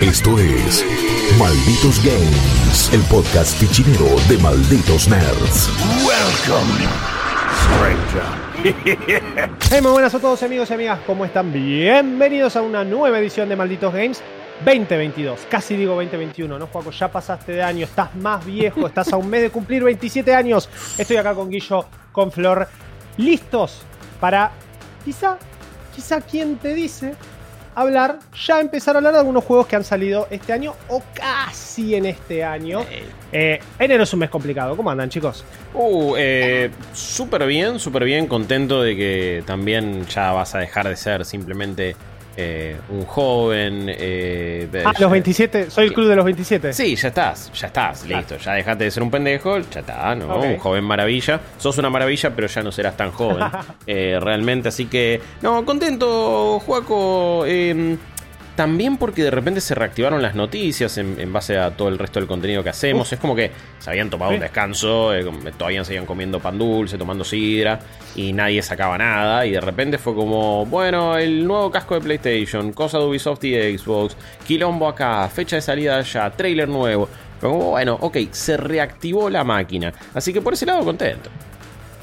Esto 0.00 0.38
es 0.38 0.82
Malditos 1.38 2.02
Games, 2.02 2.90
el 2.94 3.02
podcast 3.02 3.54
fichinero 3.58 4.06
de 4.30 4.38
Malditos 4.38 5.06
Nerds. 5.08 5.68
Welcome, 6.06 6.88
stranger. 7.60 8.40
Hey, 9.70 9.82
muy 9.82 9.92
buenas 9.92 10.14
a 10.14 10.18
todos 10.18 10.42
amigos 10.42 10.70
y 10.70 10.72
amigas, 10.72 11.00
¿cómo 11.06 11.26
están? 11.26 11.52
Bienvenidos 11.52 12.56
a 12.56 12.62
una 12.62 12.82
nueva 12.82 13.18
edición 13.18 13.50
de 13.50 13.56
Malditos 13.56 13.92
Games 13.92 14.22
2022. 14.64 15.40
Casi 15.50 15.76
digo 15.76 15.94
2021, 15.96 16.58
¿no, 16.58 16.66
Juaco? 16.66 16.92
Ya 16.92 17.12
pasaste 17.12 17.52
de 17.52 17.62
año, 17.62 17.84
estás 17.84 18.14
más 18.16 18.42
viejo, 18.46 18.86
estás 18.86 19.12
a 19.12 19.18
un 19.18 19.28
mes 19.28 19.42
de 19.42 19.50
cumplir 19.50 19.84
27 19.84 20.34
años. 20.34 20.70
Estoy 20.96 21.18
acá 21.18 21.34
con 21.34 21.50
Guillo, 21.50 21.84
con 22.10 22.32
Flor, 22.32 22.66
listos 23.18 23.82
para 24.18 24.50
quizá, 25.04 25.36
quizá 25.94 26.22
quien 26.22 26.56
te 26.56 26.72
dice 26.72 27.14
hablar, 27.82 28.18
ya 28.46 28.60
empezar 28.60 28.94
a 28.94 28.98
hablar 28.98 29.12
de 29.12 29.20
algunos 29.20 29.44
juegos 29.44 29.66
que 29.66 29.76
han 29.76 29.84
salido 29.84 30.26
este 30.30 30.52
año 30.52 30.74
o 30.88 31.02
casi 31.14 31.94
en 31.94 32.06
este 32.06 32.44
año. 32.44 32.80
Eh, 33.32 33.60
enero 33.78 34.02
es 34.04 34.12
un 34.12 34.20
mes 34.20 34.30
complicado. 34.30 34.76
¿Cómo 34.76 34.90
andan, 34.90 35.08
chicos? 35.08 35.44
Uh, 35.74 36.14
eh, 36.16 36.70
súper 36.92 37.46
bien, 37.46 37.78
súper 37.78 38.04
bien, 38.04 38.26
contento 38.26 38.82
de 38.82 38.96
que 38.96 39.42
también 39.46 40.06
ya 40.06 40.32
vas 40.32 40.54
a 40.54 40.58
dejar 40.58 40.88
de 40.88 40.96
ser 40.96 41.24
simplemente 41.24 41.96
eh, 42.36 42.76
un 42.88 43.04
joven. 43.04 43.86
Eh, 43.88 44.68
Ah, 44.84 44.92
ya- 44.94 45.00
los 45.00 45.10
27, 45.10 45.70
soy 45.70 45.86
el 45.86 45.92
club 45.92 46.08
de 46.08 46.16
los 46.16 46.24
27. 46.24 46.72
Sí, 46.72 46.96
ya 46.96 47.08
estás, 47.08 47.50
ya 47.52 47.66
estás, 47.66 48.06
listo. 48.06 48.36
Ya 48.38 48.52
dejaste 48.54 48.84
de 48.84 48.90
ser 48.90 49.02
un 49.02 49.10
pendejo, 49.10 49.58
ya 49.58 49.80
está, 49.80 50.14
¿no? 50.14 50.38
Un 50.38 50.58
joven 50.58 50.84
maravilla. 50.84 51.40
Sos 51.58 51.76
una 51.78 51.90
maravilla, 51.90 52.30
pero 52.34 52.46
ya 52.48 52.62
no 52.62 52.72
serás 52.72 52.96
tan 52.96 53.10
joven. 53.10 53.46
eh, 53.86 54.18
realmente, 54.20 54.68
así 54.68 54.86
que. 54.86 55.20
No, 55.42 55.64
contento, 55.64 56.60
Juaco. 56.60 57.44
También 58.60 58.98
porque 58.98 59.22
de 59.24 59.30
repente 59.30 59.62
se 59.62 59.74
reactivaron 59.74 60.20
las 60.20 60.34
noticias 60.34 60.98
en, 60.98 61.18
en 61.18 61.32
base 61.32 61.56
a 61.56 61.70
todo 61.70 61.88
el 61.88 61.96
resto 61.98 62.20
del 62.20 62.28
contenido 62.28 62.62
que 62.62 62.68
hacemos. 62.68 63.10
Es 63.10 63.18
como 63.18 63.34
que 63.34 63.50
se 63.78 63.88
habían 63.88 64.10
tomado 64.10 64.32
Sí. 64.32 64.34
un 64.34 64.40
descanso, 64.42 65.14
eh, 65.14 65.24
todavía 65.56 65.82
seguían 65.82 66.04
comiendo 66.04 66.40
pan 66.40 66.58
dulce, 66.58 66.98
tomando 66.98 67.24
sidra, 67.24 67.80
y 68.16 68.34
nadie 68.34 68.60
sacaba 68.60 68.98
nada. 68.98 69.46
Y 69.46 69.52
de 69.52 69.62
repente 69.62 69.96
fue 69.96 70.14
como, 70.14 70.66
bueno, 70.66 71.16
el 71.16 71.46
nuevo 71.46 71.70
casco 71.70 71.94
de 71.94 72.02
PlayStation, 72.02 72.74
cosa 72.74 72.98
de 72.98 73.06
Ubisoft 73.06 73.42
y 73.44 73.78
Xbox, 73.78 74.14
quilombo 74.46 74.88
acá, 74.88 75.26
fecha 75.30 75.56
de 75.56 75.62
salida 75.62 75.96
allá, 75.96 76.28
trailer 76.30 76.68
nuevo. 76.68 77.08
Fue 77.40 77.48
como, 77.48 77.70
bueno, 77.70 77.96
ok, 77.98 78.18
se 78.30 78.58
reactivó 78.58 79.30
la 79.30 79.42
máquina. 79.42 79.90
Así 80.12 80.34
que 80.34 80.42
por 80.42 80.52
ese 80.52 80.66
lado 80.66 80.84
contento. 80.84 81.30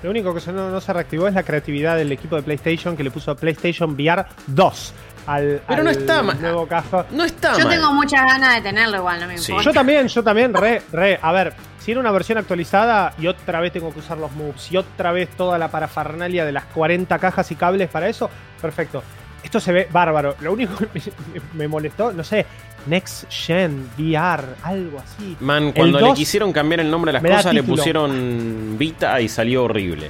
Lo 0.02 0.10
único 0.12 0.34
que 0.34 0.52
no, 0.52 0.70
no 0.72 0.82
se 0.82 0.94
reactivó 0.94 1.28
es 1.28 1.34
la 1.34 1.44
creatividad 1.44 1.98
del 1.98 2.12
equipo 2.12 2.36
de 2.36 2.42
PlayStation 2.44 2.96
que 2.98 3.04
le 3.04 3.12
puso 3.12 3.36
PlayStation 3.36 3.92
VR 3.94 4.26
2 4.48 4.94
al, 5.28 5.62
Pero 5.68 5.84
no 5.84 5.90
al 5.90 5.98
está 5.98 6.24
mal. 6.24 6.42
nuevo 6.42 6.66
casco. 6.68 7.06
No 7.12 7.24
está 7.24 7.54
Yo 7.58 7.66
mal. 7.66 7.70
tengo 7.76 7.94
muchas 7.94 8.24
ganas 8.26 8.56
de 8.56 8.62
tenerlo 8.62 8.98
igual, 8.98 9.20
no 9.20 9.28
me 9.28 9.38
Sí. 9.38 9.52
importa. 9.52 9.70
Yo 9.70 9.74
también, 9.74 10.08
yo 10.08 10.24
también, 10.24 10.54
re, 10.54 10.82
re. 10.92 11.20
A 11.22 11.32
ver, 11.32 11.54
si 11.80 11.92
era 11.92 12.00
una 12.00 12.12
versión 12.12 12.38
actualizada 12.38 13.14
y 13.20 13.28
otra 13.28 13.60
vez 13.60 13.72
tengo 13.74 13.94
que 13.94 14.00
usar 14.00 14.18
los 14.18 14.32
moves 14.32 14.72
y 14.72 14.78
otra 14.78 15.12
vez 15.12 15.30
toda 15.38 15.58
la 15.58 15.68
parafernalia 15.70 16.46
de 16.46 16.52
las 16.52 16.66
40 16.66 17.20
cajas 17.20 17.52
y 17.52 17.56
cables 17.56 17.90
para 17.90 18.08
eso, 18.10 18.30
perfecto. 18.62 19.04
Esto 19.44 19.60
se 19.60 19.72
ve 19.72 19.88
bárbaro. 19.92 20.36
Lo 20.42 20.52
único 20.52 20.76
que 20.76 20.88
me, 20.94 21.42
me 21.54 21.68
molestó, 21.68 22.12
no 22.12 22.24
sé, 22.24 22.46
Next 22.88 23.26
Gen, 23.30 23.90
VR, 23.98 24.44
algo 24.64 25.00
así. 25.00 25.38
Man, 25.40 25.66
El 25.68 25.74
cuando 25.74 26.00
le 26.00 26.08
2 26.08 26.18
quisieron 26.18 26.52
cambiar 26.52 26.80
el 26.82 26.90
nombre 26.92 27.12
a 27.12 27.14
las 27.14 27.22
me 27.24 27.30
da 27.30 27.38
cosas, 27.38 27.54
le 27.54 27.62
título. 27.62 27.78
pusieron 27.78 28.76
Vita 28.78 29.22
y 29.22 29.30
salió 29.30 29.64
horrible. 29.66 30.10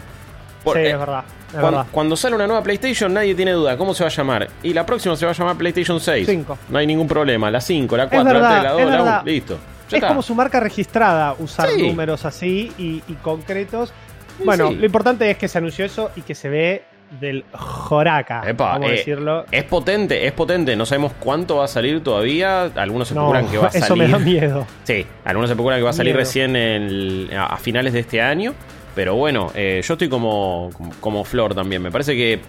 Por- 0.68 0.78
sí, 0.78 0.84
eh, 0.84 0.92
es 0.92 1.00
verdad. 1.00 1.24
Es 1.48 1.54
Cuan- 1.54 1.64
verdad. 1.64 1.86
Cuando, 1.92 2.16
sale 2.16 2.36
una 2.36 2.46
nueva 2.48 2.62
PlayStation, 2.64 3.14
nadie 3.14 3.34
tiene 3.36 3.52
duda. 3.52 3.78
¿Cómo 3.78 3.94
se 3.94 4.04
va 4.04 4.10
a 4.10 4.14
llamar? 4.14 4.48
Y 4.64 4.74
la 4.74 4.86
próxima 4.86 5.16
se 5.16 5.26
va 5.26 5.32
a 5.32 5.36
llamar 5.36 5.56
PlayStation 5.58 6.00
6. 6.00 6.28
Cinco. 6.28 6.58
No 6.70 6.78
hay 6.78 6.86
ningún 6.88 7.08
problema. 7.08 7.50
La 7.50 7.62
5, 7.62 7.96
la 7.98 8.10
4, 8.10 8.26
verdad, 8.26 8.42
la 8.42 8.50
3, 8.50 8.64
la 8.64 8.72
2, 8.72 8.82
es 8.82 8.88
la 8.88 8.92
verdad. 8.98 9.22
1. 9.24 9.32
Listo. 9.32 9.54
Ya 9.56 9.60
es 9.88 9.94
está. 9.94 10.08
como 10.10 10.22
su 10.22 10.36
marca 10.36 10.60
registrada 10.60 11.34
usar 11.40 11.70
Sí. 11.70 11.82
números 11.88 12.26
así 12.26 12.72
y, 12.78 13.02
y 13.08 13.14
concretos. 13.22 13.94
Sí, 14.38 14.44
Bueno, 14.44 14.70
lo 14.72 14.86
importante 14.86 15.32
es 15.32 15.38
que 15.38 15.48
se 15.48 15.58
anunció 15.58 15.86
eso 15.86 16.12
y 16.18 16.22
que 16.22 16.36
se 16.36 16.50
ve 16.50 16.84
del 17.22 17.46
joraca, 17.54 18.44
Epa, 18.46 18.78
eh, 18.84 18.92
decirlo. 18.92 19.46
Es 19.50 19.64
potente, 19.64 20.28
es 20.28 20.34
potente. 20.34 20.76
No 20.76 20.86
sabemos 20.86 21.14
cuánto 21.18 21.56
va 21.56 21.66
a 21.66 21.68
salir 21.70 22.04
todavía. 22.04 22.64
Algunos 22.76 23.12
No, 23.14 23.22
especulan 23.34 23.48
que 23.50 23.58
va 23.58 23.68
a 23.68 23.72
salir. 23.72 23.86
eso 23.86 23.96
me 23.96 24.08
da 24.10 24.20
miedo. 24.20 24.68
Sí, 24.84 25.06
algunos 25.24 25.50
especulan 25.50 25.80
que 25.80 25.84
va 25.84 25.92
a 25.92 25.94
salir 25.94 26.14
Miedo. 26.14 26.20
recién 26.26 26.56
el- 26.58 27.30
a, 27.34 27.46
a 27.46 27.58
finales 27.58 27.94
de 27.94 28.02
este 28.02 28.22
año. 28.22 28.54
Pero 28.98 29.14
bueno, 29.14 29.52
eh, 29.54 29.80
yo 29.86 29.94
estoy 29.94 30.10
como, 30.10 30.72
como, 31.00 31.24
Flor 31.24 31.54
también. 31.54 31.84
Me 31.84 31.92
parece 31.92 32.16
que. 32.16 32.40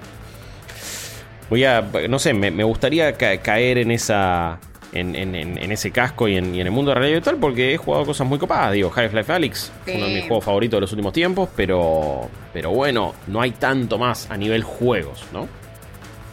Voy 1.51 1.63
a. 1.65 1.83
No 2.09 2.19
sé, 2.19 2.33
me, 2.33 2.51
me 2.51 2.65
gustaría 2.65 3.13
ca- 3.13 3.37
caer 3.43 3.77
en 3.77 3.91
esa. 3.91 4.59
En, 4.95 5.15
en- 5.15 5.35
en- 5.35 5.71
ese 5.71 5.91
casco 5.91 6.27
y 6.27 6.39
en, 6.39 6.55
y 6.55 6.63
en 6.63 6.67
el 6.69 6.73
mundo 6.73 6.91
de 6.91 6.95
realidad 6.95 7.17
virtual 7.19 7.37
porque 7.39 7.75
he 7.75 7.77
jugado 7.77 8.07
cosas 8.07 8.27
muy 8.27 8.39
copadas. 8.39 8.73
Digo, 8.73 8.91
Half-Life 8.97 9.31
Alyx 9.31 9.71
uno 9.87 10.07
de 10.07 10.15
mis 10.15 10.25
juegos 10.27 10.43
favoritos 10.47 10.79
de 10.79 10.81
los 10.81 10.93
últimos 10.93 11.13
tiempos, 11.13 11.51
pero, 11.55 12.31
pero 12.55 12.71
bueno, 12.71 13.15
no 13.27 13.43
hay 13.43 13.51
tanto 13.51 13.99
más 13.99 14.31
a 14.31 14.39
nivel 14.39 14.63
juegos, 14.63 15.27
¿no? 15.31 15.47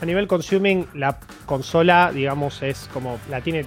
A 0.01 0.05
nivel 0.05 0.25
consuming, 0.27 0.87
la 0.93 1.19
consola, 1.45 2.11
digamos, 2.13 2.61
es 2.63 2.89
como 2.93 3.19
la 3.29 3.41
tiene. 3.41 3.65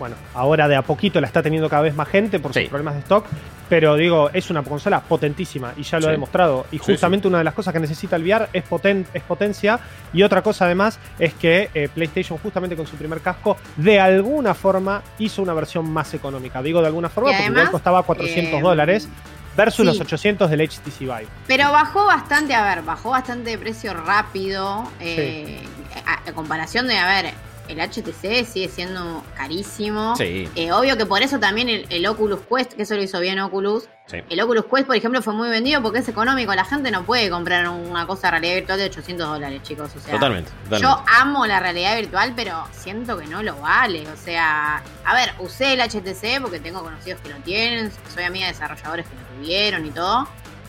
Bueno, 0.00 0.16
ahora 0.34 0.66
de 0.66 0.74
a 0.74 0.82
poquito 0.82 1.20
la 1.20 1.28
está 1.28 1.42
teniendo 1.42 1.68
cada 1.68 1.82
vez 1.82 1.94
más 1.94 2.08
gente 2.08 2.40
por 2.40 2.52
sus 2.52 2.62
Sí. 2.62 2.68
problemas 2.68 2.94
de 2.94 3.00
stock. 3.00 3.26
Pero 3.68 3.94
digo, 3.94 4.30
es 4.32 4.50
una 4.50 4.62
consola 4.64 5.00
potentísima 5.00 5.72
y 5.76 5.84
ya 5.84 5.98
lo 5.98 6.02
Sí. 6.04 6.08
ha 6.08 6.10
demostrado. 6.10 6.66
Y 6.72 6.78
Sí, 6.78 6.84
justamente 6.86 7.28
una 7.28 7.38
de 7.38 7.44
las 7.44 7.54
cosas 7.54 7.72
que 7.72 7.78
necesita 7.78 8.16
el 8.16 8.22
VR 8.24 8.48
es, 8.52 8.64
poten- 8.68 9.06
es 9.14 9.22
potencia. 9.22 9.78
Y 10.12 10.24
otra 10.24 10.42
cosa 10.42 10.64
además 10.64 10.98
es 11.20 11.34
que 11.34 11.70
eh, 11.74 11.88
PlayStation, 11.94 12.36
justamente 12.38 12.74
con 12.74 12.86
su 12.88 12.96
primer 12.96 13.20
casco, 13.20 13.56
de 13.76 14.00
alguna 14.00 14.54
forma 14.54 15.02
hizo 15.20 15.40
una 15.42 15.52
versión 15.54 15.88
más 15.88 16.12
económica. 16.14 16.60
Digo 16.62 16.80
de 16.80 16.88
alguna 16.88 17.08
forma 17.10 17.30
Y 17.30 17.32
porque 17.34 17.42
además, 17.44 17.60
igual 17.64 17.70
costaba 17.72 18.02
400 18.02 18.58
eh, 18.58 18.62
dólares 18.62 19.08
versus 19.56 19.76
sí. 19.80 19.84
los 19.84 20.00
800 20.00 20.50
del 20.50 20.62
HTC 20.62 21.00
Vive. 21.00 21.26
Pero 21.46 21.70
bajó 21.70 22.06
bastante, 22.06 22.54
a 22.54 22.64
ver, 22.64 22.82
bajó 22.82 23.10
bastante 23.10 23.50
de 23.50 23.58
precio 23.58 23.92
rápido. 23.94 24.90
eh, 25.00 25.62
a, 26.06 26.28
a 26.28 26.32
comparación 26.32 26.88
de, 26.88 26.96
a 26.96 27.06
ver, 27.06 27.34
el 27.70 27.78
HTC 27.80 28.44
sigue 28.46 28.68
siendo 28.68 29.22
carísimo. 29.36 30.16
Sí. 30.16 30.48
Eh, 30.54 30.72
obvio 30.72 30.96
que 30.96 31.06
por 31.06 31.22
eso 31.22 31.38
también 31.38 31.68
el, 31.68 31.86
el 31.90 32.06
Oculus 32.06 32.40
Quest, 32.48 32.72
que 32.74 32.82
eso 32.82 32.96
lo 32.96 33.02
hizo 33.02 33.20
bien 33.20 33.38
Oculus. 33.40 33.88
Sí. 34.06 34.18
El 34.28 34.40
Oculus 34.40 34.64
Quest, 34.64 34.86
por 34.86 34.96
ejemplo, 34.96 35.22
fue 35.22 35.32
muy 35.34 35.48
vendido 35.48 35.80
porque 35.82 36.00
es 36.00 36.08
económico. 36.08 36.52
La 36.54 36.64
gente 36.64 36.90
no 36.90 37.04
puede 37.04 37.30
comprar 37.30 37.68
una 37.68 38.06
cosa 38.06 38.26
de 38.26 38.30
realidad 38.32 38.54
virtual 38.56 38.78
de 38.78 38.84
800 38.86 39.28
dólares, 39.28 39.62
chicos. 39.62 39.90
O 39.96 40.00
sea, 40.00 40.14
Totalmente. 40.14 40.50
totalmente. 40.64 40.82
Yo 40.82 41.04
amo 41.20 41.46
la 41.46 41.60
realidad 41.60 41.96
virtual, 41.96 42.32
pero 42.34 42.66
siento 42.72 43.16
que 43.16 43.26
no 43.26 43.42
lo 43.42 43.56
vale. 43.60 44.08
O 44.08 44.16
sea, 44.16 44.82
a 45.04 45.14
ver, 45.14 45.32
usé 45.38 45.74
el 45.74 45.80
HTC 45.80 46.40
porque 46.42 46.58
tengo 46.58 46.82
conocidos 46.82 47.20
que 47.20 47.28
lo 47.28 47.36
tienen, 47.36 47.92
soy 48.12 48.24
amiga 48.24 48.46
de 48.46 48.52
desarrolladores 48.52 49.06
que 49.06 49.14
lo 49.14 49.20
tuvieron 49.38 49.86
y 49.86 49.90
todo, 49.90 50.28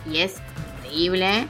y 0.10 0.20
es 0.20 0.36
increíble, 0.84 1.48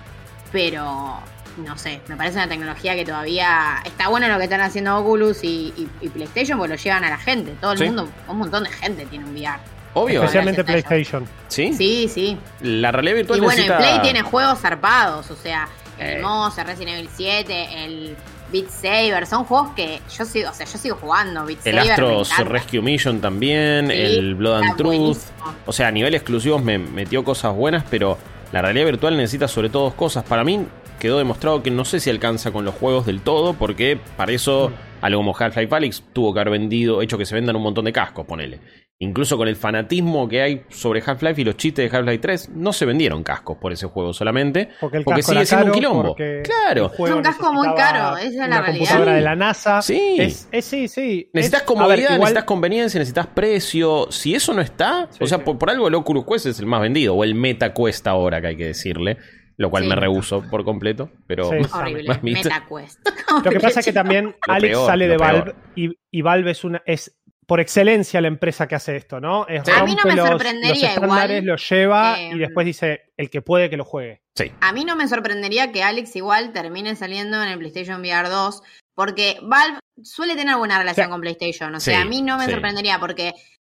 pero 0.51 1.19
no 1.57 1.78
sé, 1.78 2.01
me 2.07 2.16
parece 2.16 2.38
una 2.38 2.47
tecnología 2.47 2.95
que 2.95 3.06
todavía 3.06 3.78
está 3.85 4.07
bueno 4.07 4.28
lo 4.28 4.38
que 4.38 4.45
están 4.45 4.62
haciendo 4.62 4.97
Oculus 4.97 5.44
y, 5.44 5.73
y- 5.78 5.88
y 6.01 6.09
PlayStation, 6.09 6.57
porque 6.57 6.73
lo 6.75 6.79
llevan 6.81 7.03
a 7.03 7.09
la 7.09 7.17
gente. 7.17 7.53
Todo 7.59 7.73
el 7.73 7.78
Sí. 7.78 7.85
mundo, 7.85 8.07
un 8.28 8.38
montón 8.38 8.63
de 8.63 8.69
gente 8.72 9.06
tiene 9.06 9.25
un 9.25 9.31
VR. 9.35 9.59
Obvio. 9.94 10.22
Especialmente 10.22 10.63
PlayStation. 10.63 11.28
¿Sí? 11.50 11.73
Sí, 11.73 12.07
sí. 12.07 12.38
La 12.61 12.91
realidad 12.91 13.16
virtual 13.16 13.40
Y 13.40 13.41
bueno, 13.41 13.56
necesita... 13.57 13.78
en 13.78 13.84
Play 14.00 14.01
tiene 14.01 14.22
juegos 14.22 14.59
zarpados, 14.59 15.29
o 15.31 15.35
sea, 15.35 15.67
el 16.00 16.17
Eh. 16.17 16.22
Monster, 16.22 16.66
Resident 16.66 16.97
Evil 16.97 17.09
7, 17.13 17.85
el 17.85 18.16
Beat 18.53 18.69
Saber, 18.69 19.25
son 19.28 19.44
juegos 19.45 19.72
que 19.75 20.01
yo 20.17 20.25
sigo, 20.25 20.50
o 20.50 20.53
sea, 20.53 20.66
yo 20.66 20.78
sigo 20.78 20.95
jugando 21.00 21.45
Beat 21.45 21.59
El 21.67 21.75
Saber. 21.75 21.91
Astros. 21.91 22.38
Rescue 22.47 22.81
Mission 22.81 23.19
también, 23.22 23.88
Sí, 23.88 23.94
el 23.97 24.35
Blood 24.35 24.61
and 24.63 24.78
Truth. 24.78 24.88
buenísimo. 24.88 25.56
O 25.66 25.73
sea, 25.73 25.88
a 25.88 25.91
nivel 25.91 26.16
exclusivos 26.16 26.61
me 26.63 26.78
metió 26.78 27.23
cosas 27.25 27.53
buenas, 27.53 27.84
pero 27.90 28.17
la 28.53 28.61
realidad 28.61 28.85
virtual 28.85 29.16
necesita 29.17 29.47
sobre 29.47 29.69
todo 29.69 29.84
dos 29.84 29.94
cosas. 29.94 30.23
Para 30.23 30.44
mí 30.44 30.66
quedó 31.01 31.17
demostrado 31.17 31.61
que 31.64 31.72
no 31.72 31.84
sé 31.84 31.99
si 31.99 32.09
alcanza 32.09 32.52
con 32.52 32.64
los 32.64 32.76
juegos 32.76 33.05
del 33.05 33.22
todo, 33.22 33.55
porque 33.55 33.99
para 34.16 34.31
eso 34.31 34.70
Mm. 34.70 35.05
algo 35.05 35.20
como 35.20 35.35
Half-Life 35.37 35.76
Alyx 35.76 36.03
tuvo 36.14 36.34
que 36.34 36.40
haber 36.40 36.52
vendido, 36.52 37.02
hecho 37.02 37.17
que 37.17 37.26
se 37.26 37.35
vendan 37.35 37.55
un 37.58 37.64
montón 37.64 37.85
de 37.85 37.91
cascos, 37.91 38.26
ponele. 38.26 38.59
Incluso 39.03 39.35
con 39.35 39.47
el 39.47 39.55
fanatismo 39.55 40.29
que 40.29 40.43
hay 40.43 40.61
sobre 40.70 41.02
Half-Life 41.03 41.41
y 41.41 41.43
los 41.43 41.58
chistes 41.58 41.90
de 41.90 41.97
Half-Life 41.97 42.20
3, 42.20 42.49
no 42.49 42.72
se 42.72 42.85
vendieron 42.85 43.23
cascos 43.23 43.58
por 43.58 43.73
ese 43.73 43.87
juego 43.87 44.14
solamente. 44.14 44.70
Porque 44.79 44.97
el 44.97 45.03
porque 45.03 45.22
casco 45.22 45.31
sigue 45.31 45.40
era 45.41 45.47
siendo 45.47 45.66
un 45.66 45.72
quilombo. 45.72 46.16
Claro. 46.16 46.91
Es 46.93 46.99
un 47.11 47.23
casco 47.23 47.52
muy 47.52 47.73
caro, 47.73 48.16
esa 48.17 48.28
es 48.28 48.35
la 48.35 48.46
una 48.46 48.61
realidad. 48.61 48.78
computadora 48.85 49.11
Sí. 49.11 49.16
de 49.16 49.22
la 49.22 49.35
NASA. 49.35 49.81
Sí. 49.81 50.16
Es, 50.20 50.47
es- 50.52 50.66
sí, 50.66 50.87
sí. 50.87 51.28
Necesitas 51.34 51.61
Es- 51.61 51.67
comodidad, 51.67 51.87
a 51.87 51.96
ver, 51.96 51.99
igual- 52.03 52.20
necesitas 52.20 52.43
conveniencia, 52.43 52.99
necesitas 52.99 53.26
precio. 53.26 54.05
Si 54.11 54.35
eso 54.35 54.53
no 54.53 54.61
está, 54.61 55.08
Sí, 55.09 55.23
o 55.23 55.26
sea, 55.26 55.40
sí. 55.40 55.43
por, 55.46 55.58
por 55.58 55.72
algo 55.72 55.87
el 55.87 55.96
Oculus 55.96 56.23
Quest 56.23 56.46
es 56.46 56.59
el 56.59 56.67
más 56.67 56.81
vendido, 56.81 57.16
o 57.16 57.23
el 57.23 57.34
Meta 57.34 57.73
Quest 57.73 58.05
ahora, 58.05 58.40
que 58.40 58.47
hay 58.49 58.55
que 58.55 58.66
decirle, 58.67 59.17
lo 59.61 59.69
cual 59.69 59.84
Sí. 59.84 59.90
me 59.90 59.96
rehuso 59.96 60.41
por 60.49 60.63
completo, 60.66 61.09
pero 61.28 61.49
Sí. 61.49 61.55
Horrible, 61.73 62.08
Mamita. 62.08 62.49
MetaQuest. 62.49 62.99
Lo 63.46 63.52
que 63.52 63.59
pasa 63.59 63.79
es 63.79 63.85
que 63.85 63.93
también 63.93 64.35
Alex 64.47 64.73
peor, 64.73 64.87
sale 64.87 65.08
de 65.08 65.17
Valve 65.17 65.55
y, 65.75 65.90
y 66.11 66.22
Valve 66.22 66.52
es 66.52 66.63
una 66.63 66.81
es 66.85 67.16
por 67.47 67.59
excelencia 67.59 68.22
la 68.22 68.28
empresa 68.29 68.66
que 68.67 68.75
hace 68.75 68.96
esto, 68.96 69.19
¿no? 69.19 69.46
Es 69.47 69.67
A 69.67 69.84
mí 69.84 69.91
no 69.93 70.03
rompe 70.03 70.09
me 70.09 70.16
los, 70.16 70.28
sorprendería 70.29 70.73
los 70.73 70.84
estándares, 70.96 71.37
igual, 71.41 71.46
los 71.46 71.69
lleva 71.69 72.22
eh, 72.22 72.31
y 72.34 72.40
después 72.40 72.66
dice 72.66 73.02
el 73.17 73.29
que 73.29 73.41
puede 73.41 73.69
que 73.69 73.75
lo 73.78 73.84
juegue. 73.85 74.22
sí. 74.37 74.52
A 74.61 74.72
mí 74.72 74.85
no 74.85 74.96
me 74.96 75.08
sorprendería 75.08 75.72
que 75.72 75.84
Alex 75.84 76.16
igual 76.16 76.53
termine 76.53 76.96
saliendo 76.96 77.41
en 77.43 77.49
el 77.49 77.57
PlayStation 77.59 77.99
VR 78.02 78.29
2, 78.29 78.64
porque 78.96 79.37
Valve 79.43 79.79
suele 80.02 80.35
tener 80.35 80.55
buena 80.55 80.78
relación 80.79 81.07
Sí. 81.07 81.11
con 81.11 81.19
PlayStation. 81.22 81.75
O 81.75 81.79
sea, 81.81 81.97
Sí, 81.97 82.02
a 82.02 82.05
mí 82.05 82.22
no 82.22 82.37
me 82.37 82.46
sí. 82.46 82.52
sorprendería 82.52 82.99
porque 82.99 83.34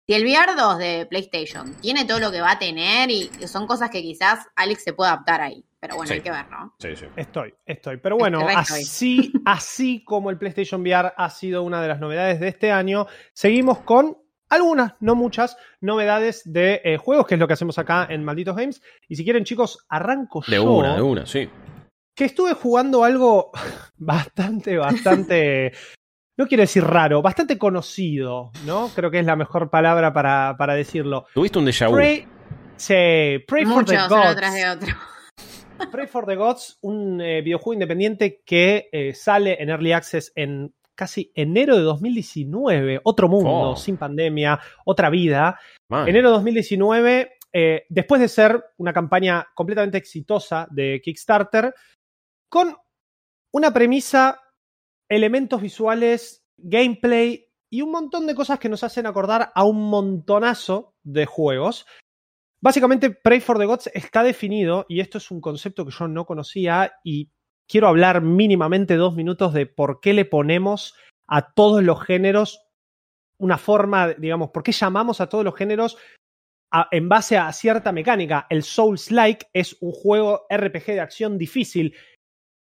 si 0.07 0.15
el 0.15 0.23
VR 0.25 0.55
2 0.55 0.79
de 0.79 1.07
PlayStation 1.11 1.75
tiene 1.81 2.05
todo 2.05 2.21
lo 2.21 2.31
que 2.31 2.41
va 2.43 2.53
a 2.53 2.59
tener 2.61 3.11
y 3.11 3.29
son 3.49 3.67
cosas 3.67 3.91
que 3.91 4.03
quizás 4.03 4.47
Alex 4.55 4.85
se 4.85 4.93
puede 4.93 5.11
adaptar 5.11 5.41
ahí. 5.41 5.65
Pero 5.85 5.97
bueno, 5.97 6.09
Sí. 6.09 6.15
hay 6.15 6.21
que 6.23 6.31
ver, 6.31 6.51
¿no? 6.51 6.75
Sí, 6.79 6.97
sí. 6.97 7.05
Estoy, 7.15 7.53
estoy. 7.67 7.99
Pero 7.99 8.17
bueno, 8.17 8.47
así, 8.57 9.31
así 9.45 10.03
como 10.03 10.31
el 10.31 10.39
PlayStation 10.39 10.81
VR 10.81 11.13
ha 11.15 11.29
sido 11.29 11.63
una 11.63 11.83
de 11.83 11.89
las 11.89 12.01
novedades 12.01 12.41
de 12.41 12.49
este 12.49 12.73
año, 12.73 13.07
seguimos 13.35 13.81
con 13.81 14.17
algunas, 14.49 14.95
no 15.01 15.15
muchas, 15.15 15.59
novedades 15.83 16.41
de 16.51 16.81
eh, 16.85 16.97
juegos, 16.97 17.27
que 17.27 17.35
es 17.35 17.41
lo 17.41 17.47
que 17.47 17.53
hacemos 17.53 17.77
acá 17.79 18.07
en 18.09 18.25
Malditos 18.25 18.57
Games. 18.57 18.81
Y 19.09 19.17
si 19.17 19.25
quieren, 19.25 19.45
chicos, 19.45 19.85
arranco 19.91 20.43
De 20.49 20.57
yo. 20.57 20.65
una, 20.73 20.97
de 20.97 21.03
una, 21.03 21.27
sí. 21.27 21.51
que 22.17 22.25
estuve 22.25 22.55
jugando 22.55 23.05
algo 23.05 23.51
bastante, 23.99 24.79
bastante, 24.79 25.73
no 26.39 26.47
quiero 26.47 26.63
decir 26.63 26.83
raro, 26.83 27.21
bastante 27.21 27.59
conocido, 27.59 28.53
¿no? 28.65 28.89
Creo 28.95 29.11
que 29.11 29.19
es 29.19 29.27
la 29.27 29.37
mejor 29.37 29.69
palabra 29.69 30.15
para, 30.15 30.55
para 30.57 30.75
decirlo. 30.75 31.27
Tuviste 31.35 31.59
un 31.59 31.67
déjà 31.67 31.89
vu. 31.89 31.95
Pray, 31.97 32.27
sí, 32.77 33.45
Pray 33.47 33.67
for 33.67 33.85
the 33.85 33.93
Muchos 33.97 34.07
uno 34.11 34.17
Gods. 34.23 34.37
tras 34.37 34.55
de 34.55 34.67
otro. 34.71 34.95
Pray 35.91 36.07
for 36.07 36.27
the 36.27 36.37
Gods, 36.37 36.79
un 36.83 37.21
eh, 37.21 37.43
videojuego 37.43 37.75
independiente 37.75 38.43
que 38.45 38.89
eh, 38.93 39.15
sale 39.15 39.63
en 39.63 39.71
Early 39.71 39.93
Access 39.93 40.33
en 40.35 40.75
casi 40.95 41.33
enero 41.35 41.77
de 41.77 41.83
2019. 41.83 43.01
Otro 43.05 43.29
mundo, 43.29 43.71
Oh. 43.71 43.77
sin 43.77 43.97
pandemia, 43.97 44.59
otra 44.85 45.11
vida. 45.11 45.59
Man. 45.89 46.09
Enero 46.09 46.31
de 46.31 46.35
2019, 46.35 47.33
eh, 47.53 47.85
después 47.89 48.21
de 48.21 48.29
ser 48.29 48.65
una 48.79 48.93
campaña 48.93 49.47
completamente 49.55 49.99
exitosa 49.99 50.67
de 50.71 51.01
Kickstarter, 51.03 51.75
con 52.49 52.77
una 53.53 53.73
premisa, 53.73 54.41
elementos 55.09 55.61
visuales, 55.61 56.45
gameplay 56.57 57.47
y 57.71 57.83
un 57.83 57.91
montón 57.91 58.27
de 58.27 58.35
cosas 58.35 58.59
que 58.59 58.69
nos 58.69 58.85
hacen 58.85 59.07
acordar 59.07 59.51
a 59.55 59.65
un 59.65 59.89
montonazo 59.91 60.95
de 61.05 61.27
juegos. 61.27 61.87
Básicamente, 62.65 63.11
Pray 63.11 63.41
for 63.41 63.59
the 63.59 63.67
Gods 63.67 63.91
está 63.93 64.23
definido, 64.23 64.87
y 64.89 65.01
esto 65.01 65.19
es 65.19 65.31
un 65.31 65.43
concepto 65.43 65.85
que 65.85 65.93
yo 65.93 66.09
no 66.09 66.25
conocía, 66.25 66.95
y 67.05 67.29
quiero 67.69 67.89
hablar 67.89 68.23
mínimamente 68.23 68.97
dos 68.97 69.15
minutos 69.15 69.53
de 69.53 69.67
por 69.67 70.01
qué 70.01 70.15
le 70.15 70.25
ponemos 70.25 70.97
a 71.27 71.53
todos 71.53 71.83
los 71.83 72.03
géneros 72.03 72.63
una 73.37 73.59
forma, 73.59 74.15
digamos, 74.15 74.49
por 74.49 74.63
qué 74.63 74.73
llamamos 74.73 75.21
a 75.21 75.29
todos 75.29 75.45
los 75.45 75.55
géneros 75.55 75.99
en 76.91 77.07
base 77.07 77.37
a 77.37 77.53
cierta 77.53 77.93
mecánica. 77.93 78.47
El 78.49 78.63
Souls-like 78.63 79.49
es 79.53 79.77
un 79.83 79.93
juego 79.93 80.47
RPG 80.49 80.87
de 80.87 81.01
acción 81.01 81.37
difícil 81.37 81.95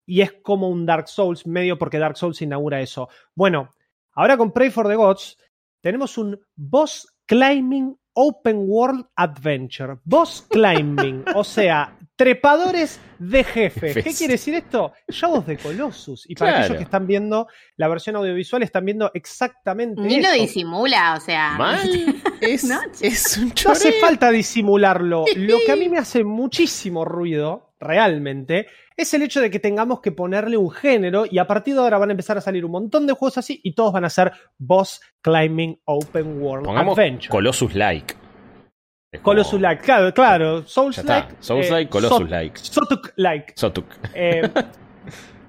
y 0.04 0.22
es 0.22 0.32
como 0.32 0.68
un 0.68 0.84
Dark 0.84 1.06
Souls 1.06 1.46
medio 1.46 1.78
porque 1.78 2.00
Dark 2.00 2.16
Souls 2.16 2.42
inaugura 2.42 2.80
eso. 2.80 3.08
Bueno, 3.36 3.70
ahora 4.14 4.36
con 4.36 4.50
Pray 4.50 4.70
for 4.70 4.88
the 4.88 4.96
Gods 4.96 5.38
tenemos 5.80 6.18
un 6.18 6.40
boss 6.56 7.06
climbing 7.24 7.96
open 8.14 8.64
world 8.66 9.06
adventure. 9.16 9.96
Boss 10.04 10.46
climbing, 10.50 11.24
o 11.34 11.44
sea, 11.44 11.96
trepadores 12.16 13.00
de 13.18 13.42
jefes. 13.44 13.94
¿Qué 13.94 14.12
quiere 14.14 14.34
decir 14.34 14.54
esto? 14.54 14.92
Shadows 15.08 15.46
de 15.46 15.56
Colossus. 15.56 16.28
Y 16.28 16.34
para 16.34 16.50
Claro. 16.52 16.64
aquellos 16.64 16.78
que 16.78 16.84
están 16.84 17.06
viendo 17.06 17.46
la 17.76 17.88
versión 17.88 18.16
audiovisual, 18.16 18.62
están 18.62 18.84
viendo 18.84 19.10
exactamente 19.14 20.00
Ni 20.02 20.20
lo 20.20 20.30
disimula, 20.32 21.14
o 21.16 21.20
sea. 21.20 21.56
Mal. 21.56 21.88
Es, 22.40 22.64
No, 22.68 22.78
es 23.00 23.36
un 23.38 23.48
No 23.64 23.70
hace 23.72 23.84
choreo. 23.90 24.00
falta 24.00 24.30
disimularlo. 24.30 25.24
Lo 25.36 25.58
que 25.64 25.72
a 25.72 25.76
mí 25.76 25.88
me 25.88 25.98
hace 25.98 26.22
muchísimo 26.24 27.04
ruido, 27.04 27.71
realmente, 27.82 28.66
es 28.96 29.12
el 29.14 29.22
hecho 29.22 29.40
de 29.40 29.50
que 29.50 29.58
tengamos 29.58 30.00
que 30.00 30.12
ponerle 30.12 30.56
un 30.56 30.70
género 30.70 31.24
y 31.30 31.38
a 31.38 31.46
partir 31.46 31.74
de 31.74 31.80
ahora 31.80 31.98
van 31.98 32.10
a 32.10 32.12
empezar 32.12 32.38
a 32.38 32.40
salir 32.40 32.64
un 32.64 32.72
montón 32.72 33.06
de 33.06 33.12
juegos 33.12 33.38
así 33.38 33.60
y 33.62 33.74
todos 33.74 33.92
van 33.92 34.04
a 34.04 34.10
ser 34.10 34.32
Boss 34.58 35.00
Climbing 35.20 35.80
Open 35.84 36.40
World 36.40 36.64
Pongamos 36.64 36.98
Adventure. 36.98 37.30
Colossus 37.30 37.74
Like. 37.74 38.14
Como- 39.12 39.22
Colossus 39.22 39.60
Like, 39.60 39.82
claro, 39.82 40.14
claro. 40.14 40.62
Souls 40.66 41.04
Like. 41.04 41.34
Souls 41.40 41.70
like, 41.70 41.90
Colossus 41.90 42.30
like. 42.30 42.58
Sotuk 42.58 43.12
Like. 43.16 43.52
Sotuk. 43.56 43.86
Eh, 44.14 44.48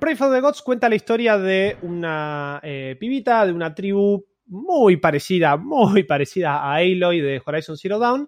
Pray 0.04 0.16
for 0.16 0.30
the 0.30 0.42
Gods 0.42 0.62
cuenta 0.62 0.90
la 0.90 0.96
historia 0.96 1.38
de 1.38 1.78
una 1.82 2.60
eh, 2.62 2.98
pibita, 3.00 3.46
de 3.46 3.54
una 3.54 3.74
tribu 3.74 4.26
muy 4.48 4.98
parecida, 4.98 5.56
muy 5.56 6.04
parecida 6.04 6.58
a 6.58 6.76
Aloy 6.76 7.22
de 7.22 7.42
Horizon 7.46 7.78
Zero 7.78 8.00
Dawn, 8.00 8.28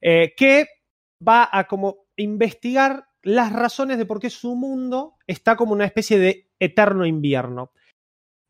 eh, 0.00 0.34
que 0.36 0.66
va 1.26 1.48
a 1.50 1.66
como 1.66 2.06
investigar 2.16 3.06
las 3.22 3.52
razones 3.52 3.98
de 3.98 4.06
por 4.06 4.20
qué 4.20 4.30
su 4.30 4.54
mundo 4.56 5.16
está 5.26 5.56
como 5.56 5.72
una 5.72 5.84
especie 5.84 6.18
de 6.18 6.50
eterno 6.60 7.04
invierno. 7.06 7.72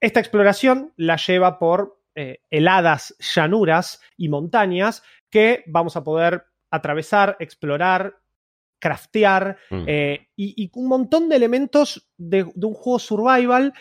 Esta 0.00 0.20
exploración 0.20 0.92
la 0.96 1.16
lleva 1.16 1.58
por 1.58 2.02
eh, 2.14 2.40
heladas 2.50 3.14
llanuras 3.18 4.00
y 4.16 4.28
montañas 4.28 5.02
que 5.30 5.64
vamos 5.66 5.96
a 5.96 6.04
poder 6.04 6.44
atravesar, 6.70 7.36
explorar, 7.40 8.18
craftear, 8.80 9.58
Mm. 9.70 9.84
eh, 9.86 10.28
y, 10.36 10.64
y 10.64 10.70
un 10.74 10.88
montón 10.88 11.28
de 11.28 11.36
elementos 11.36 12.10
de, 12.18 12.44
de 12.54 12.66
un 12.66 12.74
juego 12.74 12.98
survival 12.98 13.72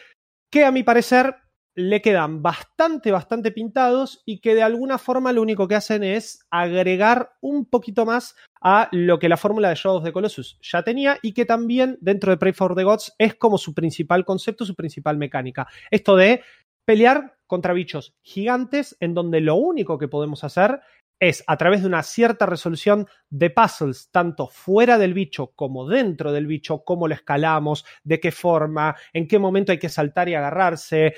que 0.52 0.64
a 0.66 0.72
mi 0.72 0.84
parecer 0.84 1.36
le 1.76 2.02
quedan 2.02 2.42
bastante, 2.42 3.12
bastante 3.12 3.52
pintados 3.52 4.24
y 4.26 4.40
que 4.40 4.56
de 4.56 4.64
alguna 4.64 4.98
forma 4.98 5.34
lo 5.34 5.42
único 5.42 5.68
que 5.68 5.76
hacen 5.76 6.04
es 6.04 6.46
agregar 6.50 7.34
un 7.42 7.66
poquito 7.66 8.06
más 8.06 8.36
a 8.62 8.88
lo 8.92 9.20
que 9.20 9.30
la 9.30 9.38
fórmula 9.38 9.70
de 9.70 9.76
Shadows 9.76 10.04
the 10.04 10.14
Colossus 10.14 10.58
ya 10.62 10.84
tenía 10.84 11.20
y 11.22 11.34
que 11.34 11.46
también 11.46 11.98
dentro 12.00 12.32
de 12.32 12.38
Pray 12.38 12.54
for 12.54 12.76
the 12.76 12.84
Gods 12.84 13.14
es 13.18 13.36
como 13.36 13.58
su 13.58 13.74
principal 13.74 14.24
concepto, 14.24 14.66
su 14.66 14.74
principal 14.74 15.18
mecánica. 15.18 15.68
Esto 15.92 16.16
de 16.16 16.42
pelear 16.86 17.36
contra 17.46 17.74
bichos 17.74 18.16
gigantes 18.22 18.96
en 19.00 19.14
donde 19.14 19.42
lo 19.42 19.56
único 19.56 19.98
que 19.98 20.08
podemos 20.08 20.44
hacer 20.44 20.80
es 21.20 21.44
a 21.48 21.58
través 21.58 21.82
de 21.82 21.88
una 21.88 22.04
cierta 22.04 22.46
resolución 22.46 23.08
de 23.30 23.50
puzzles, 23.50 24.10
tanto 24.12 24.48
fuera 24.48 24.98
del 24.98 25.14
bicho 25.14 25.54
como 25.56 25.88
dentro 25.88 26.32
del 26.32 26.46
bicho, 26.46 26.84
cómo 26.84 27.08
lo 27.08 27.14
escalamos, 27.14 27.86
de 28.04 28.20
qué 28.20 28.32
forma, 28.32 28.96
en 29.14 29.28
qué 29.28 29.40
momento 29.40 29.72
hay 29.72 29.80
que 29.80 29.90
saltar 29.90 30.30
y 30.30 30.36
agarrarse. 30.36 31.14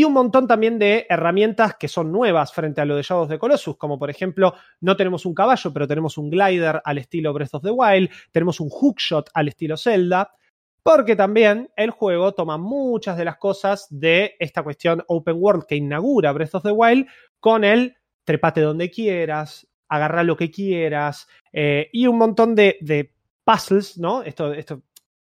Y 0.00 0.04
un 0.04 0.14
montón 0.14 0.46
también 0.46 0.78
de 0.78 1.06
herramientas 1.10 1.74
que 1.78 1.86
son 1.86 2.10
nuevas 2.10 2.54
frente 2.54 2.80
a 2.80 2.86
lo 2.86 2.96
de 2.96 3.02
Shadows 3.02 3.28
de 3.28 3.38
Colossus, 3.38 3.76
como 3.76 3.98
por 3.98 4.08
ejemplo, 4.08 4.54
no 4.80 4.96
tenemos 4.96 5.26
un 5.26 5.34
caballo, 5.34 5.74
pero 5.74 5.86
tenemos 5.86 6.16
un 6.16 6.30
glider 6.30 6.80
al 6.82 6.96
estilo 6.96 7.34
Breath 7.34 7.56
of 7.56 7.62
the 7.62 7.70
Wild, 7.70 8.08
tenemos 8.32 8.60
un 8.60 8.70
hookshot 8.70 9.28
al 9.34 9.48
estilo 9.48 9.76
Zelda, 9.76 10.32
porque 10.82 11.16
también 11.16 11.70
el 11.76 11.90
juego 11.90 12.32
toma 12.32 12.56
muchas 12.56 13.18
de 13.18 13.26
las 13.26 13.36
cosas 13.36 13.88
de 13.90 14.36
esta 14.38 14.62
cuestión 14.62 15.04
open 15.06 15.36
world 15.38 15.66
que 15.66 15.76
inaugura 15.76 16.32
Breath 16.32 16.54
of 16.54 16.62
the 16.62 16.70
Wild 16.70 17.06
con 17.38 17.62
el 17.62 17.94
trepate 18.24 18.62
donde 18.62 18.90
quieras, 18.90 19.68
agarra 19.86 20.24
lo 20.24 20.34
que 20.34 20.50
quieras, 20.50 21.28
eh, 21.52 21.90
y 21.92 22.06
un 22.06 22.16
montón 22.16 22.54
de, 22.54 22.78
de 22.80 23.12
puzzles, 23.44 23.98
¿no? 23.98 24.22
Esto, 24.22 24.54
esto, 24.54 24.80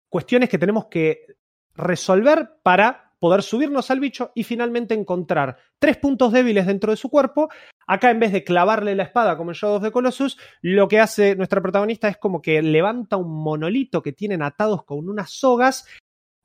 cuestiones 0.08 0.50
que 0.50 0.60
tenemos 0.60 0.86
que 0.86 1.25
resolver 1.74 2.48
para 2.62 3.11
poder 3.22 3.44
subirnos 3.44 3.92
al 3.92 4.00
bicho 4.00 4.32
y 4.34 4.44
finalmente 4.44 4.96
encontrar 4.96 5.56
tres 5.78 5.96
puntos 5.98 6.34
débiles 6.34 6.66
dentro 6.66 6.90
de 6.90 6.98
su 6.98 7.08
cuerpo. 7.08 7.50
Acá, 7.86 8.10
en 8.10 8.20
vez 8.20 8.32
de 8.32 8.44
clavarle 8.44 8.96
la 8.96 9.04
espada 9.04 9.38
como 9.38 9.51
en 9.51 9.56
Shadow 9.56 9.75
of 9.75 9.84
the 9.84 9.92
Colossus, 9.92 10.40
lo 10.63 10.88
que 10.88 11.00
hace 11.00 11.36
nuestra 11.36 11.62
protagonista 11.62 12.08
es 12.08 12.18
como 12.18 12.42
que 12.42 12.63
levanta 12.63 13.18
un 13.18 13.32
monolito 13.32 14.01
que 14.01 14.12
tienen 14.12 14.42
atados 14.42 14.84
con 14.86 15.08
unas 15.08 15.30
sogas 15.30 15.88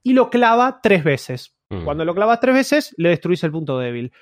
y 0.02 0.12
lo 0.12 0.28
clava 0.28 0.80
tres 0.82 1.02
veces. 1.02 1.56
Mm. 1.70 1.84
Cuando 1.84 2.04
lo 2.04 2.14
clavas 2.14 2.40
tres 2.40 2.54
veces, 2.54 2.94
le 2.98 3.08
destruís 3.08 3.42
el 3.42 3.52
punto 3.52 3.78
débil. 3.78 4.12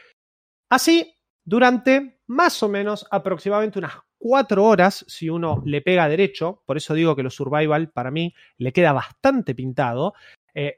Así, 0.71 1.13
durante 1.45 2.21
más 2.29 2.63
o 2.63 2.69
menos 2.69 3.05
aproximadamente 3.11 3.81
unas 3.81 3.95
cuatro 4.17 4.65
horas, 4.65 5.05
si 5.09 5.29
uno 5.29 5.61
le 5.67 5.83
pega 5.83 6.09
derecho, 6.09 6.63
por 6.67 6.77
eso 6.77 6.95
digo 6.95 7.17
que 7.17 7.25
lo 7.25 7.31
survival 7.31 7.91
para 7.91 8.13
mí 8.13 8.33
le 8.59 8.73
queda 8.73 8.93
bastante 8.93 9.57
pintado, 9.57 10.15
eh, 10.55 10.77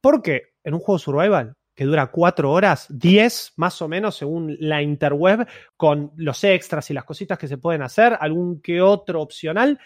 porque 0.00 0.54
en 0.66 0.74
un 0.74 0.80
juego 0.80 0.98
survival 0.98 1.54
que 1.74 1.84
dura 1.84 2.06
cuatro 2.10 2.50
horas, 2.52 2.86
10 2.88 3.52
más 3.56 3.80
o 3.82 3.88
menos 3.88 4.16
según 4.16 4.56
la 4.60 4.82
interweb, 4.82 5.46
con 5.76 6.10
los 6.16 6.42
extras 6.42 6.90
y 6.90 6.94
las 6.94 7.04
cositas 7.04 7.38
que 7.38 7.48
se 7.48 7.58
pueden 7.58 7.82
hacer, 7.82 8.16
algún 8.18 8.62
que 8.62 8.80
otro 8.80 9.20
opcional, 9.20 9.78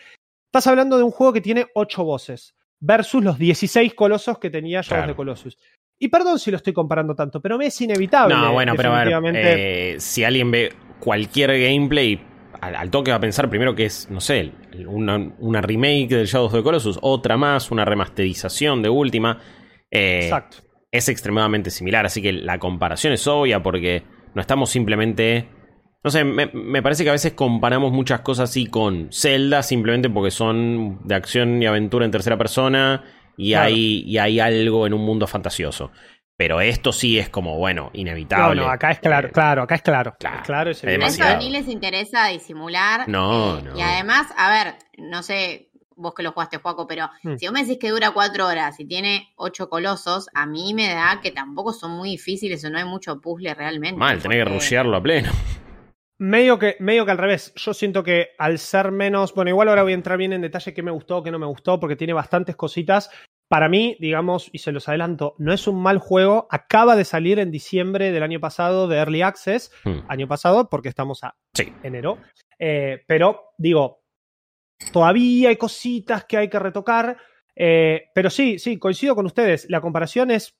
estás 0.47 0.69
hablando 0.69 0.97
de 0.97 1.03
un 1.03 1.11
juego 1.11 1.33
que 1.33 1.41
tiene 1.41 1.67
ocho 1.75 2.05
voces 2.05 2.55
versus 2.79 3.23
los 3.25 3.39
16 3.39 3.93
colosos 3.95 4.39
que 4.39 4.51
tenía 4.51 4.81
Shadows 4.83 4.89
Claro. 4.89 5.09
de 5.09 5.17
Colossus. 5.17 5.59
Y 5.99 6.09
perdón 6.09 6.39
si 6.39 6.51
lo 6.51 6.57
estoy 6.57 6.73
comparando 6.73 7.15
tanto, 7.15 7.41
pero 7.43 7.59
me 7.59 7.67
es 7.67 7.81
inevitable. 7.81 8.35
No, 8.35 8.53
bueno, 8.53 8.73
pero 8.77 8.95
a 8.95 9.05
ver, 9.05 9.35
eh, 9.37 9.97
si 9.99 10.25
alguien 10.25 10.51
ve 10.51 10.73
cualquier 11.01 11.51
gameplay, 11.61 12.25
al, 12.61 12.77
al 12.77 12.91
toque 12.91 13.11
va 13.11 13.17
a 13.19 13.21
pensar 13.21 13.51
primero 13.51 13.75
que 13.75 13.87
es, 13.87 14.09
no 14.11 14.21
sé, 14.21 14.53
una, 14.87 15.17
una 15.41 15.61
remake 15.61 16.09
del 16.09 16.27
Shadows 16.27 16.55
of 16.55 16.61
the 16.61 16.63
Colossus, 16.63 16.99
otra 17.03 17.37
más, 17.37 17.71
una 17.71 17.85
remasterización 17.85 18.81
de 18.81 18.89
última. 18.89 19.41
Eh, 19.91 20.21
Exacto. 20.23 20.70
Es 20.93 21.09
extremadamente 21.09 21.71
similar, 21.71 22.05
así 22.07 22.21
que 22.23 22.33
la 22.33 22.59
comparación 22.59 23.13
es 23.13 23.27
obvia 23.27 23.63
porque 23.63 24.03
no 24.35 24.41
estamos 24.41 24.71
simplemente... 24.71 25.49
No 26.03 26.11
sé, 26.11 26.25
me, 26.25 26.47
me 26.55 26.83
parece 26.83 27.05
que 27.05 27.11
a 27.11 27.13
veces 27.13 27.35
comparamos 27.35 27.93
muchas 27.93 28.21
cosas 28.23 28.49
así 28.51 28.67
con 28.67 29.11
Zelda 29.13 29.63
simplemente 29.63 30.09
porque 30.09 30.31
son 30.31 30.99
de 31.07 31.15
acción 31.15 31.63
y 31.63 31.67
aventura 31.67 32.07
en 32.07 32.11
tercera 32.11 32.39
persona 32.39 33.05
y, 33.37 33.51
Claro. 33.51 33.67
hay, 33.67 34.03
y 34.07 34.17
hay 34.19 34.41
algo 34.41 34.87
en 34.87 34.95
un 34.95 35.05
mundo 35.05 35.27
fantasioso. 35.27 35.93
Pero 36.39 36.63
esto 36.63 36.91
sí 36.91 37.19
es 37.19 37.29
como, 37.29 37.59
bueno, 37.59 37.91
No, 37.93 38.01
inevitable. 38.01 38.63
no, 38.63 38.71
acá 38.71 38.93
es 38.93 38.99
claro, 39.01 39.29
Eh, 39.29 39.31
claro, 39.31 39.63
acá 39.63 39.75
es 39.75 39.83
claro. 39.83 40.17
claro. 40.19 40.37
Es 40.39 40.47
claro, 40.47 40.71
es. 40.71 40.83
Eso 40.83 41.37
ni 41.39 41.51
les 41.51 41.69
interesa 41.69 42.29
disimular. 42.29 43.07
No, 43.07 43.59
eh, 43.59 43.63
no. 43.63 43.77
Y 43.79 43.83
además, 43.83 44.27
a 44.39 44.51
ver, 44.51 44.75
no 44.97 45.23
sé 45.23 45.70
vos 46.01 46.15
que 46.15 46.23
lo 46.23 46.33
jugaste, 46.33 46.57
Juaco, 46.59 46.87
pero 46.87 47.09
Mm. 47.23 47.37
si 47.37 47.47
vos 47.47 47.53
me 47.53 47.63
decís 47.63 47.79
que 47.79 47.91
dura 47.91 48.11
cuatro 48.13 48.47
horas 48.47 48.79
y 48.81 48.85
tiene 48.87 49.33
ocho 49.37 49.69
colosos, 49.69 50.29
a 50.35 50.47
mí 50.47 50.75
me 50.75 50.89
da 50.89 51.21
que 51.23 51.31
tampoco 51.31 51.73
son 51.73 51.93
muy 51.93 52.11
difíciles 52.11 52.65
o 52.65 52.71
no 52.71 52.79
hay 52.79 52.85
mucho 52.85 53.21
puzzle 53.21 53.55
realmente. 53.55 53.99
Mal, 53.99 54.21
tenés 54.21 54.39
que 54.39 54.45
rushearlo 54.51 54.97
a 54.97 55.03
pleno. 55.03 55.31
Medio 56.19 56.59
que, 56.59 56.77
medio 56.81 57.07
que 57.07 57.13
al 57.13 57.19
revés. 57.19 57.53
Yo 57.57 57.73
siento 57.73 58.03
que 58.03 58.29
al 58.39 58.59
ser 58.59 58.91
menos. 58.93 59.35
Bueno, 59.35 59.49
igual 59.51 59.69
ahora 59.71 59.83
voy 59.85 59.93
a 59.93 59.95
entrar 59.95 60.19
bien 60.19 60.35
en 60.35 60.43
detalle 60.43 60.75
qué 60.75 60.83
me 60.83 60.91
gustó, 60.91 61.23
qué 61.23 61.31
no 61.31 61.39
me 61.39 61.47
gustó, 61.47 61.81
porque 61.81 61.97
tiene 61.97 62.13
bastantes 62.13 62.57
cositas. 62.57 63.11
Para 63.49 63.69
mí, 63.71 63.97
digamos, 63.99 64.49
y 64.53 64.59
se 64.59 64.71
los 64.71 64.87
adelanto, 64.89 65.35
no 65.39 65.53
es 65.53 65.67
un 65.67 65.83
mal 65.83 65.99
juego. 65.99 66.47
Acaba 66.51 66.95
de 66.95 67.05
salir 67.07 67.39
en 67.39 67.51
diciembre 67.51 68.13
del 68.13 68.23
año 68.23 68.39
pasado 68.39 68.87
de 68.87 68.99
Early 68.99 69.23
Access. 69.23 69.73
Hmm. 69.83 70.01
Año 70.09 70.29
pasado, 70.29 70.69
porque 70.69 70.91
estamos 70.91 71.25
a 71.25 71.35
Sí. 71.55 71.73
enero. 71.83 72.19
Eh, 72.59 73.03
pero, 73.07 73.53
digo, 73.57 74.00
todavía 74.93 75.51
hay 75.51 75.57
cositas 75.57 76.25
que 76.25 76.37
hay 76.37 76.49
que 76.49 76.59
retocar. 76.59 77.17
eh, 77.55 78.09
pero 78.15 78.31
sí, 78.31 78.59
sí, 78.59 78.79
coincido 78.79 79.15
con 79.15 79.27
ustedes. 79.27 79.67
La 79.69 79.81
comparación 79.81 80.31
es 80.31 80.57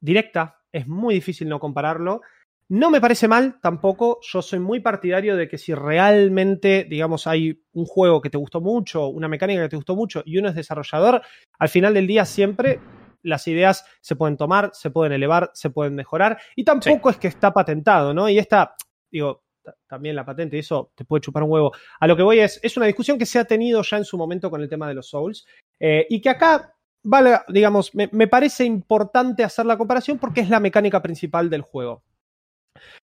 directa. 0.00 0.58
Es 0.72 0.88
muy 0.88 1.14
difícil 1.14 1.48
no 1.48 1.60
compararlo. 1.60 2.22
No 2.68 2.90
me 2.90 3.00
parece 3.00 3.28
mal 3.28 3.60
tampoco. 3.60 4.18
Yo 4.22 4.40
soy 4.40 4.58
muy 4.58 4.80
partidario 4.80 5.36
de 5.36 5.46
que 5.46 5.58
si 5.58 5.74
realmente, 5.74 6.86
digamos, 6.88 7.26
hay 7.26 7.62
un 7.72 7.84
juego 7.84 8.22
que 8.22 8.30
te 8.30 8.38
gustó 8.38 8.60
mucho, 8.60 9.08
una 9.08 9.28
mecánica 9.28 9.62
que 9.62 9.68
te 9.68 9.76
gustó 9.76 9.94
mucho 9.94 10.22
y 10.24 10.38
uno 10.38 10.48
es 10.48 10.54
desarrollador, 10.54 11.20
al 11.58 11.68
final 11.68 11.92
del 11.92 12.06
día 12.06 12.24
siempre 12.24 12.80
las 13.22 13.46
ideas 13.46 13.84
se 14.00 14.16
pueden 14.16 14.36
tomar, 14.36 14.70
se 14.72 14.90
pueden 14.90 15.12
elevar, 15.12 15.50
se 15.54 15.70
pueden 15.70 15.94
mejorar. 15.94 16.38
Y 16.56 16.64
tampoco 16.64 17.10
es 17.10 17.18
que 17.18 17.28
está 17.28 17.52
patentado, 17.52 18.14
¿no? 18.14 18.28
Y 18.28 18.38
esta, 18.38 18.74
digo, 19.10 19.44
también 19.86 20.16
la 20.16 20.24
patente, 20.24 20.58
eso 20.58 20.92
te 20.94 21.04
puede 21.04 21.20
chupar 21.20 21.42
un 21.42 21.50
huevo. 21.50 21.72
A 22.00 22.06
lo 22.06 22.16
que 22.16 22.22
voy 22.22 22.40
es, 22.40 22.60
es 22.62 22.76
una 22.76 22.86
discusión 22.86 23.18
que 23.18 23.26
se 23.26 23.38
ha 23.38 23.44
tenido 23.44 23.82
ya 23.82 23.96
en 23.96 24.04
su 24.04 24.16
momento 24.16 24.50
con 24.50 24.60
el 24.60 24.68
tema 24.68 24.88
de 24.88 24.94
los 24.94 25.08
Souls 25.08 25.46
eh, 25.78 26.06
y 26.08 26.20
que 26.20 26.30
acá, 26.30 26.74
vale, 27.02 27.38
digamos, 27.48 27.94
me, 27.94 28.08
me 28.12 28.28
parece 28.28 28.64
importante 28.64 29.44
hacer 29.44 29.66
la 29.66 29.78
comparación 29.78 30.18
porque 30.18 30.40
es 30.40 30.50
la 30.50 30.60
mecánica 30.60 31.02
principal 31.02 31.50
del 31.50 31.62
juego. 31.62 32.02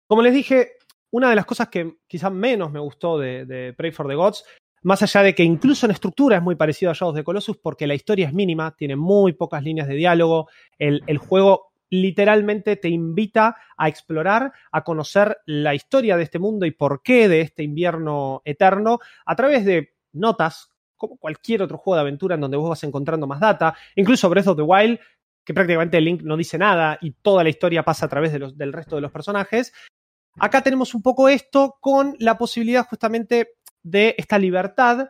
Como 0.07 0.21
les 0.21 0.33
dije, 0.33 0.73
una 1.11 1.29
de 1.29 1.35
las 1.35 1.45
cosas 1.45 1.69
que 1.69 1.97
quizás 2.07 2.31
menos 2.31 2.71
me 2.71 2.79
gustó 2.79 3.17
de, 3.17 3.45
de 3.45 3.73
Pray 3.73 3.91
for 3.91 4.07
the 4.07 4.15
Gods, 4.15 4.43
más 4.83 5.03
allá 5.03 5.21
de 5.23 5.35
que 5.35 5.43
incluso 5.43 5.85
en 5.85 5.91
estructura 5.91 6.37
es 6.37 6.43
muy 6.43 6.55
parecido 6.55 6.91
a 6.91 6.93
Shadows 6.93 7.15
de 7.15 7.23
Colossus, 7.23 7.57
porque 7.57 7.87
la 7.87 7.93
historia 7.93 8.27
es 8.27 8.33
mínima, 8.33 8.75
tiene 8.75 8.95
muy 8.95 9.33
pocas 9.33 9.63
líneas 9.63 9.87
de 9.87 9.95
diálogo, 9.95 10.49
el, 10.79 11.03
el 11.07 11.17
juego 11.17 11.70
literalmente 11.91 12.77
te 12.77 12.89
invita 12.89 13.57
a 13.77 13.87
explorar, 13.87 14.53
a 14.71 14.83
conocer 14.83 15.37
la 15.45 15.75
historia 15.75 16.17
de 16.17 16.23
este 16.23 16.39
mundo 16.39 16.65
y 16.65 16.71
por 16.71 17.03
qué 17.03 17.27
de 17.27 17.41
este 17.41 17.63
invierno 17.63 18.41
eterno 18.45 18.99
a 19.25 19.35
través 19.35 19.65
de 19.65 19.93
notas, 20.13 20.71
como 20.95 21.17
cualquier 21.17 21.61
otro 21.61 21.77
juego 21.77 21.95
de 21.95 22.01
aventura 22.01 22.35
en 22.35 22.41
donde 22.41 22.57
vos 22.57 22.69
vas 22.69 22.83
encontrando 22.83 23.27
más 23.27 23.39
data, 23.39 23.75
incluso 23.95 24.29
Breath 24.29 24.47
of 24.47 24.55
the 24.55 24.63
Wild, 24.63 24.99
que 25.43 25.53
prácticamente 25.53 25.99
Link 25.99 26.21
no 26.23 26.37
dice 26.37 26.57
nada 26.57 26.97
y 27.01 27.11
toda 27.11 27.43
la 27.43 27.49
historia 27.49 27.83
pasa 27.83 28.05
a 28.05 28.09
través 28.09 28.31
del 28.31 28.73
resto 28.73 28.95
de 28.95 29.01
los 29.01 29.11
personajes. 29.11 29.73
Acá 30.39 30.61
tenemos 30.61 30.95
un 30.95 31.01
poco 31.01 31.27
esto 31.27 31.77
con 31.81 32.15
la 32.19 32.37
posibilidad 32.37 32.87
justamente 32.87 33.55
de 33.83 34.15
esta 34.17 34.39
libertad 34.39 35.09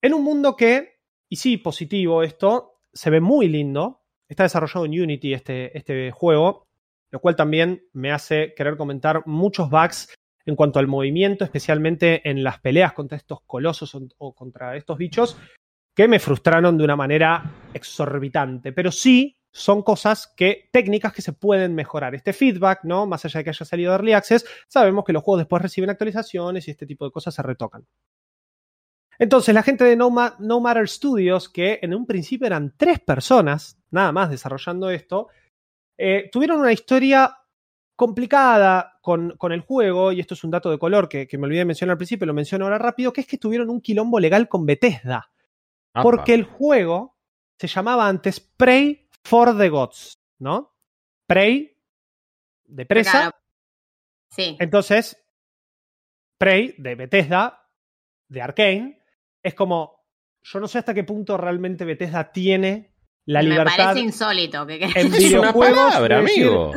en 0.00 0.14
un 0.14 0.24
mundo 0.24 0.56
que, 0.56 1.00
y 1.28 1.36
sí, 1.36 1.58
positivo 1.58 2.22
esto, 2.22 2.80
se 2.92 3.10
ve 3.10 3.20
muy 3.20 3.48
lindo. 3.48 4.01
Está 4.32 4.44
desarrollado 4.44 4.86
en 4.86 4.98
Unity 4.98 5.34
este, 5.34 5.76
este 5.76 6.10
juego, 6.10 6.66
lo 7.10 7.20
cual 7.20 7.36
también 7.36 7.84
me 7.92 8.12
hace 8.12 8.54
querer 8.56 8.78
comentar 8.78 9.22
muchos 9.26 9.68
bugs 9.68 10.14
en 10.46 10.56
cuanto 10.56 10.78
al 10.78 10.86
movimiento, 10.86 11.44
especialmente 11.44 12.26
en 12.30 12.42
las 12.42 12.58
peleas 12.58 12.94
contra 12.94 13.18
estos 13.18 13.42
colosos 13.42 13.94
o, 14.16 14.34
contra 14.34 14.74
estos 14.74 14.96
bichos, 14.96 15.36
que 15.94 16.08
me 16.08 16.18
frustraron 16.18 16.78
de 16.78 16.84
una 16.84 16.96
manera 16.96 17.44
exorbitante. 17.74 18.72
Pero 18.72 18.90
sí 18.90 19.36
son 19.52 19.82
cosas 19.82 20.32
que, 20.34 20.70
técnicas 20.72 21.12
que 21.12 21.20
se 21.20 21.34
pueden 21.34 21.74
mejorar. 21.74 22.14
Este 22.14 22.32
feedback, 22.32 22.84
¿no? 22.84 23.06
Más 23.06 23.26
allá 23.26 23.40
de 23.40 23.44
que 23.44 23.50
haya 23.50 23.66
salido 23.66 23.92
Early 23.92 24.14
Access, 24.14 24.46
sabemos 24.66 25.04
que 25.04 25.12
los 25.12 25.22
juegos 25.22 25.40
después 25.40 25.60
reciben 25.60 25.90
actualizaciones 25.90 26.66
y 26.66 26.70
este 26.70 26.86
tipo 26.86 27.04
de 27.04 27.10
cosas 27.10 27.34
se 27.34 27.42
retocan. 27.42 27.84
Entonces, 29.22 29.54
la 29.54 29.62
gente 29.62 29.84
de 29.84 29.94
No, 29.94 30.10
Ma- 30.10 30.34
No 30.40 30.58
Matter 30.58 30.88
Studios, 30.88 31.48
que 31.48 31.78
en 31.80 31.94
un 31.94 32.06
principio 32.06 32.44
eran 32.48 32.74
tres 32.76 32.98
personas, 32.98 33.78
nada 33.92 34.10
más 34.10 34.30
desarrollando 34.30 34.90
esto, 34.90 35.28
eh, 35.96 36.28
tuvieron 36.32 36.58
una 36.58 36.72
historia 36.72 37.38
complicada 37.94 38.98
con, 39.00 39.36
con 39.36 39.52
el 39.52 39.60
juego, 39.60 40.10
y 40.10 40.18
esto 40.18 40.34
es 40.34 40.42
un 40.42 40.50
dato 40.50 40.72
de 40.72 40.78
color 40.78 41.08
que, 41.08 41.28
que 41.28 41.38
me 41.38 41.44
olvidé 41.46 41.60
de 41.60 41.64
mencionar 41.66 41.92
al 41.92 41.98
principio, 41.98 42.26
lo 42.26 42.34
menciono 42.34 42.64
ahora 42.64 42.78
rápido, 42.78 43.12
que 43.12 43.20
es 43.20 43.28
que 43.28 43.38
tuvieron 43.38 43.70
un 43.70 43.80
quilombo 43.80 44.18
legal 44.18 44.48
con 44.48 44.66
Bethesda, 44.66 45.30
Apa. 45.94 46.02
porque 46.02 46.34
el 46.34 46.42
juego 46.42 47.16
se 47.60 47.68
llamaba 47.68 48.08
antes 48.08 48.40
Prey 48.40 49.08
for 49.22 49.56
the 49.56 49.68
Gods, 49.68 50.18
¿no? 50.40 50.74
Prey 51.28 51.78
de 52.64 52.86
presa, 52.86 53.10
Claro. 53.12 53.36
Sí. 54.30 54.56
entonces 54.58 55.16
Prey 56.38 56.74
de 56.78 56.94
Bethesda, 56.96 57.68
de 58.28 58.42
Arkane, 58.42 59.01
es 59.42 59.54
como, 59.54 60.04
yo 60.42 60.60
no 60.60 60.68
sé 60.68 60.78
hasta 60.78 60.94
qué 60.94 61.04
punto 61.04 61.36
realmente 61.36 61.84
Bethesda 61.84 62.30
tiene 62.32 62.92
la 63.24 63.40
me 63.42 63.50
libertad 63.50 63.76
parece 63.76 64.00
insólito 64.00 64.66
que 64.66 64.76
en 64.82 64.90
Es 65.14 65.32
una 65.32 65.52
palabra, 65.52 66.20
decir, 66.20 66.44
amigo. 66.44 66.72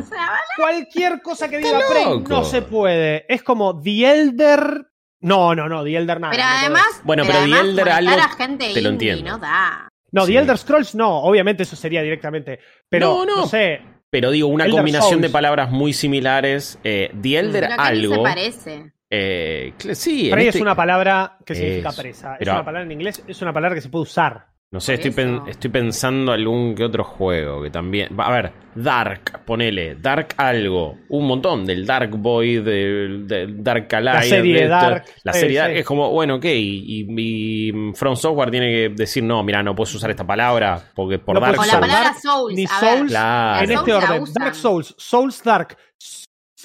Cualquier 0.56 1.20
cosa 1.22 1.48
que 1.48 1.58
diga 1.58 1.80
Prey 1.90 2.20
no 2.28 2.44
se 2.44 2.62
puede. 2.62 3.26
Es 3.32 3.42
como 3.42 3.80
The 3.80 4.10
Elder. 4.10 4.86
No, 5.20 5.54
no, 5.54 5.68
no, 5.68 5.82
The 5.82 5.96
Elder 5.96 6.20
nada. 6.20 6.30
pero 6.32 6.44
no 6.44 6.50
además, 6.60 7.00
Bueno, 7.04 7.24
pero 7.26 7.38
además 7.38 7.62
The 7.62 7.68
Elder 7.70 7.88
algo 7.88 8.10
a 8.12 8.28
gente 8.28 8.72
te 8.74 8.80
lo 8.82 8.90
indie 8.90 9.10
entiendo. 9.12 9.32
no 9.32 9.38
da. 9.38 9.88
No, 10.12 10.24
Sí. 10.24 10.32
The 10.32 10.38
Elder 10.38 10.58
Scrolls 10.58 10.94
no. 10.94 11.18
Obviamente 11.22 11.64
eso 11.64 11.74
sería 11.76 12.00
directamente. 12.02 12.60
Pero 12.88 13.08
No, 13.08 13.26
no, 13.26 13.36
no. 13.38 13.46
sé. 13.46 13.80
Pero 14.08 14.30
digo, 14.30 14.46
una 14.48 14.64
Elder 14.66 14.78
combinación 14.78 15.20
de 15.20 15.28
palabras 15.30 15.70
muy 15.72 15.92
similares. 15.92 16.78
Eh, 16.84 17.10
The 17.20 17.38
Elder 17.38 17.64
que 17.64 17.70
ni 17.70 17.74
se 17.76 17.80
algo. 17.82 18.22
parece. 18.22 18.92
Eh, 19.10 19.72
sí, 19.94 20.28
Prey 20.30 20.46
este- 20.48 20.58
es 20.58 20.62
una 20.62 20.74
palabra 20.74 21.38
que 21.44 21.54
significa 21.54 21.92
presa. 21.92 22.36
Es 22.40 22.48
una 22.48 22.64
palabra 22.64 22.82
en 22.82 22.92
inglés, 22.92 23.22
es 23.26 23.40
una 23.42 23.52
palabra 23.52 23.74
que 23.74 23.80
se 23.82 23.88
puede 23.88 24.02
usar. 24.02 24.46
No 24.68 24.80
sé, 24.80 24.94
estoy, 24.94 25.12
pen- 25.12 25.42
estoy 25.46 25.70
pensando 25.70 26.32
algún 26.32 26.74
que 26.74 26.82
otro 26.82 27.04
juego 27.04 27.62
que 27.62 27.70
también. 27.70 28.08
va, 28.18 28.26
A 28.26 28.30
ver, 28.32 28.52
Dark, 28.74 29.44
ponele. 29.46 29.94
Dark 29.94 30.34
algo. 30.36 30.98
Un 31.08 31.26
montón. 31.28 31.64
Del 31.64 31.86
Dark 31.86 32.10
Boy, 32.10 32.56
del, 32.56 33.28
del 33.28 33.62
Dark 33.62 33.86
Alliance. 33.94 34.28
La 34.28 34.36
serie 34.36 34.62
de. 34.62 34.68
Dark, 34.68 35.04
La 35.22 35.32
sí, 35.32 35.38
serie 35.40 35.58
Dark 35.60 35.72
sí. 35.72 35.78
es 35.78 35.86
como, 35.86 36.10
bueno, 36.10 36.34
ok. 36.34 36.44
Y, 36.46 37.06
y 37.08 37.92
From 37.94 38.16
Software 38.16 38.50
tiene 38.50 38.66
que 38.72 38.88
decir, 38.94 39.22
no, 39.22 39.42
mira, 39.44 39.62
no 39.62 39.74
puedes 39.74 39.94
usar 39.94 40.10
esta 40.10 40.26
palabra 40.26 40.82
porque 40.96 41.20
por 41.20 41.36
No 41.36 41.40
Dark 41.40 41.58
O 41.60 41.62
la 41.64 41.68
Souls. 41.70 41.80
palabra 41.86 42.14
Souls. 42.20 42.54
ni 42.56 42.62
ver. 42.66 42.70
Souls, 42.80 43.10
Claro. 43.12 43.64
en 43.64 43.70
este 43.70 43.90
Souls 43.92 44.04
orden. 44.10 44.24
Dark 44.34 44.54
Souls, 44.56 44.94
Souls 44.98 45.42
Dark, 45.44 45.76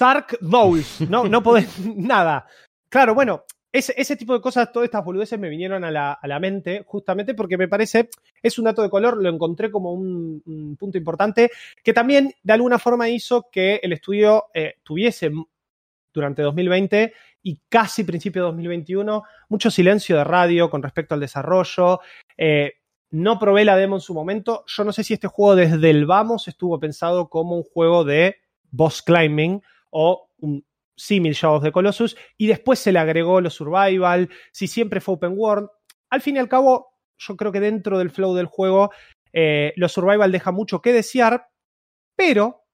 Dark 0.02 0.36
Souls. 0.40 1.00
No, 1.08 1.28
no 1.28 1.44
podés 1.44 1.78
nada. 1.96 2.44
Claro, 2.88 3.14
bueno, 3.14 3.44
ese, 3.70 4.16
tipo 4.16 4.34
de 4.34 4.40
cosas, 4.40 4.72
todas 4.72 4.86
estas 4.86 5.04
boludeces 5.04 5.38
me 5.38 5.48
vinieron 5.48 5.84
a 5.84 5.92
la, 5.92 6.40
mente 6.40 6.82
justamente 6.84 7.34
porque 7.34 7.56
me 7.56 7.68
parece, 7.68 8.10
es 8.42 8.58
un 8.58 8.64
dato 8.64 8.82
de 8.82 8.90
color, 8.90 9.22
lo 9.22 9.28
encontré 9.28 9.70
como 9.70 9.92
un, 9.92 10.42
un 10.44 10.76
punto 10.76 10.98
importante 10.98 11.52
que 11.84 11.92
también 11.92 12.34
de 12.42 12.52
alguna 12.52 12.80
forma 12.80 13.08
hizo 13.08 13.46
que 13.50 13.76
el 13.80 13.92
estudio 13.92 14.46
eh, 14.52 14.74
tuviese 14.82 15.30
durante 16.12 16.42
2020 16.42 17.14
y 17.44 17.60
casi 17.68 18.02
principio 18.02 18.42
de 18.42 18.48
2021 18.48 19.22
mucho 19.50 19.70
silencio 19.70 20.16
de 20.16 20.24
radio 20.24 20.68
con 20.68 20.82
respecto 20.82 21.14
al 21.14 21.20
desarrollo. 21.20 22.00
Eh, 22.36 22.72
no 23.12 23.38
probé 23.38 23.64
la 23.64 23.76
demo 23.76 23.96
en 23.96 24.00
su 24.00 24.14
momento. 24.14 24.64
Yo 24.66 24.82
no 24.82 24.92
sé 24.92 25.04
si 25.04 25.14
este 25.14 25.28
juego 25.28 25.54
desde 25.54 25.90
el 25.90 26.06
vamos 26.06 26.48
estuvo 26.48 26.80
pensado 26.80 27.28
como 27.28 27.56
un 27.56 27.62
juego 27.62 28.04
de 28.04 28.36
boss 28.72 29.00
climbing 29.00 29.62
o 29.92 30.28
un 30.38 30.64
símil 30.96 31.34
Shadows 31.34 31.62
de 31.62 31.72
Colossus 31.72 32.16
y 32.36 32.46
después 32.46 32.78
se 32.78 32.92
le 32.92 32.98
agregó 32.98 33.40
lo 33.40 33.50
survival, 33.50 34.28
si 34.50 34.66
siempre 34.66 35.00
fue 35.00 35.14
open 35.14 35.34
world. 35.36 35.68
Al 36.10 36.20
fin 36.20 36.36
y 36.36 36.38
al 36.38 36.48
cabo, 36.48 36.98
yo 37.18 37.36
creo 37.36 37.52
que 37.52 37.60
dentro 37.60 37.98
del 37.98 38.10
flow 38.10 38.34
del 38.34 38.46
juego, 38.46 38.90
eh, 39.32 39.72
lo 39.76 39.88
survival 39.88 40.32
deja 40.32 40.52
mucho 40.52 40.82
que 40.82 40.92
desear, 40.92 41.48
pero 42.16 42.64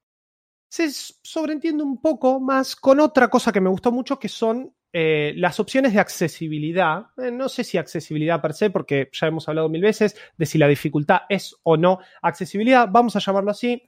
se 0.69 0.89
sobreentiende 0.91 1.83
un 1.83 2.01
poco 2.01 2.39
más 2.39 2.75
con 2.75 2.99
otra 2.99 3.29
cosa 3.29 3.51
que 3.51 3.61
me 3.61 3.69
gustó 3.69 3.91
mucho, 3.91 4.19
que 4.19 4.29
son 4.29 4.73
eh, 4.91 5.33
las 5.35 5.59
opciones 5.59 5.93
de 5.93 5.99
accesibilidad. 5.99 7.07
Eh, 7.17 7.31
no 7.31 7.49
sé 7.49 7.63
si 7.63 7.77
accesibilidad 7.77 8.41
per 8.41 8.53
se, 8.53 8.69
porque 8.69 9.09
ya 9.11 9.27
hemos 9.27 9.47
hablado 9.47 9.69
mil 9.69 9.81
veces 9.81 10.15
de 10.37 10.45
si 10.45 10.57
la 10.57 10.67
dificultad 10.67 11.21
es 11.29 11.55
o 11.63 11.77
no 11.77 11.99
accesibilidad, 12.21 12.87
vamos 12.89 13.15
a 13.15 13.19
llamarlo 13.19 13.51
así, 13.51 13.83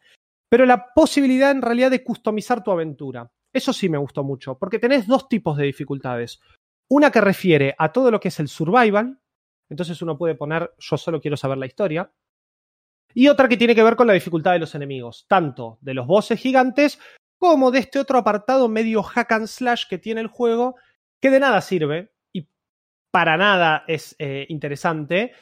pero 0.51 0.65
la 0.65 0.93
posibilidad 0.93 1.49
en 1.49 1.61
realidad 1.61 1.89
de 1.89 2.03
customizar 2.03 2.61
tu 2.61 2.71
aventura. 2.71 3.31
Eso 3.53 3.71
sí 3.71 3.87
me 3.87 3.97
gustó 3.97 4.21
mucho, 4.25 4.57
porque 4.59 4.79
tenés 4.79 5.07
dos 5.07 5.29
tipos 5.29 5.55
de 5.55 5.63
dificultades. 5.63 6.41
Una 6.89 7.09
que 7.09 7.21
refiere 7.21 7.73
a 7.77 7.93
todo 7.93 8.11
lo 8.11 8.19
que 8.19 8.27
es 8.27 8.39
el 8.41 8.49
survival, 8.49 9.17
entonces 9.69 10.01
uno 10.01 10.17
puede 10.17 10.35
poner 10.35 10.73
yo 10.77 10.97
solo 10.97 11.21
quiero 11.21 11.37
saber 11.37 11.57
la 11.57 11.67
historia. 11.67 12.11
y 13.13 13.29
otra 13.29 13.47
que 13.47 13.57
tiene 13.57 13.75
que 13.75 13.83
ver 13.83 13.95
con 13.95 14.07
la 14.07 14.13
dificultad 14.13 14.51
de 14.51 14.59
los 14.59 14.75
enemigos, 14.75 15.25
tanto 15.29 15.77
de 15.81 15.93
los 15.93 16.05
bosses 16.05 16.39
gigantes 16.39 16.99
como 17.37 17.71
de 17.71 17.79
este 17.79 17.99
otro 17.99 18.17
apartado 18.17 18.67
medio 18.67 19.03
hack 19.03 19.31
and 19.31 19.47
slash 19.47 19.85
que 19.89 19.97
tiene 19.97 20.21
el 20.21 20.27
juego, 20.27 20.75
que 21.21 21.29
de 21.29 21.39
nada 21.39 21.61
sirve 21.61 22.11
y 22.33 22.49
para 23.09 23.37
nada 23.37 23.83
es 23.87 24.15
eh, 24.19 24.45
interesante, 24.49 25.33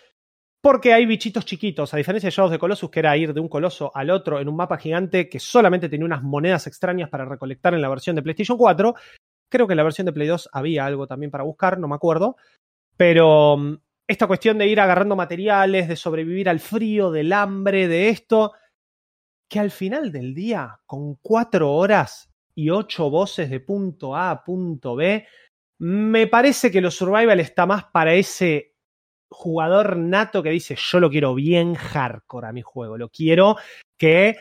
porque 0.61 0.93
hay 0.93 1.05
bichitos 1.05 1.45
chiquitos, 1.45 1.93
a 1.93 1.97
diferencia 1.97 2.27
de 2.27 2.35
Shadows 2.35 2.51
de 2.51 2.59
Colossus, 2.59 2.89
que 2.89 2.99
era 2.99 3.15
ir 3.15 3.33
de 3.33 3.39
un 3.39 3.47
coloso 3.47 3.91
al 3.95 4.09
otro 4.09 4.39
en 4.39 4.49
un 4.49 4.55
mapa 4.55 4.77
gigante 4.77 5.29
que 5.29 5.39
solamente 5.39 5.87
tenía 5.87 6.05
unas 6.05 6.23
monedas 6.23 6.67
extrañas 6.67 7.09
para 7.09 7.25
recolectar 7.25 7.73
en 7.73 7.81
la 7.81 7.89
versión 7.89 8.15
de 8.15 8.21
PlayStation 8.21 8.57
4. 8.57 8.93
Creo 9.49 9.67
que 9.67 9.73
en 9.73 9.77
la 9.77 9.83
versión 9.83 10.05
de 10.05 10.13
Play 10.13 10.27
2 10.27 10.49
había 10.51 10.85
algo 10.85 11.07
también 11.07 11.31
para 11.31 11.45
buscar, 11.45 11.79
no 11.79 11.87
me 11.87 11.95
acuerdo. 11.95 12.35
Pero 12.97 13.57
mm, 13.57 13.77
esta 14.07 14.27
cuestión 14.27 14.57
de 14.57 14.67
ir 14.67 14.81
agarrando 14.81 15.15
materiales, 15.15 15.87
de 15.87 15.95
sobrevivir 15.95 16.49
al 16.49 16.59
frío, 16.59 17.09
del 17.09 17.31
hambre, 17.31 17.87
de 17.87 18.09
esto, 18.09 18.53
que 19.47 19.59
al 19.59 19.71
final 19.71 20.11
del 20.11 20.33
día, 20.35 20.79
con 20.85 21.15
cuatro 21.15 21.71
horas 21.71 22.29
y 22.53 22.69
ocho 22.69 23.09
voces 23.09 23.49
de 23.49 23.61
punto 23.61 24.15
A 24.15 24.31
a 24.31 24.43
punto 24.43 24.95
B, 24.95 25.25
me 25.79 26.27
parece 26.27 26.69
que 26.69 26.81
lo 26.81 26.91
survival 26.91 27.39
está 27.39 27.65
más 27.65 27.85
para 27.85 28.13
ese 28.13 28.68
jugador 29.29 29.97
nato 29.97 30.43
que 30.43 30.49
dice, 30.49 30.75
yo 30.75 30.99
lo 30.99 31.09
quiero 31.09 31.35
bien 31.35 31.75
hardcore 31.75 32.47
a 32.47 32.53
mi 32.53 32.61
juego, 32.61 32.97
lo 32.97 33.09
quiero 33.09 33.57
que 33.97 34.37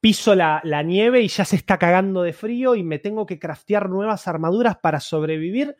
piso 0.00 0.34
la, 0.34 0.60
la, 0.64 0.82
nieve 0.82 1.20
y 1.20 1.28
ya 1.28 1.44
se 1.44 1.56
está 1.56 1.78
cagando 1.78 2.22
de 2.22 2.32
frío 2.32 2.74
y 2.74 2.82
me 2.82 2.98
tengo 2.98 3.26
que 3.26 3.38
craftear 3.38 3.90
nuevas 3.90 4.26
armaduras 4.28 4.78
para 4.78 5.00
sobrevivir. 5.00 5.76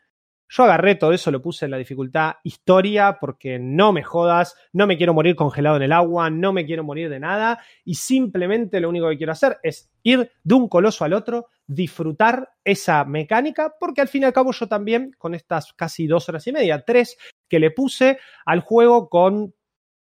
Yo 0.53 0.65
agarré 0.65 0.97
todo 0.97 1.13
eso, 1.13 1.31
lo 1.31 1.41
puse 1.41 1.67
en 1.67 1.71
la 1.71 1.77
dificultad 1.77 2.35
historia 2.43 3.19
porque 3.21 3.61
no 3.61 3.93
me 3.93 4.03
jodas, 4.03 4.57
no 4.73 4.89
me 4.89 4.97
quiero 4.97 5.15
morir 5.15 5.37
congelado 5.37 5.77
en 5.77 5.83
el 5.83 5.93
agua, 5.93 6.29
no 6.29 6.53
me 6.53 6.67
quiero 6.67 6.83
morir 6.83 7.09
de 7.09 7.21
nada 7.21 7.61
y 7.85 7.95
simplemente 7.95 8.81
lo 8.81 8.89
único 8.89 9.09
que 9.09 9.17
quiero 9.17 9.31
hacer 9.31 9.59
es 9.63 9.93
ir 10.03 10.33
de 10.43 10.55
un 10.55 10.69
coloso 10.69 11.05
al 11.05 11.13
otro, 11.13 11.47
disfrutar 11.69 12.51
esa 12.65 13.05
mecánica 13.05 13.77
porque 13.79 14.01
al 14.01 14.09
fin 14.09 14.23
y 14.23 14.25
al 14.25 14.33
cabo 14.33 14.51
yo 14.51 14.67
también 14.67 15.15
con 15.19 15.37
estas 15.37 15.73
casi 15.75 16.09
dos 16.09 16.29
horas 16.29 16.45
y 16.49 16.53
media, 16.53 16.85
tres 16.85 17.17
que 17.49 17.61
le 17.61 17.71
puse 17.71 18.19
al 18.45 18.59
juego 18.59 19.09
con, 19.09 19.55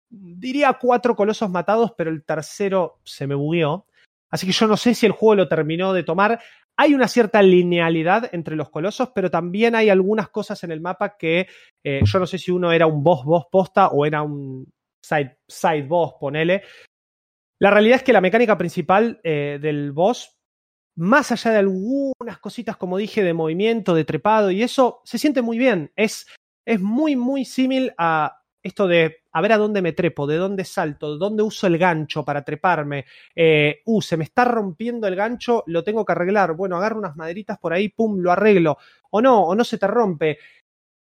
diría, 0.08 0.76
cuatro 0.80 1.14
colosos 1.14 1.48
matados, 1.48 1.92
pero 1.96 2.10
el 2.10 2.24
tercero 2.24 2.98
se 3.04 3.28
me 3.28 3.36
bugueó. 3.36 3.86
Así 4.30 4.46
que 4.46 4.52
yo 4.52 4.66
no 4.66 4.76
sé 4.76 4.94
si 4.94 5.06
el 5.06 5.12
juego 5.12 5.36
lo 5.36 5.48
terminó 5.48 5.92
de 5.92 6.02
tomar. 6.02 6.40
Hay 6.76 6.94
una 6.94 7.08
cierta 7.08 7.42
linealidad 7.42 8.30
entre 8.32 8.56
los 8.56 8.70
colosos, 8.70 9.10
pero 9.14 9.30
también 9.30 9.74
hay 9.74 9.90
algunas 9.90 10.28
cosas 10.28 10.62
en 10.64 10.72
el 10.72 10.80
mapa 10.80 11.16
que 11.16 11.46
eh, 11.84 12.00
yo 12.04 12.18
no 12.18 12.26
sé 12.26 12.38
si 12.38 12.50
uno 12.50 12.72
era 12.72 12.86
un 12.86 13.02
boss 13.02 13.24
boss 13.24 13.44
posta 13.50 13.88
o 13.88 14.04
era 14.04 14.22
un 14.22 14.66
side, 15.04 15.38
side 15.48 15.86
boss, 15.86 16.14
ponele. 16.18 16.62
La 17.60 17.70
realidad 17.70 17.96
es 17.96 18.02
que 18.02 18.12
la 18.12 18.20
mecánica 18.20 18.58
principal 18.58 19.20
eh, 19.22 19.58
del 19.62 19.92
boss, 19.92 20.36
más 20.96 21.30
allá 21.32 21.52
de 21.52 21.58
algunas 21.58 22.38
cositas, 22.40 22.76
como 22.76 22.98
dije, 22.98 23.22
de 23.22 23.34
movimiento, 23.34 23.94
de 23.94 24.04
trepado 24.04 24.50
y 24.50 24.62
eso, 24.62 25.00
se 25.04 25.18
siente 25.18 25.42
muy 25.42 25.58
bien. 25.58 25.92
Es 25.96 26.26
es 26.66 26.80
muy, 26.80 27.16
muy 27.16 27.44
símil 27.44 27.92
a 27.98 28.42
esto 28.64 28.88
de 28.88 29.18
a 29.30 29.40
ver 29.42 29.52
a 29.52 29.58
dónde 29.58 29.82
me 29.82 29.92
trepo, 29.92 30.26
de 30.26 30.36
dónde 30.36 30.64
salto, 30.64 31.12
de 31.12 31.18
dónde 31.18 31.42
uso 31.42 31.66
el 31.66 31.76
gancho 31.76 32.24
para 32.24 32.44
treparme. 32.44 33.04
Eh, 33.36 33.82
uh, 33.84 34.00
se 34.00 34.16
me 34.16 34.24
está 34.24 34.44
rompiendo 34.44 35.06
el 35.06 35.14
gancho, 35.14 35.62
lo 35.66 35.84
tengo 35.84 36.04
que 36.04 36.12
arreglar. 36.12 36.54
Bueno, 36.54 36.76
agarro 36.76 36.98
unas 36.98 37.14
maderitas 37.14 37.58
por 37.58 37.74
ahí, 37.74 37.90
pum, 37.90 38.18
lo 38.20 38.32
arreglo. 38.32 38.78
O 39.10 39.20
no, 39.20 39.42
o 39.42 39.54
no 39.54 39.64
se 39.64 39.76
te 39.76 39.86
rompe. 39.86 40.38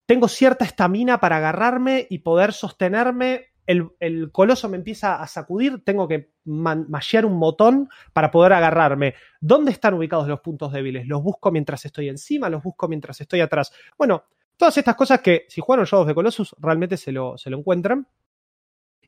Tengo 0.06 0.26
cierta 0.26 0.64
estamina 0.64 1.20
para 1.20 1.36
agarrarme 1.36 2.06
y 2.10 2.18
poder 2.18 2.52
sostenerme. 2.52 3.52
El, 3.64 4.32
coloso 4.32 4.68
me 4.68 4.76
empieza 4.76 5.22
a 5.22 5.26
sacudir, 5.28 5.84
tengo 5.84 6.08
que 6.08 6.32
mashear 6.44 7.24
un 7.24 7.38
botón 7.38 7.88
para 8.12 8.32
poder 8.32 8.54
agarrarme. 8.54 9.14
¿Dónde 9.40 9.70
están 9.70 9.94
ubicados 9.94 10.26
los 10.26 10.40
puntos 10.40 10.72
débiles? 10.72 11.06
¿Los 11.06 11.22
busco 11.22 11.52
mientras 11.52 11.84
estoy 11.84 12.08
encima? 12.08 12.50
¿Los 12.50 12.62
busco 12.62 12.88
mientras 12.88 13.20
estoy 13.20 13.40
atrás? 13.40 13.72
Bueno, 13.96 14.24
Todas 14.62 14.78
estas 14.78 14.94
cosas 14.94 15.20
que 15.20 15.46
si 15.48 15.60
jugaron 15.60 15.86
Shadows 15.86 16.06
de 16.06 16.14
Colossus 16.14 16.54
realmente 16.60 16.96
se 16.96 17.10
lo, 17.10 17.36
se 17.36 17.50
lo 17.50 17.58
encuentran. 17.58 18.06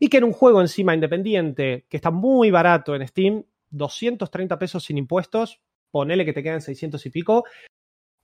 Y 0.01 0.09
que 0.09 0.17
en 0.17 0.25
un 0.25 0.33
juego 0.33 0.61
encima 0.61 0.97
independiente, 0.97 1.87
que 1.88 1.97
está 1.97 2.11
muy 2.11 2.51
barato 2.51 2.97
en 2.97 3.07
Steam, 3.07 3.45
230 3.71 4.59
pesos 4.59 4.83
sin 4.83 4.99
impuestos, 4.99 5.61
ponele 5.93 6.25
que 6.25 6.33
te 6.33 6.43
quedan 6.43 6.61
600 6.61 7.07
y 7.07 7.11
pico. 7.11 7.45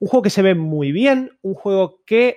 Un 0.00 0.08
juego 0.08 0.22
que 0.22 0.30
se 0.30 0.42
ve 0.42 0.56
muy 0.56 0.90
bien, 0.90 1.38
un 1.42 1.54
juego 1.54 2.02
que 2.04 2.36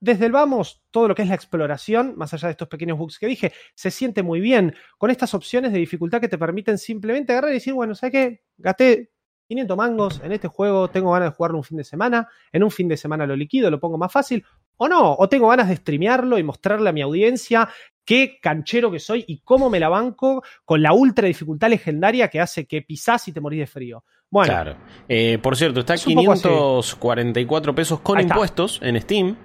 desde 0.00 0.26
el 0.26 0.32
vamos, 0.32 0.82
todo 0.90 1.06
lo 1.06 1.14
que 1.14 1.22
es 1.22 1.28
la 1.28 1.36
exploración, 1.36 2.14
más 2.16 2.34
allá 2.34 2.48
de 2.48 2.52
estos 2.52 2.66
pequeños 2.66 2.98
bugs 2.98 3.20
que 3.20 3.28
dije, 3.28 3.52
se 3.76 3.92
siente 3.92 4.24
muy 4.24 4.40
bien 4.40 4.74
con 4.98 5.12
estas 5.12 5.32
opciones 5.32 5.72
de 5.72 5.78
dificultad 5.78 6.20
que 6.20 6.28
te 6.28 6.38
permiten 6.38 6.78
simplemente 6.78 7.30
agarrar 7.30 7.52
y 7.52 7.54
decir, 7.54 7.72
bueno, 7.72 7.94
¿sabes 7.94 8.12
qué? 8.12 8.42
Gasté 8.56 9.12
500 9.48 9.76
mangos 9.76 10.20
en 10.22 10.32
este 10.32 10.46
juego, 10.46 10.88
tengo 10.88 11.10
ganas 11.12 11.30
de 11.30 11.36
jugarlo 11.36 11.58
un 11.58 11.64
fin 11.64 11.78
de 11.78 11.84
semana, 11.84 12.28
en 12.52 12.62
un 12.62 12.70
fin 12.70 12.86
de 12.86 12.96
semana 12.96 13.26
lo 13.26 13.34
liquido, 13.34 13.70
lo 13.70 13.80
pongo 13.80 13.96
más 13.96 14.12
fácil, 14.12 14.44
o 14.76 14.88
no, 14.88 15.14
o 15.14 15.28
tengo 15.28 15.48
ganas 15.48 15.68
de 15.68 15.76
streamearlo 15.76 16.38
y 16.38 16.42
mostrarle 16.42 16.90
a 16.90 16.92
mi 16.92 17.00
audiencia 17.00 17.68
qué 18.04 18.38
canchero 18.40 18.90
que 18.90 19.00
soy 19.00 19.24
y 19.26 19.40
cómo 19.40 19.70
me 19.70 19.80
la 19.80 19.88
banco 19.88 20.42
con 20.64 20.82
la 20.82 20.92
ultra 20.92 21.26
dificultad 21.26 21.70
legendaria 21.70 22.28
que 22.28 22.40
hace 22.40 22.66
que 22.66 22.82
pisás 22.82 23.26
y 23.28 23.32
te 23.32 23.40
morís 23.40 23.60
de 23.60 23.66
frío. 23.66 24.04
Bueno. 24.30 24.52
Claro. 24.52 24.76
Eh, 25.08 25.38
por 25.42 25.56
cierto, 25.56 25.80
está 25.80 25.96
544 25.96 27.74
pesos 27.74 28.00
con 28.00 28.20
impuestos 28.20 28.80
en 28.82 29.00
Steam, 29.00 29.36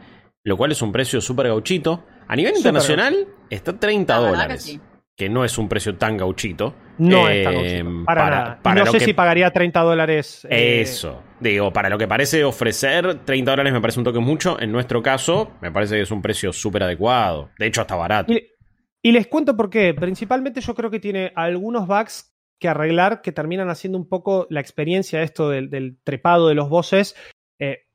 lo 0.44 0.58
cual 0.58 0.74
es 0.74 0.82
un 0.82 0.92
precio 0.92 1.22
súper 1.22 1.48
gauchito. 1.48 2.04
A 2.28 2.36
nivel 2.36 2.56
internacional 2.56 3.28
está 3.50 3.78
30 3.78 4.16
dólares 4.18 4.80
que 5.16 5.30
no 5.30 5.46
es 5.46 5.58
un 5.58 5.70
precio 5.70 5.96
tan 5.96 6.18
gauchito. 6.18 6.74
No 6.98 7.28
es 7.30 7.44
tan 7.44 7.54
gauchito, 7.54 7.76
em, 7.76 8.06
para, 8.06 8.30
nada. 8.30 8.84
no 8.84 8.86
sé 8.88 9.00
si 9.00 9.14
pagaría 9.14 9.52
30 9.52 9.82
dólares. 9.82 10.48
Eh, 10.50 10.82
Eso. 10.82 11.22
Digo, 11.40 11.72
para 11.72 11.90
lo 11.90 11.98
que 11.98 12.08
parece 12.08 12.44
ofrecer, 12.44 13.26
30 13.26 13.52
dólares 13.52 13.74
me 13.74 13.82
parece 13.82 14.00
un 14.00 14.06
toque 14.06 14.20
mucho. 14.20 14.60
En 14.60 14.72
nuestro 14.72 15.02
caso, 15.04 15.52
me 15.62 15.72
parece 15.72 15.96
que 15.96 16.02
es 16.02 16.12
un 16.12 16.22
precio 16.22 16.52
súper 16.52 16.84
adecuado. 16.84 17.50
De 17.60 17.68
hecho, 17.68 17.82
hasta 17.82 17.96
barato. 17.96 18.34
Y, 18.34 19.12
les 19.12 19.28
cuento 19.28 19.56
por 19.56 19.70
qué. 19.70 19.94
Principalmente 19.94 20.62
yo 20.62 20.74
creo 20.74 20.90
que 20.90 21.00
tiene 21.00 21.32
algunos 21.36 21.88
bugs 21.88 22.34
que 22.60 22.70
arreglar 22.70 23.22
que 23.22 23.34
terminan 23.34 23.70
haciendo 23.70 23.98
un 23.98 24.08
poco 24.08 24.48
la 24.50 24.62
experiencia 24.62 25.22
esto 25.22 25.50
del, 25.50 26.00
trepado 26.04 26.48
de 26.48 26.56
los 26.56 26.70
bosses 26.70 27.14
eh, 27.60 27.90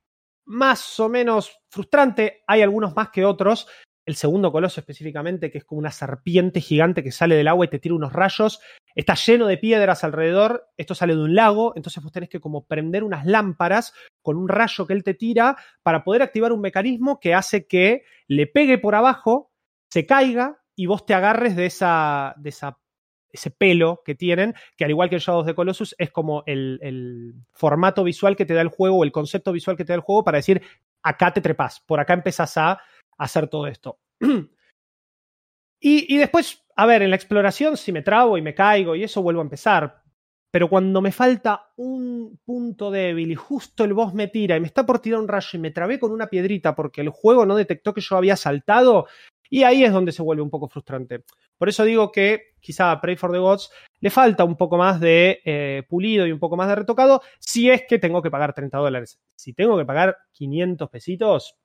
más 0.44 1.00
o 1.00 1.08
menos 1.08 1.58
frustrante. 1.70 2.42
Hay 2.46 2.60
algunos 2.60 2.94
más 2.94 3.08
que 3.08 3.24
otros, 3.24 3.66
el 4.08 4.16
segundo 4.16 4.50
coloso 4.50 4.80
específicamente, 4.80 5.50
que 5.50 5.58
es 5.58 5.64
como 5.66 5.80
una 5.80 5.90
serpiente 5.90 6.62
gigante 6.62 7.02
que 7.02 7.12
sale 7.12 7.34
del 7.34 7.46
agua 7.46 7.66
y 7.66 7.68
te 7.68 7.78
tira 7.78 7.94
unos 7.94 8.14
rayos, 8.14 8.58
está 8.94 9.12
lleno 9.12 9.46
de 9.46 9.58
piedras 9.58 10.02
alrededor, 10.02 10.66
esto 10.78 10.94
sale 10.94 11.14
de 11.14 11.20
un 11.20 11.34
lago, 11.34 11.74
entonces 11.76 12.02
vos 12.02 12.10
tenés 12.10 12.30
que 12.30 12.40
como 12.40 12.66
prender 12.66 13.04
unas 13.04 13.26
lámparas 13.26 13.92
con 14.22 14.38
un 14.38 14.48
rayo 14.48 14.86
que 14.86 14.94
él 14.94 15.04
te 15.04 15.12
tira 15.12 15.58
para 15.82 16.04
poder 16.04 16.22
activar 16.22 16.52
un 16.52 16.62
mecanismo 16.62 17.20
que 17.20 17.34
hace 17.34 17.66
que 17.66 18.04
le 18.28 18.46
pegue 18.46 18.78
por 18.78 18.94
abajo, 18.94 19.52
se 19.90 20.06
caiga 20.06 20.58
y 20.74 20.86
vos 20.86 21.04
te 21.04 21.12
agarres 21.12 21.54
de 21.54 21.66
esa, 21.66 22.34
de 22.38 22.48
esa 22.48 22.78
ese 23.30 23.50
pelo 23.50 24.00
que 24.06 24.14
tienen, 24.14 24.54
que 24.78 24.86
al 24.86 24.90
igual 24.90 25.10
que 25.10 25.16
el 25.16 25.20
Shadows 25.20 25.44
de 25.44 25.54
Colossus 25.54 25.94
es 25.98 26.10
como 26.10 26.44
el, 26.46 26.78
el, 26.80 27.34
formato 27.52 28.02
visual 28.02 28.36
que 28.36 28.46
te 28.46 28.54
da 28.54 28.62
el 28.62 28.68
juego 28.68 28.96
o 28.96 29.04
el 29.04 29.12
concepto 29.12 29.52
visual 29.52 29.76
que 29.76 29.84
te 29.84 29.92
da 29.92 29.96
el 29.96 30.00
juego 30.00 30.24
para 30.24 30.38
decir, 30.38 30.62
acá 31.02 31.30
te 31.30 31.42
trepas, 31.42 31.80
por 31.80 32.00
acá 32.00 32.14
empezás 32.14 32.56
a 32.56 32.80
hacer 33.18 33.48
todo 33.48 33.66
esto. 33.66 33.98
y, 35.80 36.16
después, 36.16 36.64
a 36.76 36.86
ver, 36.86 37.02
en 37.02 37.10
la 37.10 37.16
exploración, 37.16 37.76
si 37.76 37.92
me 37.92 38.02
trabo 38.02 38.38
y 38.38 38.42
me 38.42 38.54
caigo 38.54 38.94
y 38.94 39.04
eso, 39.04 39.22
vuelvo 39.22 39.40
a 39.40 39.44
empezar. 39.44 40.02
Pero 40.50 40.70
cuando 40.70 41.02
me 41.02 41.12
falta 41.12 41.72
un 41.76 42.40
punto 42.42 42.90
débil 42.90 43.30
y 43.30 43.34
justo 43.34 43.84
el 43.84 43.92
boss 43.92 44.14
me 44.14 44.28
tira 44.28 44.56
y 44.56 44.60
me 44.60 44.66
está 44.66 44.86
por 44.86 44.98
tirar 44.98 45.20
un 45.20 45.28
rayo 45.28 45.50
y 45.52 45.58
me 45.58 45.72
trabé 45.72 45.98
con 45.98 46.10
una 46.10 46.28
piedrita 46.28 46.74
porque 46.74 47.02
el 47.02 47.10
juego 47.10 47.44
no 47.44 47.54
detectó 47.54 47.92
que 47.92 48.00
yo 48.00 48.16
había 48.16 48.34
saltado, 48.34 49.06
y 49.50 49.62
ahí 49.62 49.84
es 49.84 49.92
donde 49.92 50.12
se 50.12 50.22
vuelve 50.22 50.42
un 50.42 50.50
poco 50.50 50.68
frustrante. 50.68 51.24
Por 51.56 51.68
eso 51.68 51.84
digo 51.84 52.12
que 52.12 52.54
quizá 52.60 52.92
a 52.92 53.00
Pray 53.00 53.16
for 53.16 53.32
the 53.32 53.38
Gods 53.38 53.70
le 54.00 54.10
falta 54.10 54.44
un 54.44 54.56
poco 54.56 54.76
más 54.76 55.00
de 55.00 55.40
eh, 55.44 55.82
pulido 55.88 56.26
y 56.26 56.32
un 56.32 56.38
poco 56.38 56.56
más 56.56 56.68
de 56.68 56.76
retocado 56.76 57.22
si 57.38 57.70
es 57.70 57.82
que 57.88 57.98
tengo 57.98 58.22
que 58.22 58.30
pagar 58.30 58.54
30 58.54 58.78
dólares. 58.78 59.20
Si 59.36 59.52
tengo 59.54 59.76
que 59.76 59.84
pagar 59.84 60.16
500 60.32 60.90
pesitos, 60.90 61.56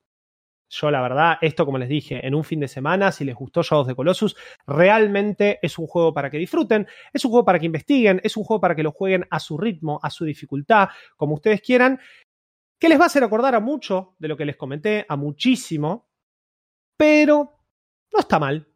yo, 0.73 0.89
la 0.89 1.01
verdad, 1.01 1.38
esto, 1.41 1.65
como 1.65 1.77
les 1.77 1.88
dije, 1.88 2.25
en 2.25 2.33
un 2.33 2.43
fin 2.43 2.59
de 2.59 2.67
semana, 2.67 3.12
si 3.12 3.23
les 3.23 3.36
gustó 3.36 3.62
Shadows 3.62 3.88
de 3.88 3.95
Colossus, 3.95 4.36
realmente 4.65 5.59
es 5.62 5.77
un 5.77 5.86
juego 5.86 6.13
para 6.13 6.29
que 6.29 6.38
disfruten, 6.38 6.88
es 7.13 7.23
un 7.23 7.31
juego 7.31 7.45
para 7.45 7.59
que 7.59 7.67
investiguen, 7.67 8.19
es 8.23 8.36
un 8.36 8.43
juego 8.43 8.59
para 8.59 8.75
que 8.75 8.81
lo 8.81 8.91
jueguen 8.91 9.25
a 9.29 9.39
su 9.39 9.57
ritmo, 9.57 9.99
a 10.01 10.09
su 10.09 10.25
dificultad, 10.25 10.89
como 11.15 11.36
ustedes 11.36 11.62
quieran, 11.62 11.99
que 12.79 12.89
les 12.89 12.99
va 12.99 13.03
a 13.03 13.07
hacer 13.07 13.23
acordar 13.23 13.53
a 13.53 13.59
mucho 13.59 14.15
de 14.17 14.27
lo 14.27 14.36
que 14.36 14.45
les 14.45 14.57
comenté, 14.57 15.05
a 15.07 15.15
muchísimo, 15.15 16.09
pero 16.97 17.59
no 18.12 18.19
está 18.19 18.39
mal, 18.39 18.67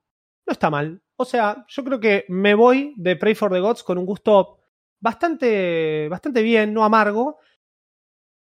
no 0.45 0.51
está 0.51 0.69
mal. 0.69 1.01
O 1.15 1.25
sea, 1.25 1.65
yo 1.67 1.83
creo 1.83 1.99
que 1.99 2.25
me 2.29 2.53
voy 2.53 2.93
de 2.95 3.15
Pray 3.15 3.33
for 3.33 3.51
the 3.51 3.59
Gods 3.59 3.81
con 3.81 3.97
un 3.97 4.05
gusto 4.05 4.59
bastante, 4.99 6.07
bastante 6.09 6.43
bien, 6.43 6.73
no 6.73 6.83
amargo, 6.83 7.39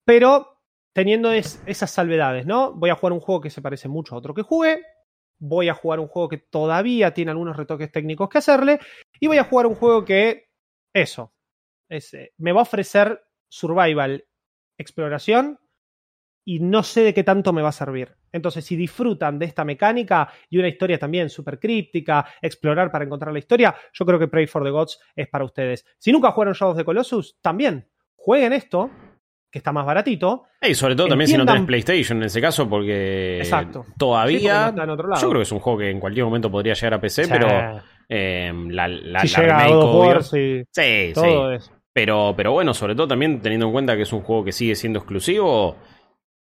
pero 0.05 0.52
teniendo 0.92 1.33
esas 1.33 1.90
salvedades, 1.90 2.46
¿no? 2.46 2.72
Voy 2.74 2.90
a 2.90 2.94
jugar 2.94 3.12
un 3.12 3.20
juego 3.20 3.40
que 3.40 3.50
se 3.50 3.62
parece 3.62 3.88
mucho 3.88 4.14
a 4.14 4.18
otro 4.18 4.35
que 4.35 4.42
jugué. 4.42 4.83
voy 5.38 5.68
a 5.68 5.74
jugar 5.74 5.98
un 5.98 6.07
juego 6.07 6.28
que 6.28 6.38
todavía 6.38 7.12
tiene 7.14 7.33
algunos 7.33 7.57
retoques 7.57 7.90
técnicos 7.90 8.28
que 8.28 8.38
hacerle, 8.38 8.78
y 9.18 9.26
voy 9.26 9.38
a 9.38 9.44
jugar 9.44 9.66
un 9.66 9.74
juego 9.74 10.05
que, 10.05 10.50
eso, 10.94 11.35
es, 11.88 12.14
eh, 12.14 12.33
me 12.38 12.52
va 12.52 12.61
a 12.61 12.62
ofrecer 12.62 13.24
survival, 13.48 14.24
exploración, 14.78 15.59
y 16.44 16.61
no 16.61 16.83
sé 16.83 17.02
de 17.02 17.14
qué 17.14 17.24
tanto 17.24 17.52
me 17.52 17.62
va 17.62 17.70
a 17.70 17.72
servir. 17.72 18.16
Entonces, 18.33 18.64
si 18.64 18.76
disfrutan 18.76 19.38
de 19.38 19.46
esta 19.46 19.64
mecánica 19.64 20.33
y 20.48 20.59
una 20.59 20.68
historia 20.68 20.98
también 20.98 21.28
súper 21.28 21.59
críptica, 21.59 22.26
explorar 22.40 22.90
para 22.90 23.05
encontrar 23.05 23.33
la 23.33 23.38
historia, 23.38 23.74
yo 23.92 24.07
creo 24.07 24.18
que 24.18 24.28
Pray 24.28 24.46
for 24.46 24.64
the 24.64 24.70
Gods 24.70 25.00
es 25.14 25.28
para 25.28 25.44
ustedes. 25.44 25.85
Si 25.98 26.12
nunca 26.12 26.31
jugaron 26.33 26.55
Shadows 26.55 26.76
the 26.76 26.85
Colossus, 26.85 27.38
también 27.40 27.88
jueguen 28.16 28.52
esto, 28.52 28.90
que 29.53 29.59
está 29.59 29.71
más 29.71 29.85
baratito. 29.87 30.45
Y 30.62 30.75
sobre 30.75 30.97
todo 30.97 31.09
también 31.09 31.29
si 31.29 31.37
no 31.37 31.45
tenés 31.47 31.62
PlayStation 31.65 32.19
en 32.19 32.25
ese 32.25 32.41
caso, 32.41 32.69
porque 32.69 33.37
Exacto. 33.38 33.81
Sí, 33.83 33.85
porque 33.91 33.99
todavía. 33.99 34.62
no 34.62 34.69
está 34.71 34.83
en 34.85 34.91
otro 34.91 35.09
lado. 35.09 35.21
yo 35.23 35.29
creo 35.29 35.38
que 35.41 35.45
es 35.45 35.53
un 35.53 35.61
juego 35.61 35.79
que 35.79 35.91
en 35.91 36.01
cualquier 36.01 36.25
momento 36.25 36.51
podría 36.51 36.73
llegar 36.75 36.95
a 36.95 37.01
PC, 37.01 37.25
Sí. 37.25 37.31
pero 37.31 37.83
eh, 38.09 38.53
la, 38.71 38.88
la, 38.88 39.21
si 39.21 39.37
la 39.37 39.43
llega 39.43 39.59
a 39.59 39.67
remake, 39.69 40.23
sí, 40.23 40.62
Sí, 40.71 41.12
todo 41.15 41.51
sí. 41.51 41.57
eso. 41.57 41.71
Pero, 41.93 42.33
pero 42.35 42.53
bueno, 42.53 42.73
sobre 42.73 42.95
todo 42.95 43.07
también 43.09 43.41
teniendo 43.43 43.67
en 43.67 43.73
cuenta 43.73 43.95
que 43.97 44.03
es 44.03 44.12
un 44.15 44.23
juego 44.23 44.43
que 44.43 44.53
sigue 44.53 44.75
siendo 44.75 44.99
exclusivo. 45.01 45.77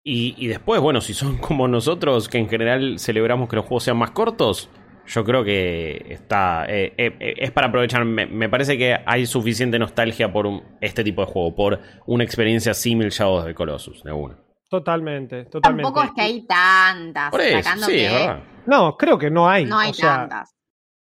Y, 0.03 0.35
y 0.39 0.49
después, 0.49 0.81
bueno, 0.81 1.01
si 1.01 1.15
son 1.15 1.37
como 1.39 1.69
nosotros, 1.69 2.29
que 2.29 2.39
en 2.39 2.49
general 2.49 2.99
celebramos 2.99 3.49
que 3.49 3.55
los 3.57 3.65
juegos 3.65 3.85
sean 3.85 3.97
más 3.99 4.11
cortos, 4.11 4.69
yo 5.07 5.25
creo 5.25 5.45
que 5.45 6.07
está. 6.11 6.65
eh, 6.69 6.93
eh, 6.97 7.17
eh, 7.21 7.35
es 7.39 7.51
para 7.51 7.69
aprovechar. 7.69 8.05
Me, 8.05 8.27
me 8.27 8.49
parece 8.49 8.77
que 8.77 8.97
hay 9.07 9.27
suficiente 9.27 9.79
nostalgia 9.79 10.33
por 10.33 10.47
un- 10.47 10.63
este 10.81 11.03
tipo 11.05 11.25
de 11.25 11.33
juego, 11.33 11.55
por 11.55 11.81
una 12.07 12.25
experiencia 12.25 12.75
similar 12.75 13.11
Shadows 13.13 13.45
de 13.47 13.55
Colossus, 13.55 14.03
de 14.03 14.13
una. 14.13 14.37
Totalmente, 14.69 15.45
totalmente. 15.45 15.83
Tampoco 15.85 16.05
es 16.05 16.11
que 16.15 16.23
hay 16.23 16.47
tantas. 16.47 17.31
Por 17.31 17.41
eso, 17.41 17.63
sacando 17.63 17.87
sí, 17.87 17.93
que 17.93 18.07
es 18.07 18.13
verdad. 18.13 18.43
No, 18.67 18.97
creo 18.97 19.17
que 19.19 19.31
no 19.31 19.49
hay. 19.49 19.65
no 19.65 19.79
hay 19.79 19.91
o 19.91 19.95
sea, 19.95 20.17
tantas. 20.29 20.55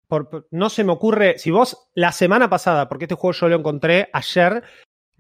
por- 0.08 0.30
por- 0.30 0.48
no 0.52 0.70
se 0.70 0.84
me 0.84 0.92
ocurre. 0.92 1.38
Si 1.38 1.52
vos 1.52 1.90
la 1.94 2.12
semana 2.12 2.50
pasada, 2.50 2.90
porque 2.90 3.06
este 3.06 3.16
juego 3.16 3.34
yo 3.34 3.48
lo 3.50 3.56
encontré 3.58 4.10
ayer, 4.14 4.64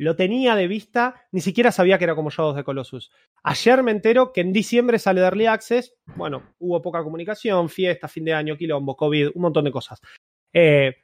lo 0.04 0.16
tenía 0.16 0.56
de 0.56 0.68
vista, 0.68 1.16
ni 1.32 1.42
siquiera 1.42 1.72
sabía 1.72 1.98
que 1.98 2.06
era 2.06 2.16
como 2.16 2.30
Shadows 2.30 2.56
de 2.56 2.64
Colossus. 2.64 3.12
Ayer 3.44 3.84
me 3.84 3.92
entero 3.92 4.32
que 4.34 4.42
en 4.42 4.52
diciembre 4.52 5.00
sale 5.00 5.22
de 5.22 5.28
Early 5.28 5.46
Access. 5.46 5.96
Bueno, 6.16 6.44
hubo 6.60 6.82
poca 6.82 7.04
comunicación, 7.04 7.70
fiesta, 7.70 8.08
fin 8.08 8.26
de 8.26 8.34
año, 8.34 8.58
quilombo, 8.58 8.96
COVID, 8.96 9.30
un 9.36 9.42
montón 9.42 9.66
de 9.66 9.72
cosas. 9.72 10.02
Eh, 10.54 10.96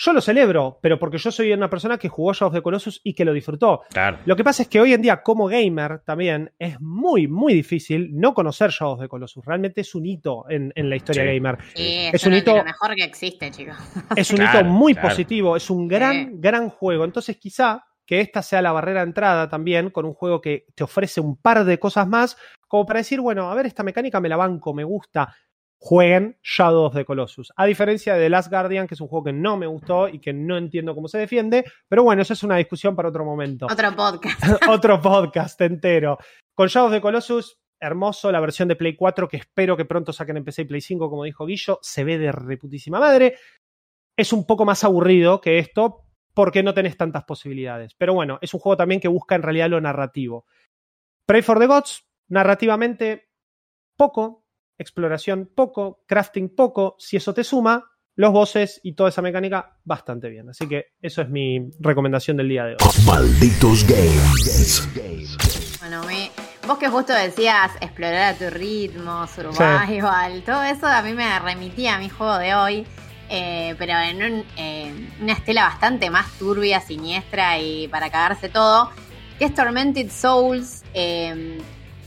yo 0.00 0.12
lo 0.12 0.20
celebro, 0.20 0.78
pero 0.80 0.96
porque 0.96 1.18
yo 1.18 1.32
soy 1.32 1.52
una 1.52 1.68
persona 1.68 1.98
que 1.98 2.08
jugó 2.08 2.32
Shadows 2.32 2.54
de 2.54 2.62
Colossus 2.62 3.00
y 3.02 3.14
que 3.14 3.24
lo 3.24 3.32
disfrutó. 3.32 3.82
Claro. 3.90 4.18
Lo 4.26 4.36
que 4.36 4.44
pasa 4.44 4.62
es 4.62 4.68
que 4.68 4.80
hoy 4.80 4.92
en 4.92 5.02
día, 5.02 5.22
como 5.24 5.48
gamer, 5.48 6.02
también 6.06 6.52
es 6.56 6.80
muy, 6.80 7.26
muy 7.26 7.52
difícil 7.52 8.10
no 8.12 8.32
conocer 8.32 8.70
Shadows 8.70 9.00
de 9.00 9.08
Colossus. 9.08 9.44
Realmente 9.44 9.80
es 9.80 9.92
un 9.96 10.06
hito 10.06 10.48
en, 10.48 10.72
en 10.76 10.88
la 10.88 10.94
historia 10.94 11.24
Sí. 11.24 11.28
gamer. 11.34 11.58
Sí, 11.74 12.06
es 12.06 12.14
es 12.14 12.26
un 12.26 12.32
hito- 12.34 12.56
lo 12.58 12.64
mejor 12.64 12.94
que 12.94 13.02
existe, 13.02 13.50
chicos. 13.50 13.76
Es 14.14 14.30
un 14.30 14.36
Claro, 14.36 14.60
hito 14.60 14.68
muy 14.68 14.92
claro. 14.94 15.08
positivo, 15.08 15.56
es 15.56 15.68
un 15.68 15.88
gran, 15.88 16.14
Sí. 16.14 16.30
gran 16.34 16.68
juego. 16.70 17.04
Entonces, 17.04 17.36
quizá 17.36 17.84
que 18.08 18.22
esta 18.22 18.42
sea 18.42 18.62
la 18.62 18.72
barrera 18.72 19.00
de 19.00 19.08
entrada 19.08 19.50
también, 19.50 19.90
con 19.90 20.06
un 20.06 20.14
juego 20.14 20.40
que 20.40 20.64
te 20.74 20.82
ofrece 20.82 21.20
un 21.20 21.36
par 21.36 21.66
de 21.66 21.78
cosas 21.78 22.08
más, 22.08 22.38
como 22.66 22.86
para 22.86 23.00
decir, 23.00 23.20
bueno, 23.20 23.50
a 23.50 23.54
ver, 23.54 23.66
esta 23.66 23.82
mecánica 23.82 24.18
me 24.18 24.30
la 24.30 24.38
banco, 24.38 24.72
me 24.72 24.82
gusta. 24.82 25.36
Jueguen 25.76 26.38
Shadows 26.42 26.94
de 26.94 27.04
Colossus. 27.04 27.52
A 27.54 27.66
diferencia 27.66 28.14
de 28.14 28.24
The 28.24 28.30
Last 28.30 28.50
Guardian, 28.50 28.86
que 28.86 28.94
es 28.94 29.00
un 29.02 29.08
juego 29.08 29.24
que 29.24 29.34
no 29.34 29.58
me 29.58 29.66
gustó 29.66 30.08
y 30.08 30.20
que 30.20 30.32
no 30.32 30.56
entiendo 30.56 30.94
cómo 30.94 31.06
se 31.06 31.18
defiende, 31.18 31.66
pero 31.86 32.02
bueno, 32.02 32.22
eso 32.22 32.32
es 32.32 32.42
una 32.42 32.56
discusión 32.56 32.96
para 32.96 33.10
otro 33.10 33.26
momento. 33.26 33.66
Otro 33.70 33.94
podcast. 33.94 34.40
otro 34.70 35.02
podcast 35.02 35.60
entero. 35.60 36.16
Con 36.54 36.68
Shadows 36.68 36.92
de 36.92 37.02
Colossus, 37.02 37.58
hermoso, 37.78 38.32
la 38.32 38.40
versión 38.40 38.68
de 38.68 38.76
Play 38.76 38.96
4 38.96 39.28
que 39.28 39.36
espero 39.36 39.76
que 39.76 39.84
pronto 39.84 40.14
saquen 40.14 40.38
en 40.38 40.44
PC 40.44 40.62
y 40.62 40.64
Play 40.64 40.80
5, 40.80 41.10
como 41.10 41.24
dijo 41.24 41.44
Guillo, 41.44 41.78
se 41.82 42.04
ve 42.04 42.16
de 42.16 42.32
reputísima 42.32 42.98
madre. 42.98 43.36
Es 44.16 44.32
un 44.32 44.46
poco 44.46 44.64
más 44.64 44.82
aburrido 44.82 45.42
que 45.42 45.58
esto 45.58 46.07
porque 46.34 46.62
no 46.62 46.74
tenés 46.74 46.96
tantas 46.96 47.24
posibilidades. 47.24 47.94
Pero 47.94 48.14
bueno, 48.14 48.38
es 48.40 48.54
un 48.54 48.60
juego 48.60 48.76
también 48.76 49.00
que 49.00 49.08
busca 49.08 49.34
en 49.34 49.42
realidad 49.42 49.68
lo 49.70 49.80
narrativo. 49.80 50.46
Pray 51.26 51.42
for 51.42 51.58
the 51.58 51.66
Gods, 51.66 52.04
narrativamente, 52.28 53.28
poco, 53.96 54.44
exploración 54.78 55.50
poco, 55.54 56.04
crafting 56.06 56.54
poco, 56.54 56.94
si 56.98 57.16
eso 57.16 57.34
te 57.34 57.42
suma, 57.44 57.84
los 58.14 58.32
bosses 58.32 58.80
y 58.82 58.94
toda 58.94 59.10
esa 59.10 59.22
mecánica 59.22 59.78
bastante 59.84 60.28
bien. 60.28 60.48
Así 60.48 60.66
que 60.68 60.86
eso 61.00 61.22
es 61.22 61.28
mi 61.28 61.70
recomendación 61.80 62.36
del 62.36 62.48
día 62.48 62.64
de 62.64 62.72
hoy. 62.72 62.78
Malditos 63.06 63.86
Games. 63.86 64.88
Bueno, 65.80 66.02
me- 66.04 66.30
vos 66.66 66.78
que 66.78 66.88
justo 66.88 67.12
decías 67.12 67.72
explorar 67.80 68.34
a 68.34 68.38
tu 68.38 68.50
ritmo, 68.50 69.26
survival, 69.28 70.42
todo 70.44 70.62
eso 70.64 70.86
a 70.86 71.02
mí 71.02 71.12
me 71.12 71.38
remitía 71.38 71.96
a 71.96 71.98
mi 71.98 72.08
juego 72.08 72.38
de 72.38 72.54
hoy, 72.54 72.86
eh, 73.28 73.74
pero 73.78 73.92
en 73.98 74.22
un- 74.22 74.44
eh, 74.56 75.08
una 75.20 75.32
estela 75.32 75.64
bastante 75.64 76.10
más 76.10 76.26
turbia, 76.38 76.80
siniestra 76.80 77.58
y 77.58 77.88
para 77.88 78.10
cagarse 78.10 78.48
todo, 78.48 78.90
que 79.38 79.44
es 79.46 79.54
Tormented 79.54 80.10
Souls, 80.10 80.82
eh, 80.94 81.58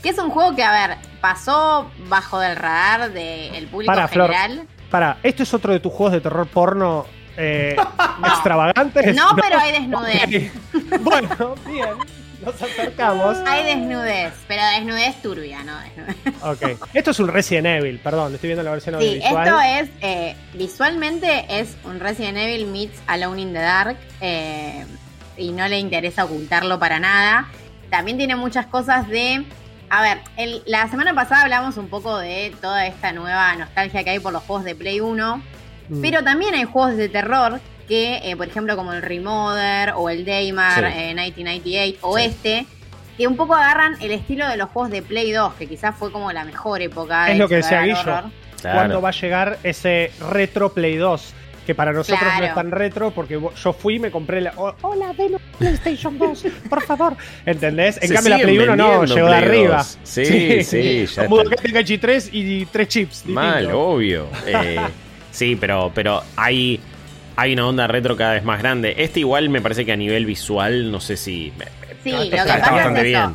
que 0.02 0.08
es 0.10 0.18
un 0.18 0.30
juego 0.30 0.54
que, 0.56 0.62
a 0.64 0.72
ver, 0.88 0.98
pasó 1.20 1.90
bajo 2.08 2.38
del 2.40 2.56
radar 2.56 3.12
del 3.12 3.66
público 3.68 3.92
Para, 3.92 4.08
Flor. 4.08 4.30
general. 4.32 4.66
Para, 4.90 5.18
¿esto 5.22 5.42
es 5.44 5.54
otro 5.54 5.72
de 5.72 5.80
tus 5.80 5.92
juegos 5.92 6.12
de 6.12 6.20
terror 6.20 6.46
porno 6.46 7.06
eh, 7.36 7.76
extravagantes? 8.26 9.14
No, 9.14 9.34
pero 9.36 9.58
hay 9.58 9.72
desnudez. 9.72 10.52
Bueno, 11.00 11.54
bien. 11.66 11.88
Nos 12.44 12.60
acercamos. 12.62 13.38
Hay 13.46 13.64
desnudez, 13.64 14.32
pero 14.48 14.62
desnudez 14.76 15.20
turbia, 15.22 15.62
¿no? 15.64 15.72
Desnudez. 15.80 16.42
Ok. 16.42 16.86
Esto 16.94 17.10
es 17.12 17.20
un 17.20 17.28
Resident 17.28 17.66
Evil, 17.66 17.98
perdón, 17.98 18.34
estoy 18.34 18.48
viendo 18.48 18.62
la 18.62 18.70
versión 18.72 19.00
Sí, 19.00 19.06
audiovisual. 19.22 19.46
esto 19.46 19.60
es, 19.60 19.90
eh, 20.00 20.36
visualmente 20.54 21.44
es 21.48 21.76
un 21.84 22.00
Resident 22.00 22.38
Evil 22.38 22.66
meets 22.66 22.98
Alone 23.06 23.40
in 23.42 23.52
the 23.52 23.58
Dark 23.60 23.96
eh, 24.20 24.84
y 25.36 25.52
no 25.52 25.66
le 25.68 25.78
interesa 25.78 26.24
ocultarlo 26.24 26.78
para 26.78 26.98
nada. 26.98 27.48
También 27.90 28.16
tiene 28.18 28.36
muchas 28.36 28.66
cosas 28.66 29.08
de... 29.08 29.44
A 29.90 30.00
ver, 30.02 30.18
el- 30.38 30.62
la 30.66 30.88
semana 30.88 31.14
pasada 31.14 31.42
hablamos 31.42 31.76
un 31.76 31.88
poco 31.88 32.16
de 32.18 32.54
toda 32.62 32.86
esta 32.86 33.12
nueva 33.12 33.54
nostalgia 33.56 34.02
que 34.02 34.10
hay 34.10 34.18
por 34.18 34.32
los 34.32 34.42
juegos 34.42 34.64
de 34.64 34.74
Play 34.74 35.00
1, 35.00 35.42
Mm. 35.88 36.00
pero 36.00 36.22
también 36.22 36.54
hay 36.54 36.64
juegos 36.64 36.96
de 36.96 37.08
terror 37.08 37.60
que, 37.86 38.20
eh, 38.30 38.36
por 38.36 38.46
ejemplo, 38.48 38.76
como 38.76 38.92
el 38.92 39.02
Remoder 39.02 39.92
o 39.96 40.08
el 40.10 40.24
Daymar 40.24 40.78
Sí. 40.92 40.98
eh, 40.98 41.14
1998 41.14 41.98
o 42.02 42.18
Sí. 42.18 42.24
este, 42.24 42.66
que 43.16 43.26
un 43.26 43.36
poco 43.36 43.54
agarran 43.54 43.96
el 44.00 44.10
estilo 44.12 44.48
de 44.48 44.56
los 44.56 44.70
juegos 44.70 44.90
de 44.90 45.02
Play 45.02 45.32
2, 45.32 45.54
que 45.54 45.66
quizás 45.66 45.94
fue 45.96 46.10
como 46.10 46.32
la 46.32 46.44
mejor 46.44 46.80
época. 46.82 47.30
Es 47.30 47.38
lo 47.38 47.48
que 47.48 47.56
decía 47.56 47.82
Guillo. 47.82 48.02
Claro. 48.02 48.30
¿Cuándo 48.62 49.00
va 49.02 49.08
a 49.08 49.12
llegar 49.12 49.58
ese 49.64 50.12
retro 50.30 50.72
Play 50.72 50.96
2? 50.96 51.34
Que 51.66 51.76
para 51.76 51.92
nosotros 51.92 52.28
no 52.38 52.44
es 52.44 52.54
tan 52.54 52.72
retro 52.72 53.12
porque 53.12 53.38
yo 53.62 53.72
fui 53.72 53.94
y 53.94 53.98
me 54.00 54.10
compré 54.10 54.40
la. 54.40 54.52
oh, 54.56 54.74
Hola, 54.82 55.12
deme 55.16 55.38
PlayStation 55.58 56.18
2, 56.18 56.44
por 56.68 56.82
favor. 56.82 57.16
¿Entendés? 57.46 57.98
En 58.02 58.08
Se 58.08 58.14
cambio, 58.14 58.30
la 58.36 58.42
Play 58.42 58.58
1 58.58 58.74
no, 58.76 59.04
llegó 59.04 59.28
de 59.28 59.34
arriba. 59.36 59.76
2. 59.76 59.98
Sí, 60.02 60.64
sí, 60.64 60.82
ya 60.82 60.90
Un 60.98 61.02
está. 61.04 61.26
Budokai 61.28 61.58
Tenkaichi 61.58 61.98
3 61.98 62.30
y 62.32 62.66
tres 62.66 62.88
chips. 62.88 63.26
Mal, 63.26 63.70
obvio. 63.72 64.26
Eh, 64.44 64.80
sí, 65.30 65.54
pero, 65.54 65.92
pero 65.94 66.22
hay, 66.34 66.80
hay 67.36 67.52
una 67.54 67.66
onda 67.66 67.86
retro 67.86 68.16
cada 68.16 68.34
vez 68.34 68.44
más 68.44 68.58
grande. 68.60 68.94
Este 68.98 69.20
igual 69.20 69.48
me 69.48 69.60
parece 69.60 69.84
que 69.86 69.92
a 69.92 69.96
nivel 69.96 70.26
visual, 70.26 70.90
no 70.90 71.00
sé 71.00 71.16
si... 71.16 71.52
Sí, 72.04 72.10
No, 72.12 72.18
lo 72.18 72.22
está- 72.24 72.30
que 72.30 72.36
está 72.50 72.58
pasa 72.60 72.72
bastante 72.72 73.00
es 73.00 73.06
bien. 73.06 73.34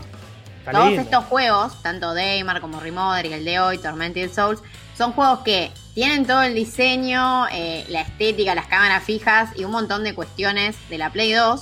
Todos 0.72 0.88
lindo. 0.88 1.02
estos 1.02 1.24
juegos, 1.26 1.82
tanto 1.82 2.14
Daymar 2.14 2.60
como 2.60 2.80
Remoder 2.82 3.26
y 3.28 3.34
el 3.34 3.46
de 3.46 3.60
hoy, 3.60 3.78
Tormented 3.78 4.30
Souls, 4.32 4.62
son 4.98 5.14
juegos 5.14 5.40
que 5.40 5.72
tienen 5.94 6.26
todo 6.28 6.42
el 6.44 6.54
diseño, 6.54 7.48
eh, 7.54 7.86
la 7.88 8.02
estética, 8.02 8.54
las 8.54 8.68
cámaras 8.68 9.04
fijas 9.04 9.50
y 9.56 9.64
un 9.64 9.72
montón 9.72 10.04
de 10.04 10.14
cuestiones 10.14 10.76
de 10.90 10.98
la 10.98 11.10
Play 11.12 11.32
2, 11.32 11.62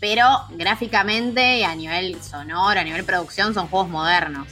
pero 0.00 0.24
gráficamente 0.50 1.58
y 1.58 1.62
a 1.64 1.74
nivel 1.74 2.16
sonoro, 2.22 2.80
a 2.80 2.84
nivel 2.84 3.04
producción, 3.04 3.52
son 3.54 3.68
juegos 3.68 3.88
modernos. 3.88 4.48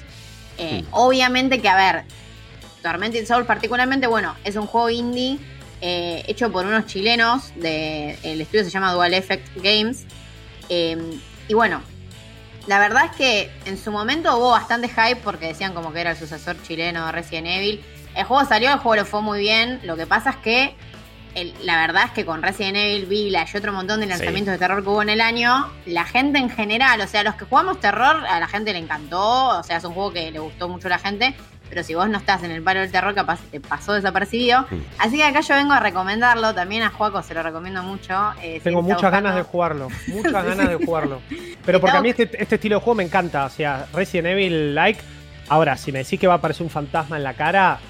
Eh, 0.59 0.81
Sí. 0.83 0.87
Obviamente 0.91 1.61
que, 1.63 1.69
a 1.69 1.77
ver, 1.77 2.05
Tormented 2.83 3.27
Souls 3.27 3.47
particularmente, 3.47 4.07
bueno, 4.07 4.35
es 4.45 4.57
un 4.57 4.67
juego 4.67 4.91
indie 4.91 5.39
eh, 5.87 6.25
hecho 6.29 6.51
por 6.51 6.65
unos 6.65 6.87
chilenos, 6.87 7.53
de, 7.57 8.17
el 8.23 8.41
estudio 8.41 8.65
se 8.65 8.71
llama 8.71 8.93
Dual 8.93 9.13
Effect 9.13 9.49
Games, 9.57 10.07
eh, 10.71 10.97
y 11.47 11.53
bueno, 11.53 11.83
la 12.67 12.79
verdad 12.79 13.05
es 13.11 13.17
que 13.17 13.51
en 13.67 13.77
su 13.77 13.91
momento 13.93 14.35
hubo 14.39 14.51
bastante 14.51 14.89
hype 14.89 15.17
porque 15.17 15.49
decían 15.49 15.75
como 15.75 15.93
que 15.93 16.01
era 16.01 16.13
el 16.13 16.17
sucesor 16.17 16.57
chileno 16.63 17.05
de 17.05 17.13
Resident 17.13 17.47
Evil. 17.49 17.85
El 18.17 18.25
juego 18.25 18.47
salió, 18.49 18.73
el 18.73 18.79
juego 18.79 18.97
le 18.97 19.05
fue 19.05 19.21
muy 19.21 19.41
bien. 19.41 19.81
Lo 19.85 19.97
que 19.97 20.07
pasa 20.07 20.31
es 20.31 20.37
que 20.37 20.75
el- 21.35 21.53
la 21.65 21.77
verdad 21.79 22.05
es 22.07 22.11
que 22.13 22.25
con 22.25 22.41
Resident 22.43 22.77
Evil 22.79 23.05
Village 23.05 23.51
y 23.53 23.59
otro 23.59 23.73
montón 23.75 24.01
de 24.01 24.07
lanzamientos 24.07 24.53
de 24.53 24.59
terror 24.59 24.83
que 24.83 24.89
hubo 24.89 25.03
en 25.03 25.11
el 25.11 25.21
año, 25.21 25.71
la 25.85 26.05
gente 26.07 26.39
en 26.39 26.49
general, 26.49 26.99
o 27.03 27.07
sea, 27.07 27.23
los 27.25 27.35
que 27.35 27.45
jugamos 27.45 27.81
terror, 27.81 28.25
a 28.27 28.41
la 28.41 28.49
gente 28.49 28.73
le 28.73 28.79
encantó. 28.79 29.59
O 29.59 29.63
sea, 29.63 29.77
es 29.77 29.85
un 29.85 29.93
juego 29.93 30.13
que 30.15 30.31
le 30.31 30.39
gustó 30.39 30.67
mucho 30.69 30.87
a 30.87 30.91
la 30.91 30.99
gente. 30.99 31.35
Pero 31.75 31.83
si 31.85 31.93
vos 31.97 32.09
no 32.09 32.19
estás 32.19 32.41
en 32.45 32.53
el 32.53 32.63
palo 32.63 32.79
del 32.79 32.93
terror, 32.93 33.13
capaz 33.17 33.41
te 33.51 33.59
pasó 33.59 33.95
desapercibido. 33.95 34.65
Así 35.01 35.17
que 35.17 35.25
acá 35.25 35.41
yo 35.41 35.57
vengo 35.57 35.73
a 35.73 35.81
recomendarlo. 35.81 36.55
También 36.55 36.85
a 36.85 36.91
Juaco 36.91 37.21
se 37.25 37.35
lo 37.35 37.43
recomiendo 37.43 37.83
mucho. 37.83 38.15
eh, 38.41 38.61
Tengo 38.63 38.81
muchas 38.81 39.11
ganas 39.11 39.35
de 39.35 39.43
jugarlo. 39.43 39.89
Muchas 40.07 40.45
ganas 40.45 40.69
de 40.69 40.77
jugarlo. 40.87 41.21
Pero 41.67 41.81
porque 41.81 41.97
a 41.97 42.01
mí 42.01 42.11
este, 42.11 42.31
este 42.41 42.55
estilo 42.55 42.77
de 42.77 42.81
juego 42.85 42.95
me 42.99 43.03
encanta. 43.03 43.45
O 43.47 43.51
sea, 43.51 43.87
Resident 43.93 44.29
Evil 44.29 44.73
like. 44.77 45.01
Ahora, 45.49 45.77
si 45.77 45.91
me 45.91 45.99
decís 45.99 46.21
que 46.21 46.29
va 46.29 46.35
a 46.35 46.37
aparecer 46.37 46.63
un 46.63 46.71
fantasma 46.71 47.17
en 47.17 47.25
la 47.25 47.35
cara, 47.35 47.81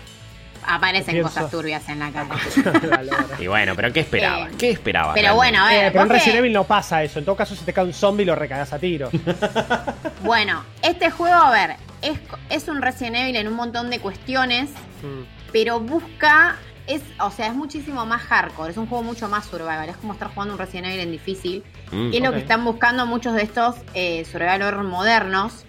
aparecen 0.66 1.14
Pienso- 1.14 1.28
cosas 1.34 1.50
turbias 1.50 1.88
en 1.88 1.98
la 1.98 2.10
cara. 2.10 2.28
Y 3.38 3.46
bueno, 3.46 3.74
pero 3.76 3.92
¿qué 3.92 4.00
esperaba? 4.00 4.48
Eh, 4.48 4.52
¿Qué 4.58 4.70
esperaba? 4.70 5.14
Pero 5.14 5.34
bueno, 5.34 5.64
a 5.64 5.68
ver. 5.68 5.84
Eh, 5.86 5.90
pero 5.90 6.02
en 6.02 6.08
que- 6.08 6.14
Resident 6.14 6.38
Evil 6.38 6.52
no 6.52 6.64
pasa 6.64 7.02
eso. 7.02 7.18
En 7.18 7.24
todo 7.24 7.36
caso, 7.36 7.54
si 7.54 7.64
te 7.64 7.72
cae 7.72 7.84
un 7.84 7.92
zombie, 7.92 8.24
lo 8.24 8.34
recagas 8.34 8.72
a 8.72 8.78
tiro. 8.78 9.10
Bueno, 10.22 10.64
este 10.82 11.10
juego, 11.10 11.34
a 11.36 11.50
ver, 11.50 11.76
es, 12.02 12.18
es 12.48 12.68
un 12.68 12.80
Resident 12.80 13.16
Evil 13.16 13.36
en 13.36 13.48
un 13.48 13.54
montón 13.54 13.90
de 13.90 13.98
cuestiones, 14.00 14.70
Mm. 15.02 15.24
pero 15.52 15.80
busca. 15.80 16.56
Es, 16.86 17.00
o 17.18 17.30
sea, 17.30 17.46
es 17.46 17.54
muchísimo 17.54 18.04
más 18.04 18.20
hardcore, 18.22 18.70
es 18.70 18.76
un 18.76 18.86
juego 18.86 19.02
mucho 19.02 19.26
más 19.26 19.46
survival, 19.46 19.88
es 19.88 19.96
como 19.96 20.12
estar 20.12 20.28
jugando 20.28 20.52
un 20.54 20.58
Resident 20.58 20.88
Evil 20.88 21.00
en 21.00 21.12
difícil. 21.12 21.64
Mm. 21.92 22.12
Y 22.12 22.16
es 22.18 22.22
lo 22.22 22.30
que 22.32 22.38
están 22.40 22.62
buscando 22.64 23.06
muchos 23.06 23.34
de 23.34 23.42
estos 23.42 23.76
eh, 23.94 24.24
survival 24.30 24.62
horror 24.62 24.84
modernos. 24.84 25.64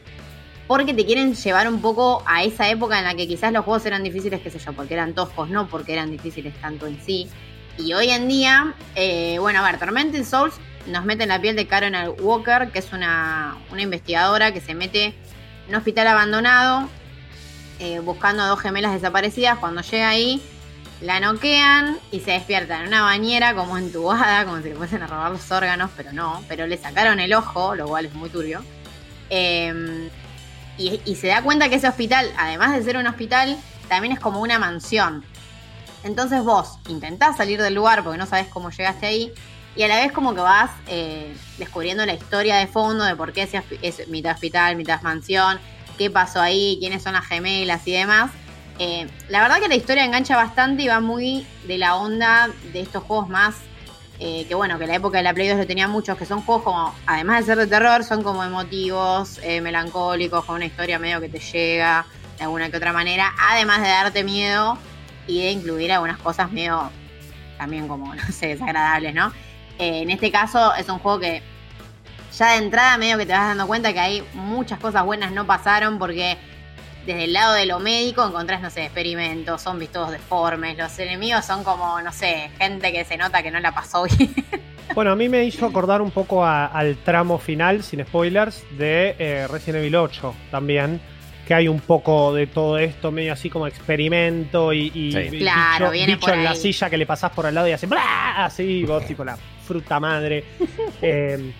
Porque 0.68 0.94
te 0.94 1.06
quieren 1.06 1.36
llevar 1.36 1.68
un 1.68 1.82
poco 1.82 2.24
a 2.26 2.44
esa 2.44 2.70
época 2.70 2.98
en 2.98 3.06
la 3.06 3.14
que 3.14 3.28
quizás 3.28 3.54
los 3.54 3.64
juegos 3.64 3.86
eran 3.86 4.04
difíciles, 4.04 4.42
qué 4.42 4.50
sé 4.50 4.60
yo, 4.60 4.74
porque 4.74 4.96
eran 4.96 5.14
toscos, 5.14 5.50
no 5.50 5.68
porque 5.68 5.94
eran 5.94 6.10
difíciles 6.10 6.60
tanto 6.60 6.88
en 6.88 7.00
sí. 7.04 7.30
Y 7.78 7.94
hoy 7.94 8.10
en 8.10 8.28
día, 8.28 8.74
eh, 8.96 9.38
bueno, 9.40 9.60
a 9.60 9.64
ver, 9.70 9.80
Tormented 9.80 10.24
Souls 10.24 10.56
nos 10.88 11.06
mete 11.06 11.24
en 11.24 11.30
la 11.30 11.40
piel 11.40 11.56
de 11.56 11.68
Karen 11.68 11.96
Walker, 12.20 12.72
que 12.72 12.80
es 12.80 12.94
una, 12.94 13.58
una 13.72 13.82
investigadora 13.82 14.54
que 14.54 14.62
se 14.62 14.74
mete 14.74 15.06
en 15.06 15.70
un 15.70 15.76
hospital 15.76 16.08
abandonado 16.08 16.90
eh, 17.80 18.00
buscando 18.00 18.44
a 18.44 18.48
dos 18.48 18.60
gemelas 18.60 18.94
desaparecidas. 18.94 19.60
Cuando 19.60 19.82
llega 19.82 20.10
ahí, 20.10 20.42
la 21.02 21.20
noquean 21.20 21.98
y 22.12 22.22
se 22.22 22.32
despierta 22.32 22.80
en 22.80 22.88
una 22.88 23.02
bañera 23.02 23.54
como 23.54 23.78
entubada, 23.78 24.46
como 24.46 24.62
si 24.62 24.70
le 24.70 24.76
fuesen 24.76 25.04
a 25.04 25.08
robar 25.08 25.32
los 25.32 25.52
órganos, 25.52 25.92
pero 25.98 26.14
no, 26.14 26.42
pero 26.48 26.66
le 26.66 26.78
sacaron 26.78 27.20
el 27.20 27.34
ojo, 27.34 27.76
lo 27.76 27.88
cual 27.88 28.06
es 28.06 28.14
muy 28.14 28.30
turbio. 28.30 28.64
Eh, 29.30 30.10
y, 30.78 31.16
se 31.16 31.28
da 31.28 31.42
cuenta 31.42 31.70
que 31.70 31.76
ese 31.76 31.88
hospital, 31.88 32.32
además 32.38 32.76
de 32.76 32.84
ser 32.84 32.98
un 32.98 33.08
hospital, 33.08 33.58
también 33.88 34.14
es 34.14 34.20
como 34.20 34.42
una 34.42 34.60
mansión. 34.60 35.24
Entonces 36.04 36.44
vos 36.44 36.80
intentás 36.88 37.38
salir 37.38 37.62
del 37.62 37.74
lugar 37.74 38.04
porque 38.04 38.18
no 38.18 38.26
sabes 38.26 38.48
cómo 38.48 38.70
llegaste 38.70 39.06
ahí. 39.06 39.34
Y 39.76 39.84
a 39.84 39.88
la 39.88 39.98
vez 39.98 40.12
como 40.12 40.34
que 40.34 40.42
vas 40.42 40.72
eh, 40.88 41.36
descubriendo 41.58 42.06
la 42.06 42.14
historia 42.14 42.58
de 42.58 42.68
fondo 42.68 43.04
de 43.04 43.16
por 43.16 43.34
qué 43.34 43.44
ese 43.44 43.62
es 43.82 44.08
mitad 44.08 44.34
hospital, 44.34 44.76
mitad 44.76 45.02
mansión, 45.02 45.60
qué 45.98 46.10
pasó 46.10 46.42
ahí, 46.42 46.78
quiénes 46.80 47.04
son 47.04 47.14
las 47.14 47.26
gemelas 47.26 47.86
y 47.88 47.94
demás. 47.94 48.32
Eh, 48.80 49.08
la 49.30 49.42
verdad 49.42 49.60
que 49.60 49.68
la 49.68 49.76
historia 49.76 50.06
engancha 50.06 50.36
bastante 50.36 50.84
y 50.84 50.88
va 50.88 51.00
muy 51.00 51.46
de 51.68 51.78
la 51.78 51.96
onda 51.96 52.50
de 52.74 52.82
estos 52.82 53.04
juegos 53.04 53.30
más 53.30 53.56
eh, 54.20 54.46
que 54.48 54.56
bueno, 54.56 54.80
que 54.80 54.88
la 54.88 54.96
época 54.96 55.18
de 55.18 55.24
la 55.24 55.34
Play 55.34 55.50
2 55.50 55.58
lo 55.58 55.68
tenía 55.68 55.88
muchos, 55.88 56.18
que 56.18 56.26
son 56.26 56.42
juegos 56.42 56.64
como, 56.64 56.96
además 57.06 57.40
de 57.40 57.46
ser 57.46 57.58
de 57.58 57.68
terror, 57.68 58.04
son 58.04 58.24
como 58.24 58.44
emotivos, 58.44 59.40
eh, 59.44 59.60
melancólicos, 59.60 60.46
con 60.46 60.56
una 60.56 60.66
historia 60.66 61.00
medio 61.00 61.20
que 61.20 61.28
te 61.28 61.40
llega 61.40 62.06
de 62.38 62.44
alguna 62.44 62.70
que 62.70 62.78
otra 62.78 62.94
manera, 62.94 63.34
además 63.38 63.82
de 63.82 63.90
darte 63.90 64.24
miedo 64.24 64.78
y 65.28 65.42
de 65.42 65.52
incluir 65.52 65.92
algunas 65.92 66.18
cosas 66.18 66.52
medio 66.52 66.90
también 67.58 67.88
como, 67.88 68.14
no 68.16 68.28
sé, 68.32 68.48
desagradables, 68.48 69.14
¿no? 69.14 69.34
Eh, 69.78 70.02
en 70.04 70.12
este 70.12 70.32
caso 70.32 70.74
es 70.76 70.88
un 70.88 71.00
juego 71.00 71.20
que 71.20 71.44
ya 72.38 72.52
de 72.52 72.58
entrada 72.58 72.98
medio 72.98 73.18
que 73.18 73.26
te 73.26 73.34
vas 73.34 73.48
dando 73.48 73.68
cuenta 73.68 73.94
que 73.94 74.00
hay 74.00 74.24
muchas 74.34 74.80
cosas 74.80 75.04
buenas 75.04 75.32
no 75.32 75.46
pasaron 75.46 76.00
porque 76.00 76.38
desde 77.06 77.26
el 77.26 77.34
lado 77.34 77.54
de 77.54 77.66
lo 77.66 77.80
médico 77.80 78.26
encontrás, 78.26 78.62
no 78.62 78.70
sé, 78.70 78.84
experimentos, 78.86 79.62
zombies 79.62 79.92
todos 79.92 80.12
deformes, 80.12 80.78
los 80.78 80.98
enemigos 81.00 81.46
son 81.46 81.64
como, 81.64 82.02
no 82.02 82.12
sé, 82.12 82.50
gente 82.58 82.92
que 82.92 83.04
se 83.06 83.18
nota 83.18 83.44
que 83.44 83.52
no 83.52 83.60
la 83.60 83.72
pasó 83.74 84.04
bien. 84.06 84.34
Bueno, 84.94 85.12
a 85.12 85.16
mí 85.16 85.28
me 85.30 85.44
hizo 85.44 85.66
acordar 85.66 86.02
un 86.02 86.12
poco 86.12 86.46
a- 86.46 86.68
al 86.68 86.98
tramo 86.98 87.38
final, 87.40 87.84
sin 87.84 88.04
spoilers, 88.06 88.64
de 88.78 89.16
eh, 89.20 89.48
Resident 89.50 89.78
Evil 89.84 89.96
8 89.96 90.34
también. 90.52 91.02
Que 91.48 91.54
hay 91.54 91.68
un 91.68 91.80
poco 91.80 92.34
de 92.34 92.48
todo 92.48 92.80
esto, 92.80 93.12
medio 93.12 93.32
así 93.34 93.52
como 93.52 93.68
experimento 93.68 94.74
y, 94.74 94.92
y 94.96 95.12
Sí. 95.12 95.30
y 95.32 95.40
Claro, 95.40 95.86
bicho, 95.86 95.92
viene 95.92 96.14
bicho 96.16 96.26
por 96.28 96.34
en 96.36 96.44
la 96.44 96.56
silla 96.56 96.90
que 96.90 96.98
le 96.98 97.06
pasás 97.06 97.30
por 97.32 97.46
al 97.46 97.54
lado 97.54 97.68
y 97.68 97.72
hace 97.72 97.86
¡bla! 97.86 98.46
así, 98.46 98.84
vos 98.84 99.06
tipo 99.06 99.24
la 99.24 99.38
fruta 99.64 100.00
madre. 100.00 100.44
Eh, 101.04 101.52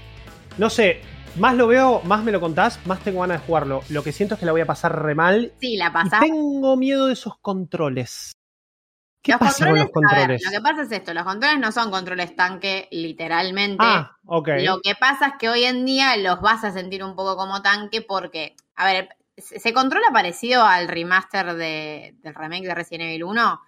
no 0.58 0.70
sé, 0.72 1.02
más 1.38 1.56
lo 1.56 1.68
veo, 1.68 2.02
más 2.04 2.24
me 2.24 2.32
lo 2.32 2.40
contás, 2.40 2.80
más 2.86 3.00
tengo 3.02 3.22
ganas 3.22 3.42
de 3.42 3.46
jugarlo. 3.48 3.84
Lo 3.90 4.04
que 4.04 4.12
siento 4.12 4.36
es 4.36 4.40
que 4.40 4.46
la 4.46 4.52
voy 4.52 4.62
a 4.62 4.66
pasar 4.66 5.02
re 5.04 5.16
mal 5.16 5.52
Sí, 5.60 5.78
la 5.78 5.88
y 5.88 5.92
pasás. 5.92 6.20
tengo 6.22 6.76
miedo 6.78 7.08
de 7.08 7.14
esos 7.14 7.38
controles. 7.40 8.32
¿Qué 9.22 9.32
Los 9.32 9.40
pasa 9.40 9.66
con 9.66 9.80
los 9.80 9.90
controles, 9.90 10.28
ver, 10.28 10.40
lo 10.46 10.52
que 10.52 10.62
pasa 10.62 10.82
es 10.84 10.92
esto, 10.92 11.12
los 11.14 11.24
controles 11.24 11.60
no 11.60 11.72
son 11.72 11.90
controles 11.90 12.36
tanque, 12.36 12.88
literalmente. 12.92 13.84
Ah, 13.84 14.16
ok. 14.26 14.50
Lo 14.60 14.82
que 14.82 14.94
pasa 14.94 15.30
es 15.30 15.34
que 15.40 15.50
hoy 15.50 15.64
en 15.64 15.84
día 15.84 16.16
los 16.18 16.42
vas 16.42 16.64
a 16.64 16.72
sentir 16.72 17.04
un 17.04 17.16
poco 17.16 17.36
como 17.36 17.64
tanque 17.64 18.04
porque, 18.04 18.56
a 18.76 18.86
ver, 18.86 19.10
se 19.36 19.60
se 19.60 19.74
controla 19.74 20.08
parecido 20.14 20.64
al 20.64 20.88
remaster 20.88 21.56
de, 21.56 22.16
del 22.22 22.36
remake 22.36 22.68
de 22.68 22.76
Resident 22.76 23.04
Evil 23.10 23.24
1. 23.24 23.62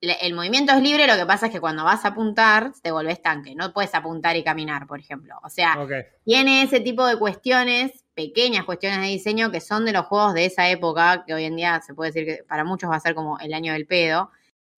Le- 0.00 0.16
El 0.20 0.34
movimiento 0.34 0.72
es 0.72 0.82
libre, 0.82 1.06
lo 1.06 1.16
que 1.16 1.26
pasa 1.26 1.46
es 1.46 1.52
que 1.52 1.60
cuando 1.60 1.82
vas 1.84 2.04
a 2.04 2.08
apuntar 2.08 2.72
te 2.82 2.90
volvés 2.92 3.20
tanque. 3.20 3.54
No 3.54 3.72
puedes 3.72 3.94
apuntar 3.94 4.36
y 4.36 4.44
caminar, 4.44 4.86
por 4.86 5.00
ejemplo. 5.00 5.34
O 5.42 5.48
sea, 5.50 5.74
tiene 6.24 6.62
ese 6.62 6.80
tipo 6.80 7.04
de 7.06 7.16
cuestiones, 7.18 8.04
pequeñas 8.14 8.64
cuestiones 8.64 9.00
de 9.00 9.06
diseño 9.08 9.50
que 9.50 9.60
son 9.60 9.84
de 9.84 9.92
los 9.92 10.06
juegos 10.06 10.34
de 10.34 10.44
esa 10.46 10.68
época, 10.68 11.24
que 11.26 11.34
hoy 11.34 11.44
en 11.44 11.56
día 11.56 11.80
se 11.80 11.94
puede 11.94 12.12
decir 12.12 12.26
que 12.26 12.44
para 12.44 12.64
muchos 12.64 12.90
va 12.90 12.96
a 12.96 13.00
ser 13.00 13.14
como 13.14 13.38
el 13.40 13.52
año 13.54 13.72
del 13.72 13.86
pedo. 13.86 14.30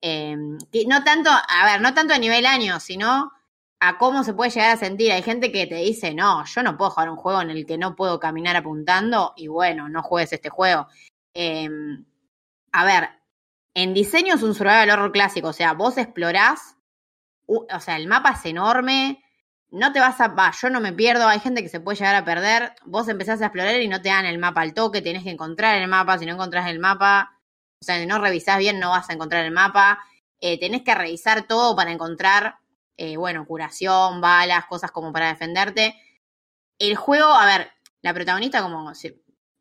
Eh, 0.03 0.37
que 0.73 0.87
no 0.87 1.05
tanto, 1.05 1.31
a 1.31 1.65
ver, 1.67 1.81
no 1.83 1.93
tanto 1.93 2.15
a 2.15 2.19
nivel 2.19 2.47
año, 2.47 2.81
sino 2.81 3.33
a 3.81 3.99
cómo 3.99 4.25
se 4.25 4.33
puede 4.33 4.51
llegar 4.51 4.71
a 4.71 4.77
sentir. 4.79 5.13
Hay 5.13 5.23
gente 5.23 5.53
que 5.53 5.67
te 5.67 5.75
dice, 5.77 6.15
no, 6.15 6.45
yo 6.47 6.63
no 6.63 6.77
puedo 6.79 6.91
jugar 6.93 7.11
un 7.11 7.17
juego 7.17 7.43
en 7.43 7.51
el 7.51 7.67
que 7.67 7.77
no 7.77 7.95
puedo 7.97 8.19
caminar 8.21 8.57
apuntando, 8.57 9.35
y 9.37 9.49
bueno, 9.49 9.89
no 9.91 10.03
juegues 10.03 10.33
este 10.33 10.49
juego. 10.49 10.87
Eh, 11.35 11.69
a 12.73 12.85
ver, 12.85 13.09
en 13.75 13.95
diseño 13.95 14.35
es 14.35 14.43
un 14.43 14.55
survival 14.55 14.91
horror 14.91 15.13
clásico, 15.13 15.49
o 15.49 15.53
sea, 15.53 15.73
vos 15.73 15.99
explorás, 15.99 16.77
o 17.47 17.81
sea, 17.81 17.97
el 17.97 18.07
mapa 18.07 18.31
es 18.33 18.45
enorme, 18.45 19.23
no 19.71 19.93
te 19.93 20.01
vas 20.01 20.21
a, 20.21 20.29
va, 20.29 20.53
yo 20.61 20.71
no 20.71 20.81
me 20.81 20.93
pierdo, 20.93 21.29
hay 21.29 21.41
gente 21.41 21.63
que 21.63 21.69
se 21.69 21.81
puede 21.81 21.99
llegar 21.99 22.17
a 22.17 22.25
perder, 22.25 22.75
vos 22.85 23.09
empezás 23.09 23.41
a 23.41 23.47
explorar 23.47 23.81
y 23.81 23.89
no 23.89 24.03
te 24.03 24.09
dan 24.09 24.27
el 24.27 24.39
mapa 24.39 24.63
al 24.63 24.75
toque, 24.75 25.03
tenés 25.03 25.23
que 25.23 25.31
encontrar 25.31 25.81
el 25.81 25.89
mapa, 25.89 26.19
si 26.19 26.27
no 26.27 26.35
encontrás 26.35 26.69
el 26.69 26.81
mapa, 26.81 27.39
o 27.81 27.85
sea, 27.85 27.99
si 27.99 28.07
no 28.07 28.19
revisás 28.19 28.59
bien 28.59 28.79
no 28.81 28.91
vas 28.91 29.09
a 29.09 29.13
encontrar 29.13 29.45
el 29.45 29.53
mapa, 29.53 30.01
eh, 30.41 30.59
tenés 30.59 30.83
que 30.83 30.95
revisar 30.95 31.47
todo 31.47 31.77
para 31.77 31.93
encontrar, 31.93 32.57
eh, 32.97 33.17
bueno, 33.17 33.47
curación, 33.47 34.21
balas, 34.21 34.67
cosas 34.67 34.91
como 34.91 35.13
para 35.13 35.29
defenderte. 35.29 35.95
El 36.79 36.97
juego, 36.97 37.27
a 37.27 37.47
ver, 37.47 37.71
la 38.03 38.15
protagonista 38.15 38.63
como, 38.63 38.93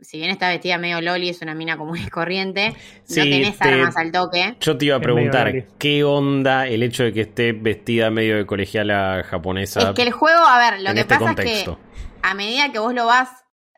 si, 0.02 0.18
bien 0.18 0.30
está 0.30 0.50
vestida 0.50 0.78
medio 0.78 1.02
loli, 1.02 1.30
es 1.30 1.42
una 1.42 1.54
mina 1.56 1.78
común 1.78 1.98
y 1.98 2.08
corriente, 2.10 2.74
Sí, 3.04 3.20
no 3.20 3.24
tenés 3.26 3.58
te- 3.60 3.68
armas 3.70 3.98
al 3.98 4.12
toque. 4.12 4.56
Yo 4.62 4.78
te 4.78 4.86
iba 4.86 4.96
a 4.96 5.00
preguntar. 5.00 5.66
¿qué 5.78 6.04
onda 6.04 6.68
el 6.68 6.84
hecho 6.84 7.04
de 7.04 7.14
que 7.14 7.22
esté 7.22 7.52
vestida 7.54 8.10
medio 8.10 8.38
de 8.38 8.46
colegiala 8.46 9.24
japonesa 9.30 9.90
Es 9.90 9.96
que 9.96 10.02
el 10.04 10.12
juego, 10.12 10.40
a 10.46 10.58
ver, 10.58 10.82
lo 10.82 10.90
en 10.90 10.96
que 10.96 11.02
este 11.02 11.14
pasa 11.16 11.26
contexto? 11.26 11.72
es 11.72 11.78
que 11.78 12.28
a 12.28 12.34
medida 12.34 12.72
que 12.72 12.80
vos 12.80 12.94
lo 12.94 13.06
vas, 13.06 13.30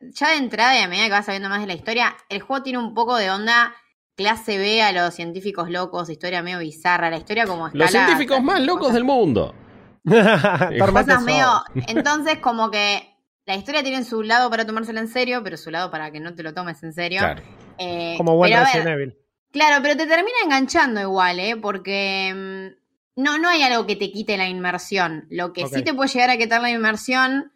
ya 0.02 0.30
de 0.32 0.38
entrada 0.38 0.76
y 0.80 0.82
a 0.84 0.88
medida 0.88 1.06
que 1.06 1.12
vas 1.12 1.26
sabiendo 1.26 1.50
más 1.50 1.62
de 1.62 1.68
la 1.68 1.74
historia, 1.74 2.16
el 2.30 2.42
juego 2.42 2.64
tiene 2.64 2.80
un 2.80 2.94
poco 2.94 3.16
de 3.18 3.30
onda 3.30 3.74
clase 4.16 4.58
B 4.60 4.82
a 4.84 4.92
los 4.92 5.14
científicos 5.16 5.70
locos, 5.72 6.10
historia 6.10 6.44
medio 6.44 6.60
bizarra, 6.60 7.10
la 7.10 7.18
historia 7.18 7.46
como 7.48 7.70
Los 7.74 7.90
escala- 7.90 8.06
científicos 8.06 8.44
más 8.44 8.62
locos 8.62 8.94
del 8.94 9.04
mundo. 9.04 9.56
Cosas 10.06 11.22
medio. 11.24 11.64
Entonces, 11.88 12.38
como 12.40 12.72
que 12.72 13.11
la 13.46 13.56
historia 13.56 13.84
tiene 13.84 14.04
su 14.04 14.22
lado 14.24 14.50
para 14.50 14.66
tomársela 14.66 15.00
en 15.00 15.08
serio, 15.08 15.42
pero 15.44 15.58
su 15.58 15.72
lado 15.72 15.90
para 15.92 16.12
que 16.12 16.20
no 16.20 16.34
te 16.36 16.44
lo 16.44 16.54
tomes 16.54 16.82
en 16.84 16.94
serio. 16.94 17.20
Claro. 17.20 17.42
Eh, 17.78 18.16
Como 18.18 18.36
buen 18.36 18.52
Resident 18.58 18.88
Evil. 18.88 19.18
Claro, 19.52 19.82
pero 19.82 19.98
te 19.98 20.06
termina 20.08 20.38
enganchando 20.46 21.02
igual, 21.02 21.40
¿eh? 21.40 21.56
Porque 21.62 22.32
mm, 22.34 23.22
no, 23.22 23.38
no 23.38 23.50
hay 23.50 23.64
algo 23.64 23.86
que 23.86 23.96
te 23.98 24.12
quite 24.12 24.38
la 24.38 24.48
inmersión. 24.48 25.26
Lo 25.30 25.52
que 25.54 25.68
sí 25.68 25.82
te 25.84 25.94
puede 25.94 26.10
llegar 26.10 26.30
a 26.30 26.38
quitar 26.38 26.62
la 26.62 26.70
inmersión, 26.70 27.52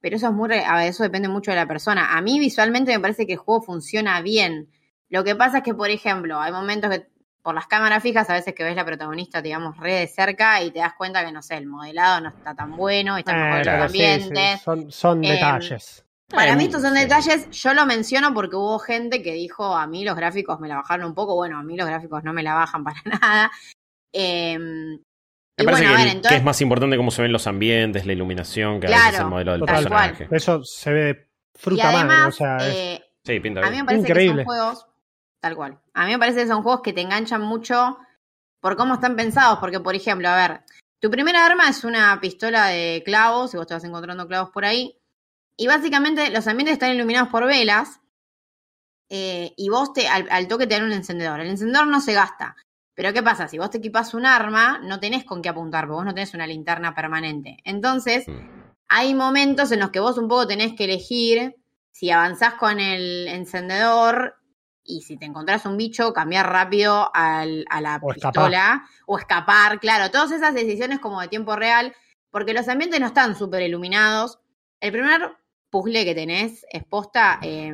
pero 0.00 0.16
eso 0.16 0.26
es 0.28 0.32
muy, 0.32 0.48
re- 0.48 0.64
a 0.64 0.76
ver, 0.76 0.88
eso 0.88 1.02
depende 1.04 1.28
mucho 1.28 1.50
de 1.52 1.56
la 1.56 1.68
persona. 1.68 2.16
A 2.16 2.20
mí 2.22 2.40
visualmente 2.40 2.92
me 2.92 3.00
parece 3.00 3.26
que 3.26 3.34
el 3.34 3.38
juego 3.38 3.62
funciona 3.62 4.20
bien. 4.22 4.70
Lo 5.10 5.22
que 5.24 5.36
pasa 5.36 5.58
es 5.58 5.64
que, 5.64 5.74
por 5.74 5.90
ejemplo, 5.90 6.40
hay 6.40 6.50
momentos 6.52 6.90
que 6.90 7.06
por 7.42 7.54
las 7.54 7.66
cámaras 7.66 8.02
fijas 8.02 8.28
a 8.30 8.34
veces 8.34 8.54
que 8.54 8.64
ves 8.64 8.76
la 8.76 8.84
protagonista, 8.84 9.40
digamos, 9.40 9.76
re 9.78 9.94
de 9.94 10.06
cerca 10.06 10.62
y 10.62 10.70
te 10.70 10.80
das 10.80 10.94
cuenta 10.94 11.24
que, 11.24 11.32
no 11.32 11.40
sé, 11.42 11.56
el 11.56 11.66
modelado 11.66 12.20
no 12.20 12.28
está 12.30 12.54
tan 12.54 12.76
bueno, 12.76 13.16
está 13.16 13.32
mejor 13.34 13.60
Eh, 13.60 13.88
sí, 13.88 14.04
ambientes. 14.04 14.58
sí, 14.58 14.64
Son, 14.64 14.90
son 14.92 15.24
Em, 15.24 15.32
detalles. 15.32 16.04
Para 16.30 16.56
mí 16.56 16.64
estos 16.64 16.82
son 16.82 16.94
sí. 16.94 17.00
detalles, 17.00 17.50
yo 17.50 17.72
lo 17.72 17.86
menciono 17.86 18.34
porque 18.34 18.56
hubo 18.56 18.78
gente 18.78 19.22
que 19.22 19.32
dijo, 19.32 19.74
a 19.74 19.86
mí 19.86 20.04
los 20.04 20.14
gráficos 20.14 20.60
me 20.60 20.68
la 20.68 20.76
bajaron 20.76 21.06
un 21.06 21.14
poco, 21.14 21.34
bueno, 21.36 21.58
a 21.58 21.62
mí 21.62 21.74
los 21.76 21.86
gráficos 21.86 22.22
no 22.22 22.32
me 22.34 22.42
la 22.42 22.54
bajan 22.54 22.84
para 22.84 23.00
nada. 23.04 23.50
Eh, 24.12 24.58
Me 24.58 24.98
y 25.58 25.64
parece 25.64 25.82
bueno, 25.82 25.88
a 25.88 25.96
que, 25.96 26.04
ver, 26.04 26.08
entonces, 26.08 26.30
que 26.30 26.36
es 26.36 26.44
más 26.44 26.60
importante 26.60 26.96
cómo 26.96 27.10
se 27.10 27.22
ven 27.22 27.32
los 27.32 27.46
ambientes, 27.46 28.04
la 28.06 28.12
iluminación, 28.12 28.78
que 28.80 28.86
a 28.86 28.90
Claro, 28.90 29.06
veces 29.06 29.20
el 29.20 29.26
modelo 29.26 29.52
del 29.52 29.60
personaje. 29.64 30.28
Eso 30.30 30.62
se 30.64 30.92
ve 30.92 31.28
y 31.54 31.58
fruta 31.58 31.84
madre. 31.84 31.98
además, 31.98 32.28
O 32.28 32.32
sea, 32.38 32.56
es- 32.68 32.76
eh, 32.76 33.04
Sí, 33.24 33.40
pinta 33.40 33.60
a 33.60 33.64
mí 33.64 33.70
bien. 33.70 33.80
me 33.80 33.86
parece 33.86 34.08
Increíble. 34.08 34.44
que 34.44 34.48
son 34.48 34.56
juegos, 34.56 34.86
tal 35.40 35.56
cual, 35.56 35.78
a 35.94 36.04
mí 36.04 36.12
me 36.12 36.18
parece 36.18 36.40
que 36.42 36.48
son 36.48 36.62
juegos 36.62 36.82
que 36.82 36.92
te 36.92 37.00
enganchan 37.00 37.42
mucho 37.42 37.98
por 38.60 38.76
cómo 38.76 38.94
están 38.94 39.16
pensados, 39.16 39.58
porque 39.58 39.80
por 39.80 39.94
ejemplo, 39.94 40.28
a 40.28 40.36
ver, 40.36 40.64
tu 41.00 41.10
primera 41.10 41.46
arma 41.46 41.68
es 41.68 41.84
una 41.84 42.18
pistola 42.20 42.66
de 42.66 43.02
clavos, 43.04 43.54
y 43.54 43.56
vos 43.56 43.66
te 43.66 43.74
vas 43.74 43.84
encontrando 43.84 44.26
clavos 44.26 44.50
por 44.50 44.64
ahí, 44.64 44.98
y 45.56 45.66
básicamente 45.66 46.30
los 46.30 46.46
ambientes 46.46 46.74
están 46.74 46.92
iluminados 46.92 47.28
por 47.28 47.46
velas, 47.46 48.00
eh, 49.10 49.54
y 49.56 49.68
vos 49.70 49.92
te, 49.92 50.06
al, 50.06 50.28
al 50.30 50.48
toque 50.48 50.66
te 50.66 50.74
dan 50.74 50.84
un 50.84 50.92
encendedor. 50.92 51.40
El 51.40 51.48
encendedor 51.48 51.86
no 51.86 52.00
se 52.00 52.12
gasta. 52.12 52.56
Pero 52.94 53.12
¿qué 53.12 53.22
pasa? 53.22 53.48
Si 53.48 53.56
vos 53.56 53.70
te 53.70 53.78
equipas 53.78 54.12
un 54.12 54.26
arma, 54.26 54.80
no 54.82 55.00
tenés 55.00 55.24
con 55.24 55.40
qué 55.40 55.48
apuntar, 55.48 55.84
porque 55.84 55.94
vos 55.94 56.04
no 56.04 56.14
tenés 56.14 56.34
una 56.34 56.46
linterna 56.46 56.94
permanente. 56.94 57.58
Entonces, 57.64 58.28
Mm. 58.28 58.72
hay 58.88 59.14
momentos 59.14 59.72
en 59.72 59.80
los 59.80 59.90
que 59.90 60.00
vos 60.00 60.18
un 60.18 60.28
poco 60.28 60.46
tenés 60.48 60.74
que 60.74 60.84
elegir 60.84 61.56
si 61.90 62.10
avanzás 62.10 62.54
con 62.54 62.80
el 62.80 63.28
encendedor 63.28 64.34
y 64.88 65.02
si 65.02 65.16
te 65.18 65.26
encontrás 65.26 65.66
un 65.66 65.76
bicho, 65.76 66.12
cambiar 66.12 66.50
rápido 66.50 67.10
al- 67.14 67.64
a 67.70 67.80
la 67.80 67.98
O 68.02 68.10
escapar. 68.10 68.14
pistola 68.32 68.88
o 69.06 69.18
escapar. 69.18 69.78
Claro, 69.80 70.10
todas 70.10 70.32
esas 70.32 70.54
decisiones 70.54 70.98
como 70.98 71.20
de 71.20 71.28
tiempo 71.28 71.54
real, 71.56 71.94
porque 72.30 72.54
los 72.54 72.66
ambientes 72.68 72.98
no 72.98 73.06
están 73.06 73.36
súper 73.36 73.62
iluminados. 73.62 74.38
El 74.80 74.92
primer 74.92 75.36
puzzle 75.70 76.04
que 76.04 76.14
tenés 76.14 76.64
es 76.72 76.82
posta, 76.84 77.38
eh, 77.42 77.72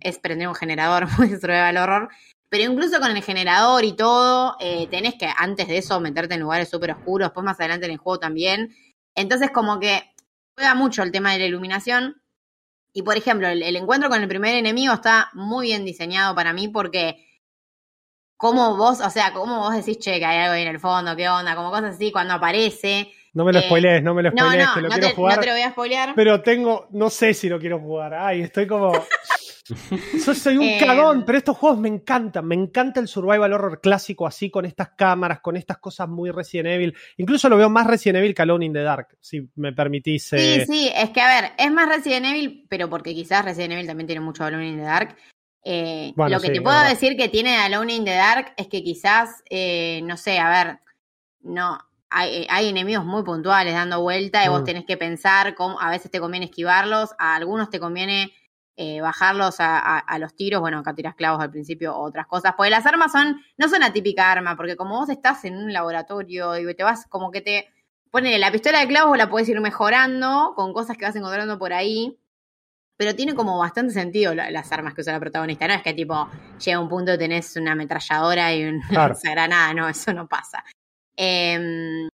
es 0.00 0.18
prender 0.18 0.48
un 0.48 0.54
generador, 0.54 1.06
muy 1.18 1.28
survival 1.30 1.76
horror. 1.76 2.08
Pero 2.48 2.72
incluso 2.72 3.00
con 3.00 3.10
el 3.10 3.22
generador 3.22 3.84
y 3.84 3.92
todo, 3.96 4.56
eh, 4.60 4.86
tenés 4.90 5.14
que 5.16 5.28
antes 5.36 5.66
de 5.68 5.78
eso 5.78 6.00
meterte 6.00 6.34
en 6.34 6.40
lugares 6.40 6.68
súper 6.70 6.92
oscuros, 6.92 7.26
después 7.28 7.44
más 7.44 7.58
adelante 7.60 7.86
en 7.86 7.92
el 7.92 7.98
juego 7.98 8.18
también. 8.20 8.74
Entonces 9.16 9.50
como 9.50 9.80
que 9.80 10.02
juega 10.56 10.74
mucho 10.74 11.02
el 11.02 11.10
tema 11.12 11.32
de 11.32 11.40
la 11.40 11.46
iluminación. 11.46 12.22
Y 12.96 13.02
por 13.02 13.16
ejemplo, 13.18 13.48
el, 13.48 13.62
el 13.62 13.76
encuentro 13.76 14.08
con 14.08 14.22
el 14.22 14.28
primer 14.28 14.54
enemigo 14.54 14.94
está 14.94 15.28
muy 15.34 15.66
bien 15.66 15.84
diseñado 15.84 16.34
para 16.34 16.52
mí 16.52 16.68
porque 16.68 17.16
como 18.36 18.76
vos, 18.76 19.00
o 19.00 19.10
sea, 19.10 19.32
como 19.32 19.58
vos 19.60 19.74
decís, 19.74 19.98
che, 19.98 20.18
que 20.18 20.24
hay 20.24 20.38
algo 20.38 20.54
ahí 20.54 20.62
en 20.62 20.68
el 20.68 20.78
fondo, 20.80 21.16
qué 21.16 21.28
onda, 21.28 21.56
como 21.56 21.70
cosas 21.70 21.94
así, 21.96 22.12
cuando 22.12 22.34
aparece. 22.34 23.12
No 23.32 23.44
me 23.44 23.52
lo 23.52 23.58
Eh, 23.58 23.62
spoilees, 23.66 24.02
no 24.02 24.14
me 24.14 24.22
lo 24.22 24.30
No, 24.30 24.44
spoilees, 24.44 24.66
no, 24.68 24.74
que 24.74 24.80
lo 24.82 24.88
no 24.88 24.94
quiero 24.94 25.08
te, 25.08 25.14
jugar. 25.14 25.34
no 25.36 25.40
te 25.40 25.46
lo 25.46 25.52
voy 25.54 25.62
a 25.62 25.70
spoilear. 25.70 26.12
Pero 26.14 26.42
tengo, 26.42 26.86
no 26.92 27.10
sé 27.10 27.34
si 27.34 27.48
lo 27.48 27.58
quiero 27.58 27.80
jugar. 27.80 28.14
Ay, 28.14 28.42
estoy 28.42 28.66
como. 28.66 28.92
Yo 30.26 30.34
soy 30.34 30.56
un 30.58 30.64
Eh, 30.64 30.78
cagón, 30.78 31.24
pero 31.24 31.38
estos 31.38 31.56
juegos 31.56 31.78
me 31.78 31.88
encantan. 31.88 32.46
Me 32.46 32.54
encanta 32.54 33.00
el 33.00 33.08
survival 33.08 33.52
horror 33.52 33.80
clásico 33.80 34.26
así, 34.26 34.50
con 34.50 34.64
estas 34.66 34.90
cámaras, 34.90 35.40
con 35.40 35.56
estas 35.56 35.78
cosas 35.78 36.08
muy 36.08 36.30
Resident 36.30 36.68
Evil. 36.68 36.94
Incluso 37.16 37.48
lo 37.48 37.56
veo 37.56 37.70
más 37.70 37.86
Resident 37.86 38.18
Evil 38.18 38.34
que 38.34 38.42
Alone 38.42 38.66
in 38.66 38.72
the 38.74 38.82
Dark, 38.82 39.16
si 39.20 39.48
me 39.56 39.72
permitís. 39.72 40.24
Sí, 40.24 40.36
eh, 40.36 40.66
sí, 40.66 40.90
es 40.94 41.10
que 41.10 41.20
a 41.20 41.28
ver, 41.40 41.52
es 41.56 41.72
más 41.72 41.88
Resident 41.88 42.26
Evil, 42.26 42.66
pero 42.68 42.90
porque 42.90 43.14
quizás 43.14 43.44
Resident 43.44 43.72
Evil 43.72 43.86
también 43.86 44.06
tiene 44.06 44.20
mucho 44.20 44.44
Alone 44.44 44.68
in 44.68 44.76
the 44.76 44.82
Dark. 44.84 45.16
Eh, 45.64 46.12
Bueno, 46.14 46.36
lo 46.36 46.40
que 46.42 46.48
sí, 46.48 46.52
te 46.52 46.60
puedo 46.60 46.76
verdad. 46.76 46.90
decir 46.90 47.16
que 47.16 47.28
tiene 47.30 47.56
Alone 47.56 47.94
in 47.94 48.04
the 48.04 48.14
Dark 48.14 48.52
es 48.58 48.66
que 48.68 48.82
quizás, 48.84 49.42
eh, 49.48 50.00
no 50.04 50.18
sé, 50.18 50.38
a 50.38 50.50
ver, 50.50 50.78
no, 51.40 51.78
hay, 52.10 52.46
hay 52.50 52.68
enemigos 52.68 53.04
muy 53.06 53.22
puntuales 53.22 53.72
dando 53.72 54.02
vuelta 54.02 54.44
y 54.44 54.48
vos 54.48 54.60
Mm. 54.60 54.64
tenés 54.64 54.84
que 54.84 54.98
pensar 54.98 55.54
cómo, 55.54 55.80
a 55.80 55.88
veces 55.90 56.10
te 56.10 56.20
conviene 56.20 56.46
esquivarlos, 56.46 57.10
a 57.18 57.34
algunos 57.34 57.70
te 57.70 57.80
conviene 57.80 58.32
eh, 58.76 59.00
bajarlos 59.00 59.60
a, 59.60 59.78
a- 59.78 59.98
a 59.98 60.18
los 60.18 60.34
tiros, 60.34 60.60
bueno, 60.60 60.78
acá 60.78 60.94
tirás 60.94 61.14
clavos 61.14 61.40
al 61.42 61.50
principio 61.50 61.94
o 61.96 62.02
otras 62.02 62.26
cosas, 62.26 62.54
porque 62.56 62.70
las 62.70 62.84
armas 62.86 63.12
son, 63.12 63.40
no 63.56 63.68
son 63.68 63.80
la 63.80 63.92
típica 63.92 64.30
arma, 64.32 64.56
porque 64.56 64.76
como 64.76 64.98
vos 64.98 65.08
estás 65.08 65.44
en 65.44 65.56
un 65.56 65.72
laboratorio 65.72 66.56
y 66.58 66.74
te 66.74 66.82
vas 66.82 67.06
como 67.08 67.30
que 67.30 67.40
te, 67.40 67.68
ponele 68.10 68.38
la 68.38 68.50
pistola 68.52 68.80
de 68.80 68.88
clavos 68.88 69.16
la 69.18 69.28
podés 69.30 69.48
ir 69.48 69.60
mejorando 69.60 70.52
con 70.56 70.72
cosas 70.72 70.96
que 70.96 71.04
vas 71.04 71.16
encontrando 71.16 71.58
por 71.58 71.72
ahí. 71.72 72.18
Pero 72.96 73.16
tiene 73.16 73.34
como 73.34 73.58
bastante 73.58 73.92
sentido 73.92 74.34
la- 74.36 74.50
las 74.52 74.70
armas 74.70 74.94
que 74.94 75.00
usa 75.00 75.12
la 75.12 75.18
protagonista. 75.18 75.66
No 75.66 75.74
es 75.74 75.82
que 75.82 75.94
tipo 75.94 76.28
llega 76.64 76.78
un 76.78 76.88
punto 76.88 77.12
y 77.14 77.18
tenés 77.18 77.56
una 77.56 77.72
ametralladora 77.72 78.54
y 78.54 78.64
una 78.66 78.86
Claro. 78.88 79.14
granada. 79.24 79.74
No, 79.74 79.88
eso 79.88 80.12
no 80.12 80.28
pasa. 80.28 80.62
Em, 81.16 82.08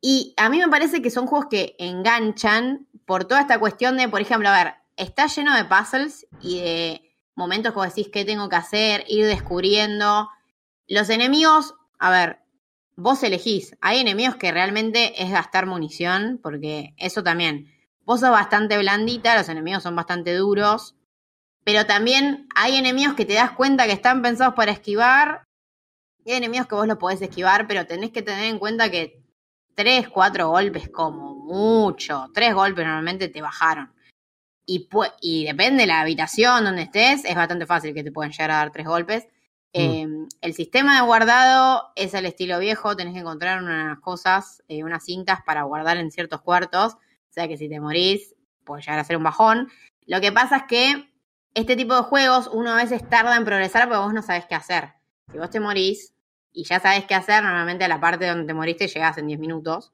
y 0.00 0.32
a 0.36 0.48
mí 0.48 0.58
me 0.58 0.68
parece 0.68 1.02
que 1.02 1.10
son 1.10 1.26
juegos 1.26 1.48
que 1.50 1.74
enganchan 1.78 2.86
por 3.04 3.24
toda 3.24 3.40
esta 3.40 3.58
cuestión 3.58 3.96
de, 3.96 4.08
por 4.08 4.20
ejemplo, 4.20 4.48
a 4.48 4.64
ver, 4.64 4.74
está 5.00 5.26
lleno 5.26 5.56
de 5.56 5.64
puzzles 5.64 6.26
y 6.40 6.60
de 6.60 7.16
momentos 7.34 7.72
que 7.72 7.80
decís 7.80 8.08
qué 8.12 8.24
tengo 8.24 8.48
que 8.48 8.56
hacer, 8.56 9.04
ir 9.08 9.26
descubriendo. 9.26 10.28
Los 10.86 11.08
enemigos, 11.08 11.74
a 11.98 12.10
ver, 12.10 12.40
vos 12.96 13.22
elegís. 13.22 13.76
Hay 13.80 13.98
enemigos 13.98 14.36
que 14.36 14.52
realmente 14.52 15.22
es 15.22 15.30
gastar 15.30 15.66
munición, 15.66 16.38
porque 16.42 16.94
eso 16.98 17.22
también. 17.22 17.72
Vos 18.04 18.20
sos 18.20 18.30
bastante 18.30 18.76
blandita, 18.78 19.36
los 19.36 19.48
enemigos 19.48 19.82
son 19.82 19.96
bastante 19.96 20.34
duros. 20.34 20.96
Pero 21.64 21.86
también 21.86 22.46
hay 22.54 22.76
enemigos 22.76 23.14
que 23.14 23.24
te 23.24 23.34
das 23.34 23.52
cuenta 23.52 23.86
que 23.86 23.92
están 23.92 24.22
pensados 24.22 24.54
para 24.54 24.72
esquivar. 24.72 25.44
Y 26.24 26.32
hay 26.32 26.38
enemigos 26.38 26.66
que 26.66 26.74
vos 26.74 26.86
los 26.86 26.98
podés 26.98 27.22
esquivar, 27.22 27.66
pero 27.66 27.86
tenés 27.86 28.10
que 28.10 28.22
tener 28.22 28.44
en 28.44 28.58
cuenta 28.58 28.90
que 28.90 29.22
tres, 29.74 30.08
cuatro 30.08 30.50
golpes 30.50 30.90
como 30.90 31.34
mucho. 31.34 32.28
Tres 32.34 32.54
golpes 32.54 32.84
normalmente 32.84 33.28
te 33.28 33.40
bajaron. 33.40 33.94
Y, 34.72 34.88
y 35.20 35.46
depende 35.46 35.82
de 35.82 35.88
la 35.88 36.00
habitación 36.00 36.62
donde 36.62 36.82
estés, 36.82 37.24
es 37.24 37.34
bastante 37.34 37.66
fácil 37.66 37.92
que 37.92 38.04
te 38.04 38.12
puedan 38.12 38.30
llegar 38.30 38.52
a 38.52 38.56
dar 38.58 38.70
tres 38.70 38.86
golpes. 38.86 39.26
Eh, 39.72 40.06
el 40.42 40.54
sistema 40.54 40.94
de 40.94 41.04
guardado 41.04 41.88
es 41.96 42.14
al 42.14 42.24
estilo 42.24 42.56
viejo, 42.60 42.94
tenés 42.94 43.14
que 43.14 43.18
encontrar 43.18 43.64
unas 43.64 43.98
cosas, 43.98 44.62
eh, 44.68 44.84
unas 44.84 45.04
cintas 45.04 45.40
para 45.44 45.64
guardar 45.64 45.96
en 45.96 46.12
ciertos 46.12 46.42
cuartos. 46.42 46.92
O 46.94 47.32
sea 47.32 47.48
que 47.48 47.56
si 47.56 47.68
te 47.68 47.80
morís, 47.80 48.36
puede 48.62 48.82
llegar 48.82 49.00
a 49.00 49.04
ser 49.04 49.16
un 49.16 49.24
bajón. 49.24 49.72
Lo 50.06 50.20
que 50.20 50.30
pasa 50.30 50.58
es 50.58 50.62
que 50.68 51.10
este 51.54 51.74
tipo 51.74 51.96
de 51.96 52.02
juegos 52.02 52.48
uno 52.52 52.70
a 52.70 52.76
veces 52.76 53.08
tarda 53.08 53.36
en 53.36 53.44
progresar 53.44 53.88
porque 53.88 54.04
vos 54.04 54.14
no 54.14 54.22
sabés 54.22 54.46
qué 54.46 54.54
hacer. 54.54 54.90
Si 55.32 55.38
vos 55.38 55.50
te 55.50 55.58
morís 55.58 56.14
y 56.52 56.62
ya 56.62 56.78
sabés 56.78 57.06
qué 57.06 57.16
hacer, 57.16 57.42
normalmente 57.42 57.82
a 57.82 57.88
la 57.88 57.98
parte 57.98 58.24
donde 58.24 58.46
te 58.46 58.54
moriste 58.54 58.86
llegás 58.86 59.18
en 59.18 59.26
10 59.26 59.40
minutos. 59.40 59.92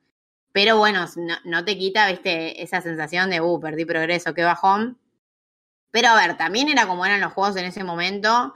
Pero 0.56 0.78
bueno, 0.78 1.04
no, 1.16 1.34
no 1.44 1.64
te 1.66 1.76
quita, 1.76 2.08
viste, 2.08 2.62
esa 2.62 2.80
sensación 2.80 3.28
de, 3.28 3.42
uh, 3.42 3.60
perdí 3.60 3.84
progreso, 3.84 4.32
qué 4.32 4.42
bajón. 4.42 4.98
Pero 5.90 6.08
a 6.08 6.16
ver, 6.16 6.38
también 6.38 6.70
era 6.70 6.86
como 6.86 7.04
eran 7.04 7.20
los 7.20 7.34
juegos 7.34 7.56
en 7.56 7.66
ese 7.66 7.84
momento. 7.84 8.54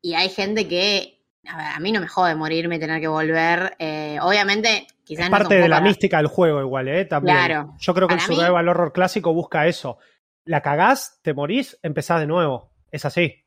Y 0.00 0.14
hay 0.14 0.30
gente 0.30 0.66
que, 0.66 1.22
a 1.46 1.58
ver, 1.58 1.66
a 1.66 1.78
mí 1.78 1.92
no 1.92 2.00
me 2.00 2.08
jode 2.08 2.34
morirme 2.34 2.78
tener 2.78 3.02
que 3.02 3.08
volver. 3.08 3.76
Eh, 3.78 4.18
obviamente, 4.22 4.86
quizás 5.04 5.26
Es 5.26 5.30
parte 5.30 5.56
de 5.56 5.68
la 5.68 5.76
para- 5.76 5.86
mística 5.88 6.16
del 6.16 6.28
juego 6.28 6.62
igual, 6.62 6.88
¿eh? 6.88 7.04
También. 7.04 7.36
Claro. 7.36 7.74
Yo 7.80 7.92
creo 7.92 8.08
que 8.08 8.14
el 8.14 8.20
Para 8.20 8.28
mí- 8.30 8.36
survival 8.36 8.68
horror 8.70 8.92
clásico 8.94 9.34
busca 9.34 9.66
eso. 9.66 9.98
La 10.46 10.62
cagás, 10.62 11.18
te 11.20 11.34
morís, 11.34 11.78
empezás 11.82 12.18
de 12.20 12.26
nuevo. 12.26 12.72
Es 12.90 13.04
así. 13.04 13.44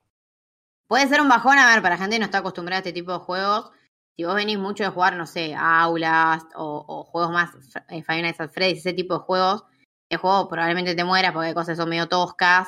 Puede 0.87 1.07
ser 1.07 1.21
un 1.21 1.29
bajón, 1.29 1.57
a 1.57 1.73
ver, 1.73 1.81
para 1.81 1.97
gente 1.97 2.17
que 2.17 2.19
no 2.19 2.25
está 2.25 2.37
acostumbrada 2.37 2.77
a 2.77 2.81
este 2.81 2.93
tipo 2.93 3.13
de 3.13 3.17
juegos. 3.19 3.71
Si 4.19 4.25
vos 4.25 4.35
venís 4.35 4.59
mucho 4.59 4.83
de 4.83 4.89
jugar, 4.89 5.15
no 5.15 5.25
sé, 5.25 5.55
aulas 5.55 6.43
o, 6.53 6.83
o 6.85 7.03
juegos 7.05 7.31
más 7.31 7.51
eh, 7.87 8.03
Five 8.03 8.21
Nights 8.21 8.41
at 8.41 8.49
Freddy's, 8.51 8.79
ese 8.79 8.91
tipo 8.91 9.13
de 9.13 9.21
juegos, 9.21 9.63
el 10.09 10.17
juego 10.17 10.49
probablemente 10.49 10.93
te 10.93 11.05
mueras 11.05 11.31
porque 11.31 11.47
hay 11.47 11.53
cosas 11.53 11.77
son 11.77 11.87
medio 11.87 12.09
toscas. 12.09 12.67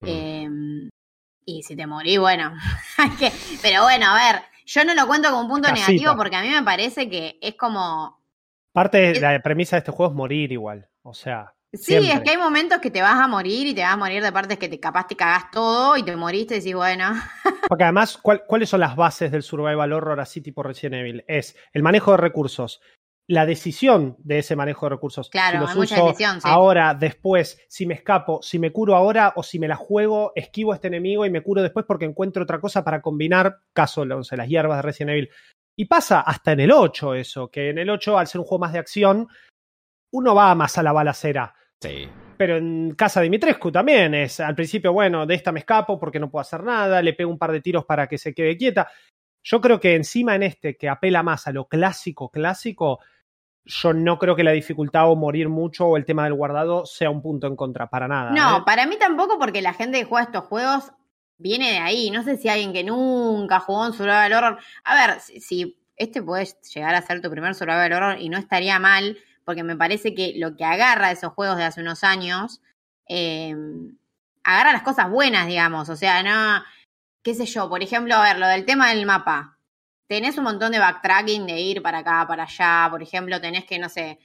Mm. 0.00 0.06
eh, 0.06 0.88
y 1.44 1.64
si 1.64 1.74
te 1.74 1.88
morís, 1.88 2.20
bueno, 2.20 2.52
que- 3.18 3.32
pero 3.60 3.82
bueno, 3.82 4.06
a 4.10 4.14
ver, 4.14 4.42
yo 4.64 4.84
no 4.84 4.94
lo 4.94 5.08
cuento 5.08 5.28
como 5.30 5.40
un 5.42 5.48
punto 5.48 5.68
Casita. 5.70 5.88
negativo 5.90 6.16
porque 6.16 6.36
a 6.36 6.42
mí 6.42 6.50
me 6.50 6.62
parece 6.62 7.10
que 7.10 7.36
es 7.42 7.56
como 7.56 8.22
Parte 8.72 8.98
de 8.98 9.10
Es- 9.10 9.20
la 9.20 9.40
premisa 9.42 9.74
de 9.74 9.78
este 9.78 9.90
juego 9.90 10.12
es 10.12 10.16
morir 10.16 10.52
igual. 10.52 10.88
O 11.02 11.14
sea, 11.14 11.52
Sí, 11.74 11.84
Siempre. 11.84 12.12
es 12.12 12.20
que 12.20 12.30
hay 12.30 12.36
momentos 12.36 12.78
que 12.80 12.90
te 12.90 13.00
vas 13.00 13.18
a 13.18 13.26
morir 13.26 13.66
y 13.66 13.74
te 13.74 13.80
vas 13.82 13.94
a 13.94 13.96
morir 13.96 14.22
de 14.22 14.30
partes 14.30 14.58
que 14.58 14.68
te 14.68 14.78
capaz 14.78 15.06
te 15.06 15.16
cagás 15.16 15.50
todo 15.50 15.96
y 15.96 16.02
te 16.02 16.14
moriste 16.16 16.56
y 16.56 16.58
decís, 16.58 16.74
bueno, 16.74 17.12
Porque 17.68 17.84
además, 17.84 18.18
¿cuál- 18.18 18.44
¿cuáles 18.46 18.68
son 18.68 18.80
las 18.80 18.94
bases 18.94 19.32
del 19.32 19.42
survival 19.42 19.92
horror 19.92 20.20
así 20.20 20.42
tipo 20.42 20.62
Resident 20.62 20.96
Evil? 20.96 21.24
Es 21.26 21.56
el 21.72 21.82
manejo 21.82 22.10
de 22.10 22.18
recursos, 22.18 22.82
la 23.26 23.46
decisión 23.46 24.16
de 24.18 24.40
ese 24.40 24.54
manejo 24.54 24.84
de 24.84 24.90
recursos. 24.90 25.30
Claro, 25.30 25.52
si 25.56 25.60
los 25.60 25.70
hay 25.70 25.76
mucha 25.76 25.94
decisión, 26.04 26.40
sí. 26.42 26.48
ahora, 26.50 26.92
después, 26.92 27.58
si 27.68 27.86
me 27.86 27.94
escapo, 27.94 28.42
si 28.42 28.58
me 28.58 28.70
curo 28.70 28.94
ahora 28.94 29.32
o 29.36 29.42
si 29.42 29.58
me 29.58 29.68
la 29.68 29.76
juego, 29.76 30.32
esquivo 30.34 30.72
a 30.72 30.74
este 30.74 30.88
enemigo 30.88 31.24
y 31.24 31.30
me 31.30 31.42
curo 31.42 31.62
después 31.62 31.86
porque 31.86 32.04
encuentro 32.04 32.42
otra 32.42 32.60
cosa 32.60 32.84
para 32.84 33.00
combinar, 33.00 33.60
caso 33.72 34.04
no 34.04 34.22
sé, 34.24 34.36
las 34.36 34.48
hierbas 34.48 34.76
de 34.76 34.82
Resident 34.82 35.10
Evil. 35.12 35.30
Y 35.78 35.86
pasa 35.86 36.20
hasta 36.20 36.52
en 36.52 36.60
el 36.60 36.70
8 36.72 37.14
eso, 37.14 37.48
que 37.50 37.70
en 37.70 37.78
el 37.78 37.88
8, 37.88 38.18
al 38.18 38.26
ser 38.26 38.40
un 38.42 38.46
juego 38.46 38.60
más 38.60 38.74
de 38.74 38.80
acción, 38.80 39.26
uno 40.12 40.34
va 40.34 40.54
más 40.54 40.76
a 40.76 40.82
la 40.82 40.92
balacera. 40.92 41.54
Sí. 41.82 42.08
Pero 42.36 42.56
en 42.56 42.94
casa 42.94 43.20
de 43.20 43.24
Dimitrescu 43.24 43.70
también 43.70 44.14
es, 44.14 44.40
al 44.40 44.54
principio, 44.54 44.92
bueno, 44.92 45.26
de 45.26 45.34
esta 45.34 45.52
me 45.52 45.60
escapo 45.60 45.98
porque 45.98 46.18
no 46.18 46.30
puedo 46.30 46.40
hacer 46.40 46.62
nada, 46.62 47.02
le 47.02 47.12
pego 47.12 47.30
un 47.30 47.38
par 47.38 47.52
de 47.52 47.60
tiros 47.60 47.84
para 47.84 48.06
que 48.06 48.18
se 48.18 48.34
quede 48.34 48.56
quieta. 48.56 48.88
Yo 49.44 49.60
creo 49.60 49.80
que 49.80 49.94
encima 49.94 50.34
en 50.34 50.44
este, 50.44 50.76
que 50.76 50.88
apela 50.88 51.22
más 51.22 51.46
a 51.46 51.52
lo 51.52 51.66
clásico, 51.66 52.30
clásico, 52.30 53.00
yo 53.64 53.92
no 53.92 54.18
creo 54.18 54.34
que 54.34 54.44
la 54.44 54.52
dificultad 54.52 55.10
o 55.10 55.16
morir 55.16 55.48
mucho 55.48 55.86
o 55.86 55.96
el 55.96 56.04
tema 56.04 56.24
del 56.24 56.34
guardado 56.34 56.86
sea 56.86 57.10
un 57.10 57.22
punto 57.22 57.46
en 57.46 57.56
contra, 57.56 57.88
para 57.88 58.08
nada. 58.08 58.30
no, 58.30 58.58
¿eh? 58.58 58.62
para 58.64 58.86
mí 58.86 58.96
tampoco 58.98 59.38
porque 59.38 59.62
la 59.62 59.74
gente 59.74 59.98
que 59.98 60.04
juega 60.04 60.26
estos 60.26 60.44
juegos 60.44 60.92
viene 61.38 61.70
de 61.72 61.78
ahí. 61.78 62.10
No 62.10 62.22
sé 62.22 62.36
si 62.36 62.48
alguien 62.48 62.72
que 62.72 62.84
nunca 62.84 63.60
jugó 63.60 63.86
un 63.86 63.92
survival 63.92 64.32
horror. 64.32 64.58
A 64.84 64.94
ver, 64.94 65.20
si, 65.20 65.40
si 65.40 65.78
este 65.96 66.22
puede 66.22 66.48
llegar 66.74 66.94
a 66.94 67.02
ser 67.02 67.20
tu 67.20 67.30
primer 67.30 67.54
survival 67.54 67.92
horror 67.92 68.20
y 68.20 68.28
no 68.28 68.38
estaría 68.38 68.78
mal, 68.78 69.16
porque 69.44 69.62
me 69.64 69.76
parece 69.76 70.14
que 70.14 70.34
lo 70.36 70.56
que 70.56 70.64
agarra 70.64 71.10
esos 71.10 71.32
juegos 71.32 71.56
de 71.56 71.64
hace 71.64 71.80
unos 71.80 72.04
años, 72.04 72.60
eh, 73.08 73.54
agarra 74.44 74.72
las 74.72 74.82
cosas 74.82 75.10
buenas, 75.10 75.46
digamos. 75.46 75.88
O 75.88 75.96
sea, 75.96 76.22
no, 76.22 76.64
qué 77.22 77.34
sé 77.34 77.46
yo, 77.46 77.68
por 77.68 77.82
ejemplo, 77.82 78.14
a 78.16 78.22
ver, 78.22 78.38
lo 78.38 78.46
del 78.48 78.64
tema 78.66 78.90
del 78.90 79.06
mapa. 79.06 79.58
Tenés 80.08 80.36
un 80.38 80.44
montón 80.44 80.72
de 80.72 80.78
backtracking 80.78 81.46
de 81.46 81.60
ir 81.60 81.82
para 81.82 81.98
acá, 81.98 82.26
para 82.26 82.44
allá. 82.44 82.88
Por 82.90 83.02
ejemplo, 83.02 83.40
tenés 83.40 83.64
que, 83.64 83.78
no 83.78 83.88
sé, 83.88 84.18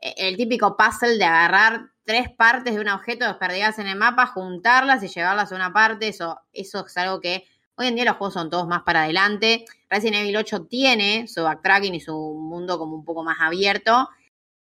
e- 0.00 0.14
el 0.28 0.36
típico 0.36 0.76
puzzle 0.76 1.18
de 1.18 1.24
agarrar 1.24 1.90
tres 2.04 2.30
partes 2.30 2.74
de 2.74 2.80
un 2.80 2.88
objeto 2.88 3.26
desperdigadas 3.26 3.78
en 3.80 3.88
el 3.88 3.96
mapa, 3.98 4.26
juntarlas 4.26 5.02
y 5.02 5.08
llevarlas 5.08 5.52
a 5.52 5.56
una 5.56 5.72
parte, 5.72 6.08
eso, 6.08 6.40
eso 6.52 6.86
es 6.86 6.96
algo 6.96 7.20
que 7.20 7.44
hoy 7.76 7.88
en 7.88 7.96
día 7.96 8.04
los 8.04 8.16
juegos 8.16 8.34
son 8.34 8.48
todos 8.50 8.66
más 8.68 8.82
para 8.82 9.02
adelante. 9.04 9.64
Resident 9.90 10.18
Evil 10.22 10.36
8 10.36 10.66
tiene 10.66 11.26
su 11.28 11.42
backtracking 11.42 11.94
y 11.94 12.00
su 12.00 12.14
mundo 12.16 12.78
como 12.78 12.94
un 12.96 13.04
poco 13.04 13.24
más 13.24 13.38
abierto, 13.40 14.08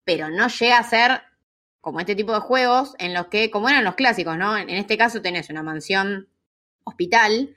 pero 0.03 0.29
no 0.29 0.47
llega 0.47 0.77
a 0.77 0.83
ser 0.83 1.21
como 1.79 1.99
este 1.99 2.15
tipo 2.15 2.33
de 2.33 2.39
juegos 2.39 2.95
en 2.99 3.13
los 3.13 3.27
que, 3.27 3.49
como 3.49 3.69
eran 3.69 3.83
los 3.83 3.95
clásicos, 3.95 4.37
¿no? 4.37 4.57
En 4.57 4.69
este 4.69 4.97
caso 4.97 5.21
tenés 5.21 5.49
una 5.49 5.63
mansión 5.63 6.27
hospital, 6.83 7.55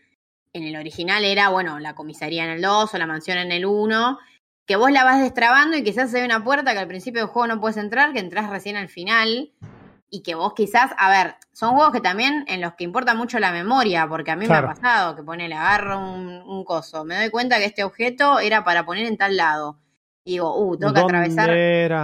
en 0.55 0.63
el 0.63 0.77
original 0.77 1.25
era, 1.25 1.49
bueno, 1.49 1.79
la 1.81 1.95
comisaría 1.95 2.45
en 2.45 2.51
el 2.51 2.63
2 2.63 2.95
o 2.95 2.99
la 2.99 3.07
mansión 3.07 3.39
en 3.39 3.53
el 3.53 3.67
1, 3.67 4.19
que 4.67 4.77
vos 4.77 4.91
la 4.91 5.05
vas 5.05 5.21
destrabando 5.21 5.77
y 5.77 5.83
quizás 5.83 6.15
hay 6.15 6.23
una 6.23 6.43
puerta 6.43 6.73
que 6.73 6.79
al 6.79 6.89
principio 6.89 7.23
del 7.23 7.29
juego 7.29 7.49
no 7.49 7.61
puedes 7.61 7.77
entrar, 7.77 8.13
que 8.13 8.21
entras 8.21 8.49
recién 8.49 8.77
al 8.77 8.89
final. 8.89 9.53
Y 10.11 10.23
que 10.23 10.37
vos 10.37 10.53
quizás, 10.55 10.93
a 10.97 11.11
ver, 11.11 11.35
son 11.53 11.75
juegos 11.75 11.93
que 11.93 12.01
también 12.01 12.45
en 12.47 12.61
los 12.61 12.75
que 12.75 12.85
importa 12.85 13.15
mucho 13.15 13.41
la 13.41 13.51
memoria, 13.51 14.07
porque 14.07 14.31
a 14.31 14.37
mí 14.37 14.47
me 14.47 14.55
ha 14.55 14.65
pasado 14.65 15.17
que 15.17 15.25
pone, 15.25 15.49
le 15.49 15.57
agarro 15.57 15.99
un, 15.99 16.65
coso, 16.65 17.05
me 17.05 17.17
doy 17.17 17.31
cuenta 17.31 17.59
que 17.59 17.65
este 17.65 17.83
objeto 17.83 18.39
era 18.39 18.63
para 18.63 18.87
poner 18.87 19.07
en 19.07 19.17
tal 19.17 19.37
lado. 19.37 19.81
Y 20.25 20.33
digo, 20.33 20.57
uh, 20.57 20.77
tengo 20.77 20.95
que 20.95 21.01
atravesar. 21.01 21.51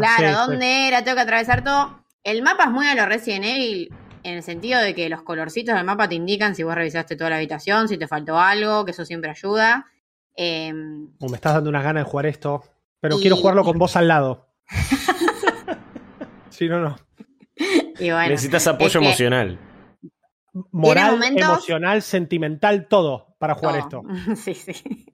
Claro, 0.00 0.46
¿dónde 0.46 0.88
era? 0.88 1.02
Tengo 1.02 1.16
que 1.16 1.22
atravesar 1.22 1.64
todo. 1.64 2.04
El 2.22 2.42
mapa 2.42 2.64
es 2.64 2.70
muy 2.70 2.86
a 2.86 2.94
lo 2.94 3.06
Resident 3.06 3.46
Evil, 3.46 3.94
en 4.22 4.34
el 4.34 4.42
sentido 4.42 4.80
de 4.80 4.94
que 4.94 5.08
los 5.08 5.22
colorcitos 5.22 5.74
del 5.74 5.84
mapa 5.84 6.08
te 6.08 6.16
indican 6.16 6.54
si 6.54 6.62
vos 6.62 6.74
revisaste 6.74 7.16
toda 7.16 7.30
la 7.30 7.36
habitación, 7.36 7.88
si 7.88 7.96
te 7.96 8.06
faltó 8.06 8.38
algo, 8.38 8.84
que 8.84 8.90
eso 8.90 9.06
siempre 9.06 9.30
ayuda. 9.30 9.86
Eh, 10.36 10.72
me 10.72 11.34
estás 11.34 11.54
dando 11.54 11.70
unas 11.70 11.82
ganas 11.82 12.04
de 12.04 12.10
jugar 12.10 12.26
esto, 12.26 12.62
pero 13.00 13.18
quiero 13.18 13.36
jugarlo 13.36 13.64
con 13.64 13.78
vos 13.78 13.96
al 13.96 14.08
lado. 14.08 14.48
si 16.50 16.68
no, 16.68 16.80
no. 16.80 16.96
Necesitas 17.98 18.66
apoyo 18.66 19.00
emocional. 19.00 19.58
Moral, 20.72 21.22
emocional, 21.22 22.02
sentimental, 22.02 22.86
todo 22.88 23.34
para 23.38 23.54
jugar 23.54 23.78
esto. 23.78 24.02
sí, 24.36 24.54
sí. 24.54 25.06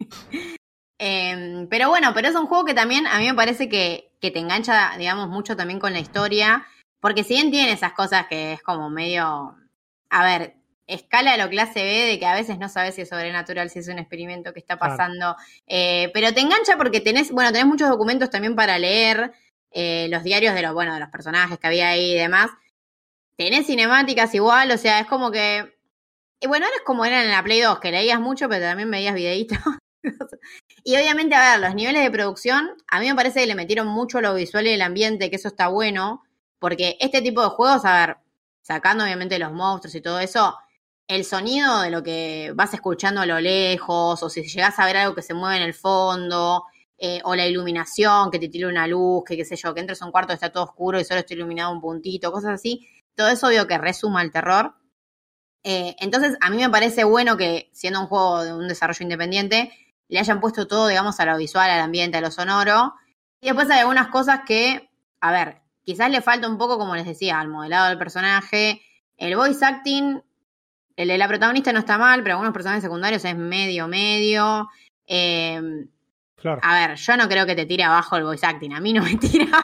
Em, 0.98 1.68
pero 1.68 1.88
bueno, 1.88 2.12
pero 2.14 2.28
es 2.28 2.34
un 2.34 2.46
juego 2.46 2.64
que 2.64 2.74
también 2.74 3.06
a 3.06 3.18
mí 3.18 3.26
me 3.26 3.34
parece 3.34 3.68
que, 3.68 4.12
que, 4.20 4.30
te 4.30 4.38
engancha, 4.38 4.96
digamos, 4.98 5.28
mucho 5.28 5.56
también 5.56 5.78
con 5.78 5.92
la 5.92 6.00
historia. 6.00 6.66
Porque 7.00 7.24
si 7.24 7.34
bien 7.34 7.50
tiene 7.50 7.72
esas 7.72 7.92
cosas 7.92 8.26
que 8.26 8.54
es 8.54 8.62
como 8.62 8.90
medio. 8.90 9.56
A 10.10 10.24
ver, 10.24 10.56
escala 10.86 11.36
lo 11.36 11.48
clase 11.48 11.82
B 11.82 12.06
de 12.06 12.18
que 12.18 12.26
a 12.26 12.34
veces 12.34 12.58
no 12.58 12.68
sabes 12.68 12.94
si 12.94 13.02
es 13.02 13.08
sobrenatural, 13.08 13.70
si 13.70 13.80
es 13.80 13.88
un 13.88 13.98
experimento 13.98 14.52
que 14.52 14.60
está 14.60 14.78
pasando. 14.78 15.36
Eh, 15.66 16.10
pero 16.14 16.32
te 16.32 16.40
engancha 16.40 16.76
porque 16.76 17.00
tenés, 17.00 17.32
bueno, 17.32 17.52
tenés 17.52 17.66
muchos 17.66 17.88
documentos 17.88 18.30
también 18.30 18.54
para 18.56 18.78
leer, 18.78 19.32
eh, 19.72 20.08
los 20.10 20.22
diarios 20.22 20.54
de 20.54 20.62
los, 20.62 20.72
bueno, 20.74 20.94
de 20.94 21.00
los 21.00 21.10
personajes 21.10 21.58
que 21.58 21.66
había 21.66 21.88
ahí 21.88 22.12
y 22.12 22.16
demás. 22.16 22.50
Tenés 23.36 23.66
cinemáticas 23.66 24.34
igual, 24.34 24.70
o 24.70 24.78
sea, 24.78 25.00
es 25.00 25.06
como 25.06 25.30
que. 25.30 25.76
Y 26.40 26.46
bueno, 26.46 26.66
ahora 26.66 26.76
es 26.76 26.84
como 26.84 27.04
era 27.04 27.22
en 27.22 27.30
la 27.30 27.42
Play 27.42 27.60
2, 27.60 27.80
que 27.80 27.90
leías 27.90 28.20
mucho, 28.20 28.48
pero 28.48 28.64
también 28.66 28.90
veías 28.90 29.14
videitos. 29.14 29.58
y 30.86 30.94
obviamente, 30.94 31.34
a 31.34 31.40
ver, 31.50 31.60
los 31.66 31.74
niveles 31.74 32.04
de 32.04 32.12
producción, 32.12 32.70
a 32.86 33.00
mí 33.00 33.08
me 33.08 33.16
parece 33.16 33.40
que 33.40 33.46
le 33.48 33.56
metieron 33.56 33.88
mucho 33.88 34.20
lo 34.20 34.34
visual 34.34 34.68
y 34.68 34.70
el 34.70 34.82
ambiente, 34.82 35.30
que 35.30 35.34
eso 35.34 35.48
está 35.48 35.66
bueno, 35.66 36.22
porque 36.60 36.96
este 37.00 37.22
tipo 37.22 37.42
de 37.42 37.48
juegos, 37.48 37.84
a 37.84 38.06
ver, 38.06 38.18
sacando 38.62 39.02
obviamente 39.02 39.36
los 39.40 39.52
monstruos 39.52 39.96
y 39.96 40.00
todo 40.00 40.20
eso, 40.20 40.56
el 41.08 41.24
sonido 41.24 41.80
de 41.80 41.90
lo 41.90 42.04
que 42.04 42.52
vas 42.54 42.72
escuchando 42.72 43.20
a 43.20 43.26
lo 43.26 43.40
lejos, 43.40 44.22
o 44.22 44.30
si 44.30 44.44
llegas 44.44 44.78
a 44.78 44.86
ver 44.86 44.98
algo 44.98 45.16
que 45.16 45.22
se 45.22 45.34
mueve 45.34 45.56
en 45.56 45.62
el 45.62 45.74
fondo, 45.74 46.62
eh, 46.98 47.20
o 47.24 47.34
la 47.34 47.48
iluminación, 47.48 48.30
que 48.30 48.38
te 48.38 48.48
tira 48.48 48.68
una 48.68 48.86
luz, 48.86 49.24
que 49.26 49.36
qué 49.36 49.44
sé 49.44 49.56
yo, 49.56 49.74
que 49.74 49.80
entres 49.80 50.00
a 50.02 50.06
un 50.06 50.12
cuarto 50.12 50.32
y 50.32 50.34
está 50.34 50.52
todo 50.52 50.62
oscuro 50.66 51.00
y 51.00 51.04
solo 51.04 51.18
está 51.18 51.34
iluminado 51.34 51.72
un 51.72 51.80
puntito, 51.80 52.30
cosas 52.30 52.52
así. 52.52 52.86
Todo 53.16 53.28
eso 53.28 53.48
obvio 53.48 53.66
que 53.66 53.76
resuma 53.76 54.22
el 54.22 54.30
terror. 54.30 54.76
Eh, 55.64 55.96
entonces, 55.98 56.36
a 56.40 56.48
mí 56.48 56.58
me 56.58 56.70
parece 56.70 57.02
bueno 57.02 57.36
que, 57.36 57.70
siendo 57.72 58.00
un 58.00 58.06
juego 58.06 58.44
de 58.44 58.52
un 58.54 58.68
desarrollo 58.68 59.02
independiente, 59.02 59.72
le 60.08 60.18
hayan 60.18 60.40
puesto 60.40 60.66
todo, 60.66 60.88
digamos, 60.88 61.18
a 61.20 61.26
lo 61.26 61.36
visual, 61.36 61.70
al 61.70 61.80
ambiente, 61.80 62.18
a 62.18 62.20
lo 62.20 62.30
sonoro. 62.30 62.94
Y 63.40 63.46
después 63.46 63.70
hay 63.70 63.80
algunas 63.80 64.08
cosas 64.08 64.40
que, 64.46 64.90
a 65.20 65.32
ver, 65.32 65.62
quizás 65.84 66.10
le 66.10 66.20
falta 66.20 66.48
un 66.48 66.58
poco, 66.58 66.78
como 66.78 66.94
les 66.94 67.06
decía, 67.06 67.40
al 67.40 67.48
modelado 67.48 67.88
del 67.88 67.98
personaje. 67.98 68.82
El 69.16 69.36
voice 69.36 69.64
acting 69.64 70.20
el 70.96 71.08
de 71.08 71.18
la 71.18 71.28
protagonista 71.28 71.72
no 71.72 71.80
está 71.80 71.98
mal, 71.98 72.22
pero 72.22 72.34
algunos 72.34 72.54
personajes 72.54 72.82
secundarios 72.82 73.24
es 73.24 73.36
medio, 73.36 73.86
medio. 73.86 74.68
Eh, 75.06 75.60
Flor. 76.36 76.58
A 76.62 76.74
ver, 76.74 76.96
yo 76.96 77.16
no 77.16 77.28
creo 77.28 77.46
que 77.46 77.54
te 77.54 77.66
tire 77.66 77.84
abajo 77.84 78.16
el 78.16 78.24
voice 78.24 78.46
acting. 78.46 78.72
A 78.72 78.80
mí 78.80 78.92
no 78.92 79.02
me 79.02 79.16
tira. 79.16 79.62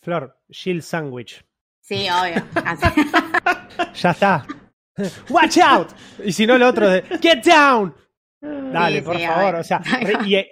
Flor, 0.00 0.38
Shield 0.48 0.82
Sandwich. 0.82 1.44
Sí, 1.80 2.08
obvio. 2.08 2.44
ya 3.94 4.10
está. 4.10 4.46
Watch 5.28 5.58
out. 5.58 5.88
Y 6.24 6.32
si 6.32 6.46
no, 6.46 6.54
el 6.54 6.62
otro 6.62 6.88
de 6.88 7.02
Get 7.20 7.44
down. 7.44 7.94
Dale, 8.40 9.02
por 9.02 9.18
favor. 9.18 9.56
O 9.56 9.64
sea, 9.64 9.80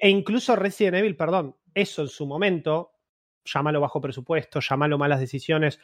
e 0.01 0.09
incluso 0.09 0.57
Resident 0.57 0.97
Evil, 0.97 1.16
perdón, 1.16 1.57
eso 1.74 2.03
en 2.03 2.09
su 2.09 2.26
momento, 2.26 2.93
llámalo 3.45 3.80
bajo 3.80 4.01
presupuesto, 4.01 4.61
llámalo 4.61 4.99
malas 4.99 5.20
decisiones. 5.20 5.78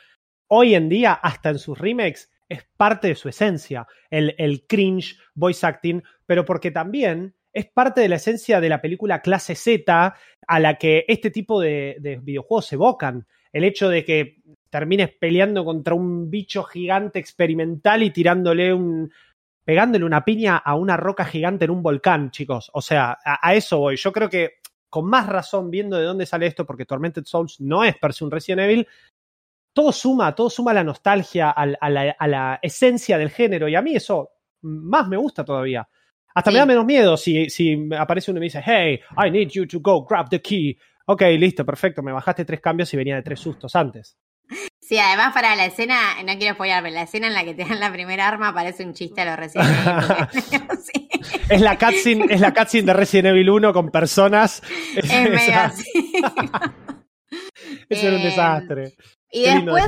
Hoy 0.49 0.75
en 0.75 0.89
día, 0.89 1.13
hasta 1.15 1.51
en 1.51 1.59
sus 1.59 1.79
remakes, 1.79 2.31
es 2.49 2.67
parte 2.77 3.09
de 3.09 3.15
su 3.15 3.29
esencia, 3.29 3.87
el, 4.11 4.35
el 4.37 4.67
cringe 4.67 5.17
voice 5.35 5.67
acting, 5.67 6.03
pero 6.27 6.45
porque 6.45 6.71
también 6.71 7.35
es 7.53 7.67
parte 7.67 8.01
de 8.01 8.09
la 8.09 8.17
esencia 8.17 8.61
de 8.61 8.69
la 8.69 8.81
película 8.81 9.21
clase 9.21 9.55
Z 9.55 10.15
a 10.47 10.61
la 10.61 10.77
que 10.77 11.05
este 11.09 11.31
tipo 11.31 11.61
de, 11.61 11.97
de, 12.01 12.17
videojuegos 12.17 12.73
evocan. 12.73 13.27
El 13.53 13.65
hecho 13.65 13.89
de 13.89 14.05
que 14.05 14.43
termines 14.71 15.11
peleando 15.11 15.65
contra 15.65 15.95
un 15.95 16.31
bicho 16.31 16.63
gigante 16.65 17.19
experimental 17.19 18.03
y 18.03 18.11
tirándole 18.11 18.73
un. 18.73 19.13
Pegándole 19.65 20.05
una 20.05 20.25
piña 20.25 20.57
a 20.57 20.75
una 20.75 20.97
roca 20.97 21.25
gigante 21.25 21.65
en 21.65 21.71
un 21.71 21.83
volcán, 21.83 22.31
chicos. 22.31 22.71
O 22.75 22.83
sea, 22.83 23.19
a, 23.25 23.47
a 23.47 23.55
eso 23.55 23.79
voy. 23.79 23.97
Yo 23.97 24.13
creo 24.13 24.29
que 24.29 24.63
con 24.93 25.07
más 25.07 25.27
razón, 25.27 25.71
viendo 25.71 25.97
de 25.97 26.05
dónde 26.05 26.27
sale 26.27 26.47
esto, 26.47 26.67
porque 26.67 26.85
Tormented 26.85 27.25
Souls 27.25 27.59
no 27.63 27.83
es 27.83 27.97
per 27.97 28.13
se 28.13 28.25
un 28.25 28.31
Resident 28.31 28.61
Evil, 28.61 28.87
todo 29.73 29.91
suma, 29.91 30.35
todo 30.35 30.51
suma 30.51 30.73
a 30.73 30.75
la 30.75 30.85
nostalgia, 30.85 31.51
a, 31.51 31.89
la, 31.89 32.59
esencia 32.61 33.17
del 33.17 33.31
género, 33.31 33.69
y 33.69 33.75
a 33.75 33.81
mí 33.81 33.97
eso 33.97 34.33
más 34.61 35.09
me 35.09 35.17
gusta 35.17 35.47
todavía. 35.47 35.89
Hasta 36.35 36.51
me 36.51 36.59
da 36.59 36.67
menos 36.67 36.85
miedo 36.85 37.17
si, 37.17 37.49
si 37.49 37.89
aparece 37.99 38.31
uno 38.31 38.39
y 38.39 38.41
me 38.41 38.47
dice, 38.47 38.63
hey, 38.63 39.01
I 39.17 39.31
need 39.31 39.49
you 39.49 39.67
to 39.67 39.81
go 39.81 40.05
grab 40.05 40.29
the 40.29 40.43
key. 40.43 40.77
Ok, 41.07 41.23
listo, 41.39 41.65
perfecto, 41.65 42.03
me 42.03 42.13
bajaste 42.13 42.45
tres 42.45 42.61
cambios 42.61 42.93
y 42.93 42.99
venía 42.99 43.17
de 43.17 43.23
tres 43.23 43.41
sustos 43.41 43.75
antes. 43.75 44.19
Sí, 44.93 44.99
además 44.99 45.33
para 45.33 45.57
la 45.57 45.65
escena, 45.65 46.23
no 46.23 46.37
quiero 46.37 46.53
apoyarme, 46.53 46.91
la 46.91 47.05
escena 47.05 47.27
en 47.27 47.33
la 47.33 47.45
que 47.45 47.55
te 47.55 47.65
dan 47.65 47.81
la 47.81 47.91
primera 47.91 48.29
arma 48.29 48.53
parece 48.53 48.85
un 48.85 48.93
chiste 48.93 49.23
a 49.23 49.25
lo 49.25 49.37
Resident 49.37 49.71
Evil. 49.71 50.69
Es 51.49 51.63
la 51.63 51.79
cutscene, 51.79 52.27
es 52.29 52.43
la 52.43 52.53
cutscene 52.53 52.89
de 52.89 52.93
Resident 52.93 53.29
Evil 53.29 53.49
1 53.49 53.73
con 53.73 53.89
personas. 53.89 54.63
Es, 54.95 55.09
medio 55.09 55.55
así. 55.57 56.13
Eso 57.89 58.07
era 58.07 58.17
un 58.17 58.23
desastre. 58.23 58.93
Y 59.31 59.45
después, 59.45 59.87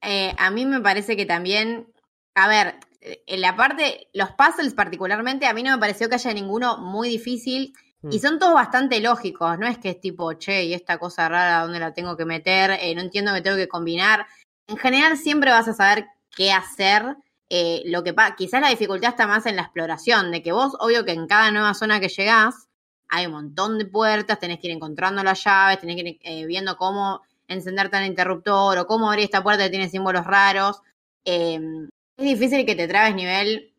eh, 0.00 0.32
a 0.38 0.50
mí 0.50 0.64
me 0.64 0.80
parece 0.80 1.14
que 1.14 1.26
también, 1.26 1.92
a 2.34 2.48
ver, 2.48 2.76
en 3.02 3.40
la 3.42 3.54
parte, 3.54 4.08
los 4.14 4.30
puzzles 4.30 4.72
particularmente, 4.72 5.44
a 5.44 5.52
mí 5.52 5.62
no 5.62 5.72
me 5.72 5.78
pareció 5.78 6.08
que 6.08 6.14
haya 6.14 6.32
ninguno 6.32 6.78
muy 6.78 7.10
difícil. 7.10 7.74
Y 8.02 8.16
hmm. 8.16 8.20
son 8.20 8.38
todos 8.38 8.54
bastante 8.54 9.00
lógicos, 9.00 9.58
no 9.58 9.66
es 9.66 9.78
que 9.78 9.90
es 9.90 10.00
tipo, 10.00 10.32
che, 10.34 10.64
y 10.64 10.74
esta 10.74 10.98
cosa 10.98 11.28
rara, 11.28 11.62
¿dónde 11.62 11.78
la 11.78 11.92
tengo 11.92 12.16
que 12.16 12.24
meter? 12.24 12.72
Eh, 12.80 12.94
no 12.94 13.02
entiendo 13.02 13.34
que 13.34 13.42
tengo 13.42 13.56
que 13.56 13.68
combinar. 13.68 14.26
En 14.66 14.76
general 14.76 15.16
siempre 15.18 15.50
vas 15.50 15.68
a 15.68 15.74
saber 15.74 16.06
qué 16.34 16.52
hacer. 16.52 17.16
Eh, 17.52 17.82
lo 17.86 18.04
que 18.04 18.14
quizás 18.38 18.60
la 18.60 18.68
dificultad 18.68 19.10
está 19.10 19.26
más 19.26 19.44
en 19.46 19.56
la 19.56 19.62
exploración, 19.62 20.30
de 20.30 20.42
que 20.42 20.52
vos, 20.52 20.76
obvio 20.78 21.04
que 21.04 21.12
en 21.12 21.26
cada 21.26 21.50
nueva 21.50 21.74
zona 21.74 21.98
que 21.98 22.08
llegás, 22.08 22.68
hay 23.08 23.26
un 23.26 23.32
montón 23.32 23.76
de 23.76 23.86
puertas, 23.86 24.38
tenés 24.38 24.60
que 24.60 24.68
ir 24.68 24.72
encontrando 24.72 25.22
las 25.24 25.42
llaves, 25.42 25.80
tenés 25.80 25.96
que 25.96 26.20
ir 26.30 26.46
viendo 26.46 26.76
cómo 26.76 27.22
encender 27.48 27.90
tal 27.90 28.06
interruptor 28.06 28.78
o 28.78 28.86
cómo 28.86 29.10
abrir 29.10 29.24
esta 29.24 29.42
puerta 29.42 29.64
que 29.64 29.70
tiene 29.70 29.88
símbolos 29.88 30.24
raros. 30.24 30.80
Em, 31.24 31.88
es 32.16 32.24
difícil 32.24 32.64
que 32.64 32.76
te 32.76 32.86
trabes 32.86 33.14
nivel. 33.14 33.69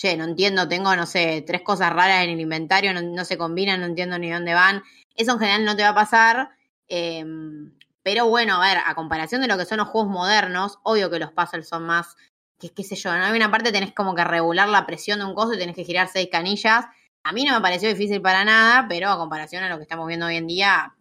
Che, 0.00 0.16
no 0.16 0.24
entiendo, 0.24 0.66
tengo, 0.66 0.96
no 0.96 1.04
sé, 1.04 1.44
tres 1.46 1.60
cosas 1.60 1.92
raras 1.92 2.24
en 2.24 2.30
el 2.30 2.40
inventario, 2.40 2.94
no, 2.94 3.24
se 3.26 3.36
combinan, 3.36 3.80
no 3.80 3.86
entiendo 3.86 4.18
ni 4.18 4.30
dónde 4.30 4.54
van. 4.54 4.82
Eso 5.14 5.32
en 5.32 5.38
general 5.38 5.66
no 5.66 5.76
te 5.76 5.82
va 5.82 5.90
a 5.90 5.94
pasar. 5.94 6.52
Em, 6.88 7.74
pero 8.02 8.26
bueno, 8.26 8.62
a 8.62 8.66
ver, 8.66 8.78
a 8.82 8.94
comparación 8.94 9.42
de 9.42 9.46
lo 9.46 9.58
que 9.58 9.66
son 9.66 9.76
los 9.76 9.88
juegos 9.88 10.10
modernos, 10.10 10.78
obvio 10.84 11.10
que 11.10 11.18
los 11.18 11.32
puzzles 11.32 11.68
son 11.68 11.84
más, 11.84 12.16
que 12.58 12.70
qué 12.72 12.82
sé 12.82 12.96
yo, 12.96 13.14
¿no? 13.14 13.26
Hay 13.26 13.36
una 13.36 13.50
parte 13.50 13.72
tenés 13.72 13.92
como 13.92 14.14
que 14.14 14.24
regular 14.24 14.70
la 14.70 14.86
presión 14.86 15.18
de 15.18 15.26
un 15.26 15.34
coso 15.34 15.52
y 15.52 15.58
tenés 15.58 15.76
que 15.76 15.84
girar 15.84 16.08
seis 16.08 16.30
canillas. 16.32 16.86
A 17.22 17.32
mí 17.32 17.44
no 17.44 17.52
me 17.52 17.60
pareció 17.60 17.90
difícil 17.90 18.22
para 18.22 18.42
nada, 18.42 18.86
pero 18.88 19.10
a 19.10 19.18
comparación 19.18 19.64
a 19.64 19.68
lo 19.68 19.76
que 19.76 19.82
estamos 19.82 20.08
viendo 20.08 20.24
hoy 20.24 20.36
en 20.36 20.46
día, 20.46 20.94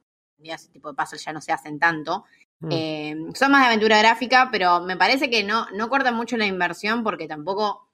ese 0.43 0.67
tipo 0.71 0.89
de 0.89 0.95
pasos 0.95 1.23
ya 1.23 1.31
no 1.31 1.39
se 1.39 1.53
hacen 1.53 1.79
tanto. 1.79 2.25
Mm. 2.59 2.69
Eh, 2.69 3.15
son 3.33 3.53
más 3.53 3.61
de 3.61 3.67
aventura 3.67 3.97
gráfica, 3.99 4.49
pero 4.51 4.81
me 4.81 4.97
parece 4.97 5.29
que 5.29 5.45
no, 5.45 5.67
no 5.71 5.87
cortan 5.87 6.15
mucho 6.15 6.35
la 6.35 6.45
inversión 6.45 7.01
porque 7.01 7.29
tampoco 7.29 7.88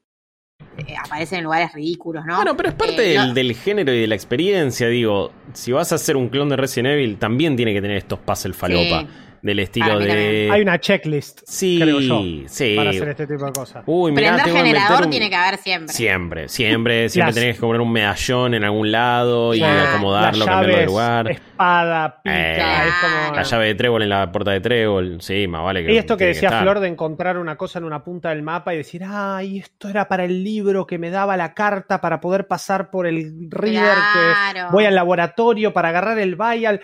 eh, 0.78 0.96
aparecen 1.04 1.40
en 1.40 1.44
lugares 1.46 1.74
ridículos, 1.74 2.26
¿no? 2.26 2.36
Bueno, 2.36 2.56
pero 2.56 2.70
es 2.70 2.76
parte 2.76 3.16
eh, 3.16 3.34
del, 3.34 3.56
género 3.56 3.94
y 3.94 4.02
de 4.02 4.08
la 4.08 4.16
experiencia, 4.16 4.88
digo. 4.88 5.32
Si 5.54 5.72
vas 5.72 5.92
a 5.92 5.96
hacer 5.96 6.18
un 6.18 6.30
clon 6.30 6.50
de 6.50 6.58
Resident 6.58 6.94
Evil, 6.94 7.18
también 7.18 7.56
tiene 7.56 7.74
que 7.74 7.82
tener 7.82 7.98
estos 7.98 8.20
puzzles 8.20 8.56
falopa. 8.56 9.06
Del 9.46 9.60
estilo 9.60 10.00
de. 10.00 10.50
Hay 10.52 10.62
una 10.64 10.80
checklist, 10.80 11.42
Sí, 11.46 11.78
creo 11.80 12.00
yo, 12.00 12.22
sí. 12.48 12.74
para 12.76 12.90
hacer 12.90 13.10
este 13.10 13.28
tipo 13.28 13.46
de 13.46 13.52
cosas. 13.52 13.84
Uy, 13.86 14.12
mirá, 14.12 14.34
Prender 14.42 14.56
generador 14.56 15.04
un- 15.06 15.10
tiene 15.12 15.30
que 15.30 15.36
haber 15.36 15.58
siempre. 15.60 15.94
Siempre, 15.94 16.50
siempre, 16.50 17.10
siempre 17.10 17.28
Las- 17.28 17.36
tenés 17.36 17.56
que 17.56 17.62
poner 17.62 17.80
un 17.82 17.92
medallón 17.92 18.56
en 18.56 18.64
algún 18.64 18.92
lado 18.92 19.54
y 19.54 19.60
Claro. 19.60 19.90
acomodarlo, 19.90 20.46
cambiarlo 20.46 20.78
de 20.80 20.86
lugar. 20.88 21.32
espada, 21.32 22.22
pica, 22.24 22.86
Eh, 22.86 22.88
es 22.88 22.94
como... 23.02 23.36
La 23.36 23.44
llave 23.44 23.66
de 23.68 23.76
trébol 23.76 24.02
en 24.02 24.10
la 24.10 24.32
puerta 24.32 24.50
de 24.52 24.62
trébol. 24.62 25.22
Sí, 25.22 25.48
más 25.48 25.64
vale 25.64 25.86
que. 25.86 25.94
Y 25.94 25.98
esto 25.98 26.18
que 26.18 26.26
decía. 26.26 26.50
Flor 26.62 26.80
de 26.80 26.88
encontrar 26.88 27.38
una 27.38 27.56
cosa 27.56 27.78
en 27.78 27.86
una 27.86 28.04
punta 28.04 28.30
del 28.30 28.42
mapa 28.42 28.74
y 28.74 28.78
decir, 28.78 29.04
ay, 29.08 29.60
esto 29.60 29.90
era 29.90 30.08
para 30.08 30.26
el 30.26 30.44
libro 30.44 30.88
que 30.88 30.98
me 30.98 31.12
daba 31.12 31.38
la 31.38 31.54
carta 31.54 32.02
para 32.02 32.20
poder 32.20 32.48
pasar 32.48 32.90
por 32.90 33.06
el 33.06 33.48
river, 33.52 33.94
Claro. 33.94 34.68
que 34.70 34.74
voy 34.74 34.86
al 34.86 34.96
laboratorio 34.96 35.72
para 35.72 35.90
agarrar 35.90 36.18
el 36.18 36.36
vial. 36.36 36.82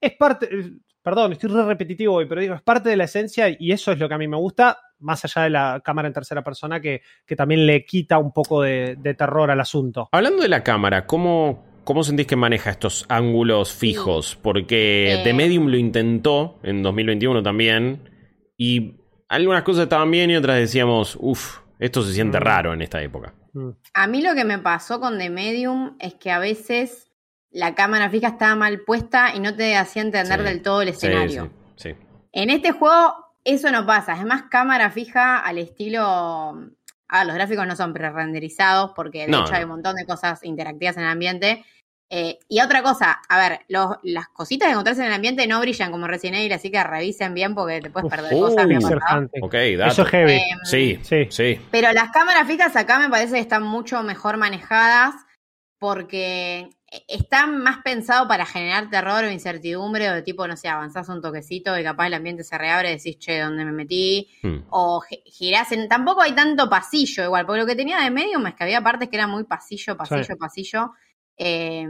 Es 0.00 0.12
parte, 0.18 0.48
perdón, 1.04 1.32
estoy 1.32 1.50
re 1.50 1.64
repetitivo 1.64 2.14
hoy, 2.14 2.26
pero 2.26 2.40
digo, 2.40 2.54
es 2.54 2.62
parte 2.62 2.88
de 2.88 2.96
la 2.96 3.04
esencia 3.04 3.46
y 3.56 3.70
eso 3.72 3.92
es 3.92 3.98
lo 3.98 4.08
que 4.08 4.14
a 4.14 4.18
mí 4.18 4.26
me 4.26 4.36
gusta, 4.38 4.78
más 5.00 5.24
allá 5.24 5.42
de 5.42 5.50
la 5.50 5.80
cámara 5.84 6.08
en 6.08 6.14
tercera 6.14 6.42
persona, 6.42 6.80
que, 6.80 7.02
que 7.26 7.36
también 7.36 7.66
le 7.66 7.84
quita 7.84 8.18
un 8.18 8.32
poco 8.32 8.62
de, 8.62 8.96
de 8.98 9.14
terror 9.14 9.50
al 9.50 9.60
asunto. 9.60 10.08
Hablando 10.12 10.42
de 10.42 10.48
la 10.48 10.64
cámara, 10.64 11.06
¿cómo, 11.06 11.64
cómo 11.84 12.02
sentís 12.02 12.26
que 12.26 12.36
maneja 12.36 12.70
estos 12.70 13.04
ángulos 13.10 13.72
fijos? 13.72 14.36
Porque 14.42 15.12
Eh. 15.12 15.20
The 15.24 15.34
Medium 15.34 15.66
lo 15.68 15.76
intentó 15.76 16.58
en 16.62 16.82
2021 16.82 17.42
también. 17.42 18.08
Y 18.56 18.94
algunas 19.28 19.62
cosas 19.62 19.82
estaban 19.84 20.10
bien 20.10 20.30
y 20.30 20.36
otras 20.36 20.56
decíamos, 20.56 21.18
uff, 21.20 21.58
esto 21.78 22.02
se 22.02 22.14
siente 22.14 22.38
Mm. 22.38 22.42
raro 22.42 22.72
en 22.72 22.80
esta 22.82 23.02
época. 23.02 23.34
Mm. 23.52 23.70
A 23.92 24.06
mí 24.06 24.22
lo 24.22 24.34
que 24.34 24.44
me 24.44 24.58
pasó 24.58 25.00
con 25.00 25.18
The 25.18 25.28
Medium 25.28 25.96
es 26.00 26.14
que 26.14 26.30
a 26.30 26.38
veces 26.38 27.10
la 27.54 27.74
cámara 27.74 28.10
fija 28.10 28.28
estaba 28.28 28.54
mal 28.56 28.80
puesta 28.80 29.32
y 29.34 29.40
no 29.40 29.54
te 29.56 29.76
hacía 29.76 30.02
entender 30.02 30.40
Sí. 30.40 30.44
del 30.44 30.60
todo 30.62 30.82
el 30.82 30.88
escenario. 30.88 31.50
sí, 31.76 31.90
sí. 31.90 31.96
En 32.32 32.50
este 32.50 32.72
juego 32.72 33.14
eso 33.44 33.70
no 33.70 33.86
pasa, 33.86 34.14
es 34.14 34.24
más 34.26 34.42
cámara 34.50 34.90
fija 34.90 35.38
al 35.38 35.58
estilo... 35.58 36.68
Ah, 37.08 37.24
los 37.24 37.34
gráficos 37.34 37.66
no 37.66 37.76
son 37.76 37.92
pre-renderizados 37.92 38.90
porque 38.96 39.20
de 39.22 39.28
No, 39.28 39.42
hecho 39.42 39.52
no. 39.52 39.56
hay 39.58 39.64
un 39.64 39.70
montón 39.70 39.94
de 39.96 40.04
cosas 40.06 40.42
interactivas 40.42 40.96
en 40.96 41.04
el 41.04 41.10
ambiente. 41.10 41.64
Eh, 42.10 42.38
y 42.48 42.60
otra 42.60 42.82
cosa, 42.82 43.20
a 43.28 43.38
ver, 43.38 43.60
los- 43.68 43.96
las 44.02 44.28
cositas 44.28 44.66
que 44.66 44.72
encontrás 44.72 44.98
en 44.98 45.04
el 45.06 45.12
ambiente 45.12 45.46
no 45.46 45.60
brillan 45.60 45.90
como 45.92 46.06
Resident 46.08 46.38
Evil, 46.38 46.52
así 46.54 46.70
que 46.70 46.82
revisen 46.82 47.34
bien 47.34 47.54
porque 47.54 47.80
te 47.80 47.90
puedes 47.90 48.10
perder 48.10 48.32
Uh, 48.34 48.40
cosas. 48.40 48.66
me 48.66 48.74
ha 48.76 48.78
Pixel 48.78 48.98
pasado. 48.98 49.20
hunting. 49.20 49.42
Ok, 49.42 49.54
dato. 49.78 49.92
Eso 49.92 50.02
es 50.02 50.08
heavy. 50.08 50.32
Em, 50.32 50.58
Sí, 50.64 50.98
Sí. 51.02 51.26
sí. 51.30 51.60
Pero 51.70 51.92
las 51.92 52.10
cámaras 52.10 52.46
fijas 52.48 52.74
acá 52.74 52.98
me 52.98 53.08
parece 53.10 53.34
que 53.34 53.40
están 53.40 53.62
mucho 53.62 54.02
mejor 54.02 54.36
manejadas 54.38 55.14
porque 55.78 56.70
están 57.08 57.58
más 57.62 57.78
pensados 57.84 58.28
para 58.28 58.46
generar 58.46 58.88
terror 58.90 59.24
o 59.24 59.30
incertidumbre 59.30 60.08
o 60.10 60.14
de 60.14 60.22
tipo, 60.22 60.46
no 60.46 60.56
sé, 60.56 60.68
avanzás 60.68 61.08
un 61.08 61.20
toquecito 61.20 61.78
y 61.78 61.82
capaz 61.82 62.06
el 62.06 62.14
ambiente 62.14 62.44
se 62.44 62.56
reabre 62.58 62.90
y 62.92 62.96
decís, 62.96 63.18
che, 63.18 63.40
¿dónde 63.40 63.64
me 63.64 63.72
metí? 63.72 64.28
Hmm. 64.42 64.58
O 64.70 65.00
gi- 65.00 65.22
girás 65.26 65.72
en... 65.72 65.88
Tampoco 65.88 66.22
hay 66.22 66.32
tanto 66.32 66.68
pasillo 66.68 67.24
igual, 67.24 67.46
porque 67.46 67.60
lo 67.60 67.66
que 67.66 67.76
tenía 67.76 68.00
de 68.00 68.10
Medium 68.10 68.46
es 68.46 68.54
que 68.54 68.64
había 68.64 68.80
partes 68.82 69.08
que 69.08 69.16
eran 69.16 69.30
muy 69.30 69.44
pasillo, 69.44 69.96
pasillo, 69.96 70.24
Sí. 70.24 70.34
pasillo. 70.38 70.90
Eh, 71.36 71.86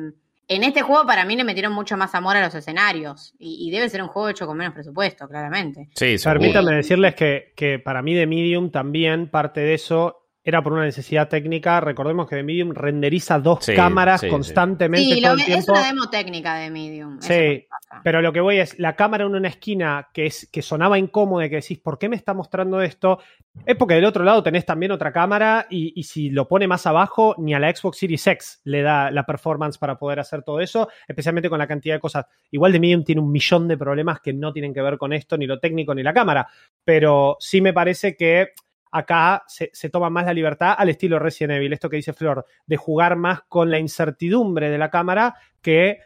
en 0.46 0.62
este 0.62 0.82
juego 0.82 1.06
para 1.06 1.24
mí 1.24 1.36
le 1.36 1.44
metieron 1.44 1.72
mucho 1.72 1.96
más 1.96 2.14
amor 2.14 2.36
a 2.36 2.42
los 2.44 2.54
escenarios 2.54 3.34
y, 3.38 3.66
y 3.66 3.70
debe 3.70 3.88
ser 3.88 4.02
un 4.02 4.08
juego 4.08 4.28
hecho 4.28 4.46
con 4.46 4.56
menos 4.58 4.74
presupuesto, 4.74 5.26
claramente. 5.26 5.88
Sí. 5.94 6.16
Permítanme 6.22 6.76
decirles 6.76 7.14
que, 7.14 7.52
que 7.56 7.78
para 7.78 8.02
mí 8.02 8.14
de 8.14 8.26
Medium 8.26 8.70
también 8.70 9.30
parte 9.30 9.60
de 9.60 9.74
eso 9.74 10.23
era 10.46 10.62
por 10.62 10.74
una 10.74 10.84
necesidad 10.84 11.28
técnica. 11.28 11.80
Recordemos 11.80 12.28
que 12.28 12.36
de 12.36 12.42
Medium 12.42 12.72
renderiza 12.74 13.38
dos 13.38 13.64
Sí, 13.64 13.74
cámaras 13.74 14.20
sí, 14.20 14.28
constantemente 14.28 15.14
Sí, 15.14 15.22
todo 15.22 15.30
lo- 15.32 15.34
el 15.36 15.40
es 15.40 15.46
tiempo. 15.46 15.72
una 15.72 15.86
demo 15.86 16.10
técnica 16.10 16.54
de 16.56 16.70
Medium. 16.70 17.18
Sí, 17.20 17.32
es. 17.32 17.64
Pero 18.02 18.20
lo 18.20 18.32
que 18.32 18.40
voy 18.40 18.58
es, 18.58 18.78
la 18.78 18.94
cámara 18.94 19.24
en 19.24 19.34
una 19.34 19.48
esquina 19.48 20.08
que, 20.12 20.26
es, 20.26 20.48
que 20.52 20.60
sonaba 20.60 20.98
incómoda 20.98 21.46
y 21.46 21.48
que 21.50 21.56
decís, 21.56 21.78
¿por 21.78 21.98
qué 21.98 22.08
me 22.10 22.16
está 22.16 22.34
mostrando 22.34 22.82
esto? 22.82 23.20
Es 23.64 23.76
porque 23.76 23.94
del 23.94 24.04
otro 24.04 24.22
lado 24.24 24.42
tenés 24.42 24.66
también 24.66 24.92
otra 24.92 25.12
cámara 25.12 25.66
y, 25.70 25.92
y 25.98 26.02
si 26.02 26.28
lo 26.28 26.46
pone 26.46 26.66
más 26.68 26.86
abajo, 26.86 27.34
ni 27.38 27.54
a 27.54 27.58
la 27.58 27.74
Xbox 27.74 27.98
Series 27.98 28.26
X 28.26 28.60
le 28.64 28.82
da 28.82 29.10
la 29.10 29.24
performance 29.24 29.78
para 29.78 29.96
poder 29.96 30.20
hacer 30.20 30.42
todo 30.42 30.60
eso, 30.60 30.88
especialmente 31.08 31.48
con 31.48 31.58
la 31.58 31.66
cantidad 31.68 31.94
de 31.94 32.00
cosas. 32.00 32.26
Igual 32.50 32.72
de 32.72 32.80
Medium 32.80 33.04
tiene 33.04 33.20
un 33.22 33.30
millón 33.32 33.66
de 33.68 33.78
problemas 33.78 34.20
que 34.20 34.32
no 34.34 34.52
tienen 34.52 34.74
que 34.74 34.82
ver 34.82 34.98
con 34.98 35.12
esto, 35.14 35.38
ni 35.38 35.46
lo 35.46 35.58
técnico, 35.58 35.94
ni 35.94 36.02
la 36.02 36.12
cámara. 36.12 36.46
Pero 36.84 37.36
sí 37.40 37.60
me 37.62 37.72
parece 37.72 38.14
que 38.16 38.48
acá 38.96 39.42
se, 39.48 39.70
se 39.72 39.90
toma 39.90 40.08
más 40.08 40.24
la 40.24 40.32
libertad 40.32 40.74
al 40.78 40.88
estilo 40.88 41.18
Resident 41.18 41.54
Evil, 41.56 41.72
esto 41.72 41.90
que 41.90 41.96
dice 41.96 42.12
Flor, 42.12 42.46
de 42.64 42.76
jugar 42.76 43.16
más 43.16 43.42
con 43.48 43.68
la 43.70 43.78
incertidumbre 43.78 44.70
de 44.70 44.78
la 44.78 44.88
cámara 44.90 45.34
que, 45.60 45.98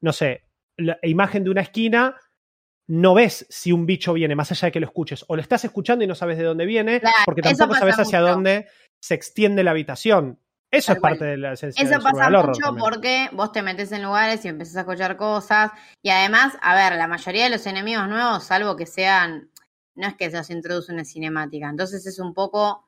no 0.00 0.12
sé, 0.12 0.42
la 0.76 0.98
imagen 1.02 1.44
de 1.44 1.50
una 1.50 1.60
esquina, 1.60 2.16
no 2.88 3.14
ves 3.14 3.46
si 3.48 3.70
un 3.70 3.86
bicho 3.86 4.12
viene, 4.12 4.34
más 4.34 4.50
allá 4.50 4.66
de 4.66 4.72
que 4.72 4.80
lo 4.80 4.86
escuches, 4.86 5.24
o 5.28 5.36
lo 5.36 5.42
estás 5.42 5.64
escuchando 5.64 6.04
y 6.04 6.08
no 6.08 6.14
sabes 6.16 6.36
de 6.36 6.44
dónde 6.44 6.66
viene, 6.66 7.00
Claro, 7.00 7.16
porque 7.24 7.42
tampoco 7.42 7.74
sabes 7.76 7.98
hacia 7.98 8.20
mucho. 8.20 8.32
dónde 8.32 8.66
se 9.00 9.14
extiende 9.14 9.62
la 9.62 9.70
habitación. 9.70 10.40
Eso 10.70 10.92
es 10.92 10.98
parte 10.98 11.24
de 11.24 11.36
la 11.36 11.52
esencia 11.52 11.84
Eso 11.84 12.00
pasa 12.02 12.28
mucho 12.30 12.60
también. 12.60 12.76
porque 12.84 13.28
vos 13.32 13.52
te 13.52 13.62
metes 13.62 13.92
en 13.92 14.02
lugares 14.02 14.44
y 14.44 14.48
empezás 14.48 14.76
a 14.76 14.80
escuchar 14.80 15.16
cosas. 15.16 15.70
Y 16.02 16.10
además, 16.10 16.58
a 16.60 16.74
ver, 16.74 16.96
la 16.98 17.06
mayoría 17.06 17.44
de 17.44 17.50
los 17.50 17.64
enemigos 17.68 18.08
nuevos, 18.08 18.42
salvo 18.42 18.74
que 18.74 18.86
sean. 18.86 19.50
No 19.94 20.06
es 20.08 20.14
que 20.16 20.30
se 20.30 20.52
introduce 20.52 20.92
una 20.92 21.04
cinemática. 21.04 21.68
Entonces 21.68 22.06
es 22.06 22.18
un 22.18 22.34
poco. 22.34 22.84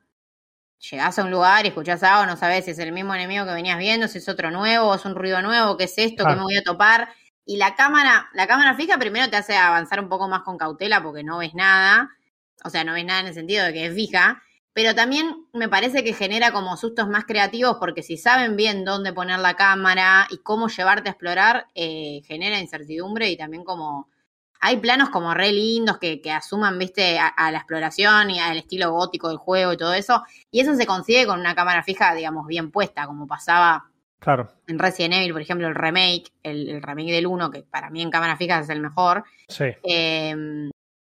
Llegás 0.91 1.17
a 1.17 1.23
un 1.23 1.31
lugar 1.31 1.65
y 1.65 1.69
escuchás 1.69 2.03
algo, 2.03 2.27
no 2.27 2.37
sabés 2.37 2.65
si 2.65 2.71
es 2.71 2.79
el 2.79 2.91
mismo 2.91 3.15
enemigo 3.15 3.45
que 3.45 3.51
venías 3.53 3.79
viendo, 3.79 4.07
si 4.07 4.19
es 4.19 4.29
otro 4.29 4.51
nuevo, 4.51 4.93
es 4.93 5.05
un 5.05 5.15
ruido 5.15 5.41
nuevo, 5.41 5.75
qué 5.75 5.85
es 5.85 5.97
esto, 5.97 6.23
qué 6.23 6.23
Claro. 6.23 6.35
me 6.35 6.43
voy 6.43 6.57
a 6.57 6.63
topar. 6.63 7.09
Y 7.45 7.57
la 7.57 7.75
cámara, 7.75 8.29
la 8.33 8.45
cámara 8.47 8.75
fija 8.75 8.97
primero 8.99 9.29
te 9.29 9.37
hace 9.37 9.55
avanzar 9.57 9.99
un 9.99 10.09
poco 10.09 10.27
más 10.27 10.41
con 10.41 10.57
cautela 10.57 11.01
porque 11.01 11.23
no 11.23 11.39
ves 11.39 11.55
nada. 11.55 12.11
O 12.63 12.69
sea, 12.69 12.83
no 12.83 12.93
ves 12.93 13.05
nada 13.05 13.21
en 13.21 13.27
el 13.27 13.33
sentido 13.33 13.65
de 13.65 13.73
que 13.73 13.85
es 13.87 13.95
fija. 13.95 14.43
Pero 14.73 14.93
también 14.93 15.47
me 15.53 15.69
parece 15.69 16.03
que 16.03 16.13
genera 16.13 16.51
como 16.51 16.77
sustos 16.77 17.07
más 17.07 17.25
creativos 17.25 17.77
porque 17.79 18.03
si 18.03 18.17
saben 18.17 18.55
bien 18.55 18.85
dónde 18.85 19.11
poner 19.13 19.39
la 19.39 19.55
cámara 19.55 20.27
y 20.29 20.37
cómo 20.43 20.67
llevarte 20.67 21.09
a 21.09 21.13
explorar, 21.13 21.65
eh, 21.73 22.21
genera 22.27 22.59
incertidumbre 22.59 23.29
y 23.29 23.37
también 23.37 23.63
como... 23.63 24.09
Hay 24.59 24.77
planos 24.77 25.09
como 25.09 25.33
re 25.33 25.51
lindos 25.51 25.97
que, 25.97 26.21
que 26.21 26.31
asuman, 26.31 26.77
viste, 26.79 27.19
a, 27.19 27.27
a 27.27 27.51
la 27.51 27.57
exploración 27.59 28.29
y 28.31 28.39
al 28.39 28.57
estilo 28.57 28.91
gótico 28.91 29.29
del 29.29 29.37
juego 29.37 29.73
y 29.73 29.77
todo 29.77 29.93
eso. 29.93 30.23
Y 30.51 30.59
eso 30.61 30.75
se 30.75 30.85
consigue 30.85 31.25
con 31.25 31.39
una 31.39 31.55
cámara 31.55 31.83
fija, 31.83 32.13
digamos, 32.13 32.47
bien 32.47 32.71
puesta, 32.71 33.05
como 33.05 33.27
pasaba 33.27 33.91
Claro, 34.19 34.49
en 34.65 34.79
Resident 34.79 35.13
Evil, 35.13 35.31
por 35.33 35.41
ejemplo, 35.41 35.67
el 35.67 35.75
remake, 35.75 36.31
el, 36.41 36.69
el 36.69 36.81
remake 36.81 37.11
del 37.11 37.27
1, 37.27 37.51
que 37.51 37.61
para 37.63 37.89
mí 37.91 38.01
en 38.01 38.09
cámara 38.09 38.35
fija 38.35 38.59
es 38.59 38.69
el 38.69 38.81
mejor. 38.81 39.23
sí. 39.47 39.65
Eh, 39.83 40.35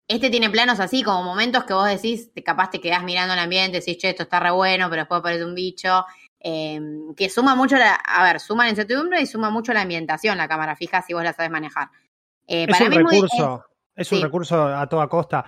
este 0.08 0.32
tiene 0.32 0.50
planos 0.50 0.80
así, 0.80 1.04
como 1.04 1.22
momentos 1.24 1.66
que 1.66 1.74
vos 1.74 1.88
decís, 1.88 2.32
capaz 2.43 2.72
te 2.72 2.82
quedás 2.82 3.04
mirando 3.04 3.34
el 3.36 3.39
ambiente, 3.39 3.78
decís, 3.80 3.97
che, 4.00 4.10
esto 4.10 4.24
está 4.24 4.39
re 4.39 4.50
bueno, 4.52 4.89
pero 4.89 5.04
después 5.04 5.20
aparece 5.20 5.45
un 5.45 5.54
bicho. 5.54 6.04
eh, 6.39 6.80
que 7.16 7.30
suma 7.30 7.54
mucho 7.56 7.78
la. 7.78 7.93
A 7.95 8.24
ver, 8.24 8.39
suma 8.39 8.64
la 8.64 8.70
incertidumbre 8.72 9.22
y 9.22 9.26
suma 9.28 9.50
mucho 9.52 9.72
la 9.74 9.82
ambientación, 9.82 10.38
la 10.38 10.47
cámara 10.47 10.76
fija, 10.76 11.02
si 11.04 11.14
vos 11.14 11.24
la 11.24 11.34
sabes 11.34 11.52
manejar. 11.52 11.89
Eh, 12.50 12.66
Es 12.68 12.82
un 12.82 12.89
mí 12.89 12.95
recurso, 12.97 13.64
es, 13.95 14.12
un 14.12 14.18
sí. 14.18 14.24
recurso 14.24 14.62
a 14.64 14.88
toda 14.89 15.08
costa. 15.08 15.45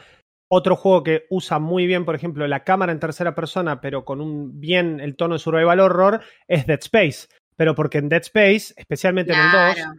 Otro 0.54 0.76
juego 0.76 1.04
que 1.04 1.24
usa 1.30 1.60
muy 1.60 1.88
bien, 1.88 2.04
por 2.06 2.14
ejemplo, 2.16 2.45
la 2.47 2.64
cámara 2.64 2.91
en 2.91 2.99
tercera 2.99 3.34
persona, 3.34 3.80
pero 3.82 4.04
con 4.06 4.20
un 4.22 4.60
bien 4.60 4.99
el 4.99 5.16
tono 5.16 5.36
de 5.36 5.39
survival 5.39 5.80
horror, 5.80 6.22
es 6.47 6.66
Dead 6.68 6.80
Space. 6.82 7.28
Pero 7.56 7.74
porque 7.76 7.99
en 7.99 8.10
Dead 8.10 8.22
Space, 8.22 8.74
especialmente 8.76 9.34
en 9.34 9.39
el 9.39 9.45
2, 9.52 9.52
Claro, 9.76 9.91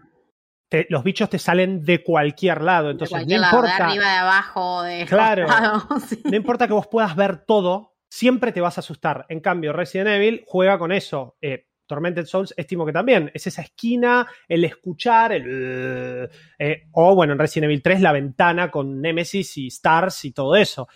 te- 0.68 0.86
los 0.90 1.02
bichos 1.04 1.30
te 1.30 1.38
salen 1.38 1.82
de 1.84 2.02
cualquier 2.02 2.60
lado. 2.62 2.86
de 2.88 2.92
Entonces, 2.92 3.12
no 3.14 3.18
cualquier 3.20 3.40
lado, 3.40 3.62
de 3.62 3.68
importa, 3.68 3.86
arriba, 3.86 4.08
de 4.12 4.16
abajo, 4.18 4.82
de 4.82 5.06
Claro. 5.08 5.46
costado, 5.46 6.00
sí. 6.00 6.22
no 6.24 6.36
importa 6.36 6.66
que 6.66 6.72
vos 6.74 6.86
puedas 6.86 7.16
ver 7.16 7.44
todo, 7.46 7.94
siempre 8.12 8.52
te 8.52 8.60
vas 8.60 8.76
a 8.76 8.80
asustar. 8.80 9.24
En 9.30 9.40
cambio, 9.40 9.72
Resident 9.72 10.08
Evil 10.10 10.44
juega 10.46 10.78
con 10.78 10.92
eso. 10.92 11.36
Eh, 11.40 11.64
Tormented 11.92 12.24
Souls 12.24 12.54
estimo 12.56 12.86
que 12.86 12.92
también. 12.92 13.30
Es 13.34 13.46
esa 13.46 13.60
esquina, 13.60 14.26
el 14.48 14.64
escuchar, 14.64 15.32
el... 15.32 16.30
eh, 16.58 16.88
o 16.92 17.14
bueno, 17.14 17.34
en 17.34 17.38
Resident 17.38 17.64
Evil 17.66 17.82
3 17.82 18.00
la 18.00 18.12
ventana 18.12 18.70
con 18.70 19.00
Nemesis 19.02 19.58
y 19.58 19.66
Stars 19.66 20.24
y 20.24 20.32
todo 20.32 20.56
eso. 20.56 20.88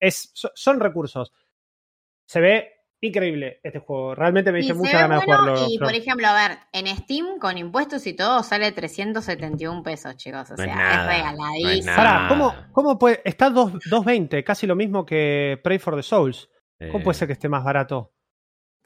Es, 0.00 0.30
so- 0.32 0.52
son 0.54 0.78
recursos. 0.78 1.32
Se 2.28 2.40
ve 2.40 2.70
increíble 3.02 3.58
este 3.62 3.80
juego. 3.80 4.14
Realmente 4.14 4.50
me 4.52 4.62
se 4.62 4.72
mucha 4.74 5.00
ganas 5.00 5.20
de 5.20 5.24
jugarlo. 5.26 5.66
Y 5.68 5.76
Flor. 5.76 5.90
por 5.90 5.98
ejemplo, 5.98 6.26
a 6.28 6.48
ver, 6.48 6.58
en 6.72 6.86
Steam 6.96 7.38
con 7.38 7.58
impuestos 7.58 8.06
y 8.06 8.14
todo 8.14 8.42
sale 8.42 8.70
371 8.72 9.82
pesos, 9.82 10.16
chicos. 10.16 10.50
O 10.52 10.54
No 10.56 10.62
es 10.62 10.70
sea, 10.70 10.74
nada, 10.76 10.94
es 10.94 11.04
no 11.04 11.10
regaladísimo. 11.32 11.68
es 11.70 11.84
nada. 11.84 11.96
Pará, 11.96 12.28
¿cómo, 12.28 12.54
¿cómo 12.72 12.98
puede...? 12.98 13.20
Está 13.24 13.50
dos- 13.50 13.72
2.20, 13.74 14.42
casi 14.44 14.66
lo 14.66 14.76
mismo 14.76 15.04
que 15.04 15.60
Pray 15.62 15.78
for 15.78 15.96
the 15.96 16.02
Souls. 16.02 16.48
¿Cómo 16.78 17.00
Eh, 17.00 17.02
puede 17.04 17.14
ser 17.18 17.26
que 17.28 17.34
esté 17.34 17.48
más 17.48 17.62
barato? 17.62 18.13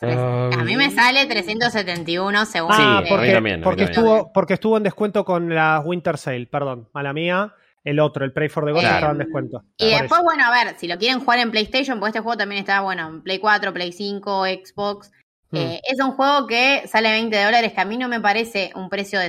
A 0.00 0.62
mí 0.64 0.76
me 0.76 0.90
sale 0.90 1.26
371 1.26 2.46
según. 2.46 2.72
Sí, 2.72 2.82
el- 2.82 2.88
a 2.88 3.00
mí 3.02 3.08
porque, 3.08 3.32
también, 3.32 3.60
porque 3.62 3.84
estuvo, 3.84 4.32
porque 4.32 4.54
estuvo 4.54 4.76
en 4.76 4.82
descuento 4.84 5.24
con 5.24 5.54
la 5.54 5.80
Winter 5.84 6.16
Sale, 6.18 6.46
perdón, 6.46 6.88
mala 6.92 7.12
mía. 7.12 7.54
El 7.84 8.00
otro, 8.00 8.24
el 8.24 8.32
Pray 8.32 8.48
for 8.48 8.64
the 8.66 8.72
Ghost, 8.72 8.82
Claro. 8.82 8.96
estaba 8.96 9.12
en 9.12 9.18
descuento. 9.18 9.62
Y 9.78 9.88
después, 9.90 10.10
eso. 10.12 10.22
bueno, 10.22 10.44
a 10.44 10.50
ver, 10.64 10.74
si 10.78 10.86
lo 10.88 10.98
quieren 10.98 11.20
jugar 11.20 11.38
en 11.38 11.50
PlayStation, 11.50 11.98
porque 11.98 12.10
este 12.10 12.20
juego 12.20 12.36
también 12.36 12.60
está, 12.60 12.80
bueno, 12.80 13.08
en 13.08 13.22
Play 13.22 13.38
4, 13.38 13.72
Play 13.72 13.92
5, 13.92 14.44
Xbox. 14.44 15.10
Hmm. 15.50 15.56
Eh, 15.56 15.80
es 15.90 15.98
un 16.04 16.10
juego 16.12 16.46
que 16.46 16.86
sale 16.86 17.10
20 17.10 17.42
dólares, 17.42 17.72
que 17.72 17.80
a 17.80 17.84
mí 17.86 17.96
no 17.96 18.08
me 18.08 18.20
parece 18.20 18.72
un 18.74 18.90
precio 18.90 19.20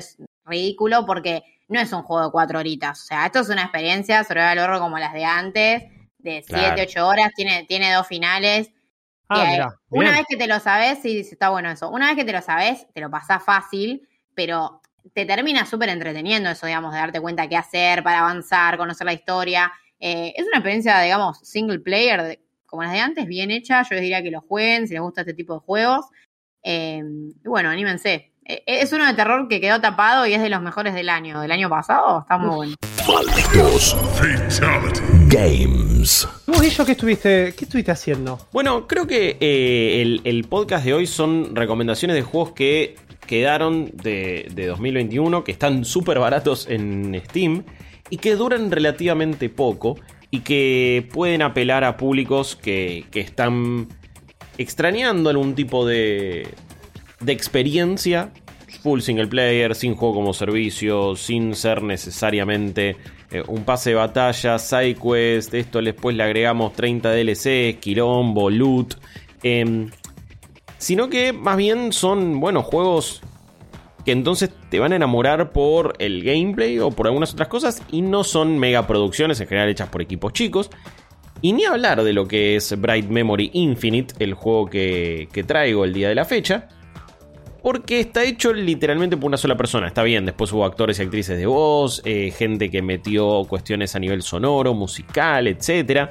ridículo, 0.46 1.06
porque 1.06 1.44
no 1.70 1.80
es 1.80 1.94
un 1.94 2.02
juego 2.02 2.26
de 2.26 2.32
cuatro 2.32 2.60
horitas. 2.60 3.00
O 3.02 3.06
sea, 3.06 3.26
esto 3.28 3.40
es 3.40 3.50
una 3.50 3.62
experiencia 3.62 4.24
sobre 4.24 4.52
el 4.52 4.60
horror 4.60 4.80
como 4.80 4.98
las 5.00 5.14
de 5.14 5.24
antes, 5.24 5.84
de 6.18 6.44
siete, 6.46 6.46
Claro. 6.48 6.82
ocho 6.82 7.08
horas, 7.08 7.32
tiene, 7.36 7.64
tiene 7.66 7.94
dos 7.94 8.08
finales. 8.08 8.72
Ah, 9.30 9.46
que 9.46 9.62
una 9.92 10.06
bien. 10.06 10.14
vez 10.16 10.26
que 10.28 10.38
te 10.38 10.48
lo 10.48 10.60
sabes, 10.60 11.00
sí, 11.02 11.24
sí, 11.24 11.32
está 11.34 11.50
bueno 11.50 11.70
eso. 11.70 11.90
Una 11.90 12.08
vez 12.08 12.16
que 12.16 12.26
te 12.26 12.32
lo 12.34 12.42
sabes, 12.42 12.88
te 12.94 13.02
lo 13.02 13.10
pasás 13.10 13.44
fácil, 13.44 14.08
pero 14.36 14.82
te 15.14 15.26
termina 15.26 15.66
súper 15.66 15.90
entreteniendo 15.90 16.50
eso, 16.50 16.66
digamos, 16.66 16.92
de 16.94 17.00
darte 17.00 17.22
cuenta 17.22 17.48
qué 17.48 17.56
hacer 17.56 18.04
para 18.04 18.20
avanzar, 18.20 18.78
conocer 18.78 19.06
la 19.06 19.14
historia. 19.14 19.72
Eh, 20.00 20.34
es 20.36 20.46
una 20.48 20.58
experiencia, 20.58 21.00
digamos, 21.02 21.40
single 21.44 21.80
player, 21.80 22.24
de- 22.24 22.42
como 22.66 22.84
las 22.84 22.92
de 22.92 23.00
antes, 23.00 23.26
bien 23.28 23.52
hecha. 23.52 23.84
Yo 23.84 23.90
les 23.96 24.02
diría 24.02 24.22
que 24.24 24.32
lo 24.32 24.42
jueguen 24.42 24.88
si 24.88 24.94
les 24.94 25.02
gusta 25.02 25.22
este 25.22 25.34
tipo 25.34 25.54
de 25.56 25.60
juegos. 25.62 26.06
Eh, 26.64 27.02
y 27.44 27.48
bueno, 27.48 27.70
anímense. 27.70 28.29
Eh, 28.50 28.64
Es 28.66 28.92
uno 28.94 29.06
de 29.06 29.14
terror 29.14 29.48
que 29.48 29.62
quedó 29.62 29.80
tapado 29.80 30.26
y 30.26 30.34
es 30.34 30.42
de 30.42 30.50
los 30.50 30.60
mejores 30.62 30.96
del 30.96 31.10
año. 31.10 31.40
Del 31.40 31.52
año 31.52 31.70
pasado, 31.70 32.22
está 32.22 32.38
muy 32.40 32.56
bueno. 32.56 32.76
Malditos 33.08 33.96
Games. 35.28 36.28
¿Vos, 36.48 36.60
Guillo, 36.60 36.84
qué 36.84 36.92
estuviste, 36.94 37.54
qué 37.56 37.66
estuviste 37.66 37.92
haciendo? 37.92 38.40
Bueno, 38.52 38.88
creo 38.88 39.06
que 39.06 39.38
eh, 39.40 40.02
el, 40.02 40.22
el 40.24 40.46
podcast 40.46 40.84
de 40.84 40.96
hoy 40.96 41.06
son 41.06 41.56
recomendaciones 41.56 42.16
de 42.16 42.24
juegos 42.24 42.54
que 42.54 42.96
quedaron 43.28 43.92
de, 43.94 44.48
de 44.52 44.66
2021, 44.66 45.44
que 45.44 45.52
están 45.52 45.86
súper 45.86 46.18
baratos 46.18 46.66
en 46.68 47.22
Steam 47.30 47.64
y 48.10 48.18
que 48.18 48.36
duran 48.36 48.72
relativamente 48.72 49.50
poco 49.50 49.96
y 50.32 50.40
que 50.40 51.08
pueden 51.14 51.44
apelar 51.44 51.84
a 51.84 51.98
públicos 51.98 52.56
que, 52.56 53.06
que 53.12 53.20
están 53.20 53.88
extrañando 54.58 55.30
algún 55.30 55.54
tipo 55.54 55.86
de, 55.86 56.48
de 57.20 57.32
experiencia 57.32 58.32
full 58.82 59.02
single 59.02 59.28
player, 59.28 59.76
sin 59.76 59.96
juego 59.96 60.16
como 60.16 60.34
servicio, 60.34 61.16
sin 61.16 61.56
ser 61.56 61.84
necesariamente 61.84 62.98
eh, 63.32 63.44
un 63.48 63.64
pase 63.64 63.92
de 63.92 63.96
batalla, 63.96 64.60
side 64.60 64.96
quest, 64.96 65.54
esto 65.54 65.82
después 65.82 66.16
le 66.16 66.24
agregamos 66.24 66.74
30 66.74 67.12
DLC, 67.12 67.80
quilombo, 67.80 68.50
loot, 68.50 68.96
em, 69.44 69.90
sino 70.78 71.10
que 71.10 71.34
más 71.34 71.58
bien 71.58 71.92
son, 71.92 72.40
bueno, 72.40 72.64
juegos 72.64 73.22
que 74.06 74.12
entonces 74.14 74.50
te 74.70 74.80
van 74.80 74.94
a 74.94 74.96
enamorar 74.96 75.52
por 75.52 75.96
el 76.00 76.24
gameplay 76.24 76.80
o 76.80 76.90
por 76.90 77.08
algunas 77.08 77.34
otras 77.34 77.50
cosas 77.50 77.84
y 77.92 78.02
no 78.02 78.24
son 78.24 78.58
megaproducciones 78.58 79.40
en 79.42 79.48
general 79.48 79.70
hechas 79.70 79.90
por 79.90 80.02
equipos 80.02 80.32
chicos. 80.34 80.70
Y 81.42 81.54
ni 81.54 81.66
hablar 81.66 82.04
de 82.04 82.12
lo 82.12 82.28
que 82.28 82.58
es 82.58 82.80
Bright 82.80 83.08
Memory 83.08 83.52
Infinite, 83.54 84.14
el 84.20 84.34
juego 84.34 84.66
que, 84.66 85.30
que 85.32 85.44
traigo 85.44 85.86
el 85.86 85.94
día 85.94 86.10
de 86.10 86.16
la 86.16 86.26
fecha. 86.26 86.68
Porque 87.62 88.00
está 88.00 88.24
hecho 88.24 88.54
literalmente 88.54 89.18
por 89.18 89.28
una 89.28 89.38
sola 89.38 89.58
persona. 89.58 89.88
Está 89.88 90.04
bien, 90.04 90.26
después 90.26 90.52
hubo 90.54 90.66
actores 90.66 91.00
y 91.00 91.02
actrices 91.02 91.38
de 91.38 91.46
voz, 91.46 92.02
eh, 92.06 92.32
gente 92.32 92.70
que 92.70 92.82
metió 92.82 93.44
cuestiones 93.46 93.96
a 93.96 94.00
nivel 94.00 94.22
sonoro, 94.22 94.74
musical, 94.74 95.48
etc. 95.48 96.10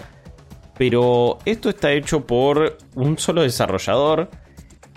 Pero 0.77 1.39
esto 1.45 1.71
está 1.71 1.93
hecho 1.93 2.27
por 2.27 2.77
un 2.95 3.19
solo 3.19 3.43
desarrollador 3.43 4.29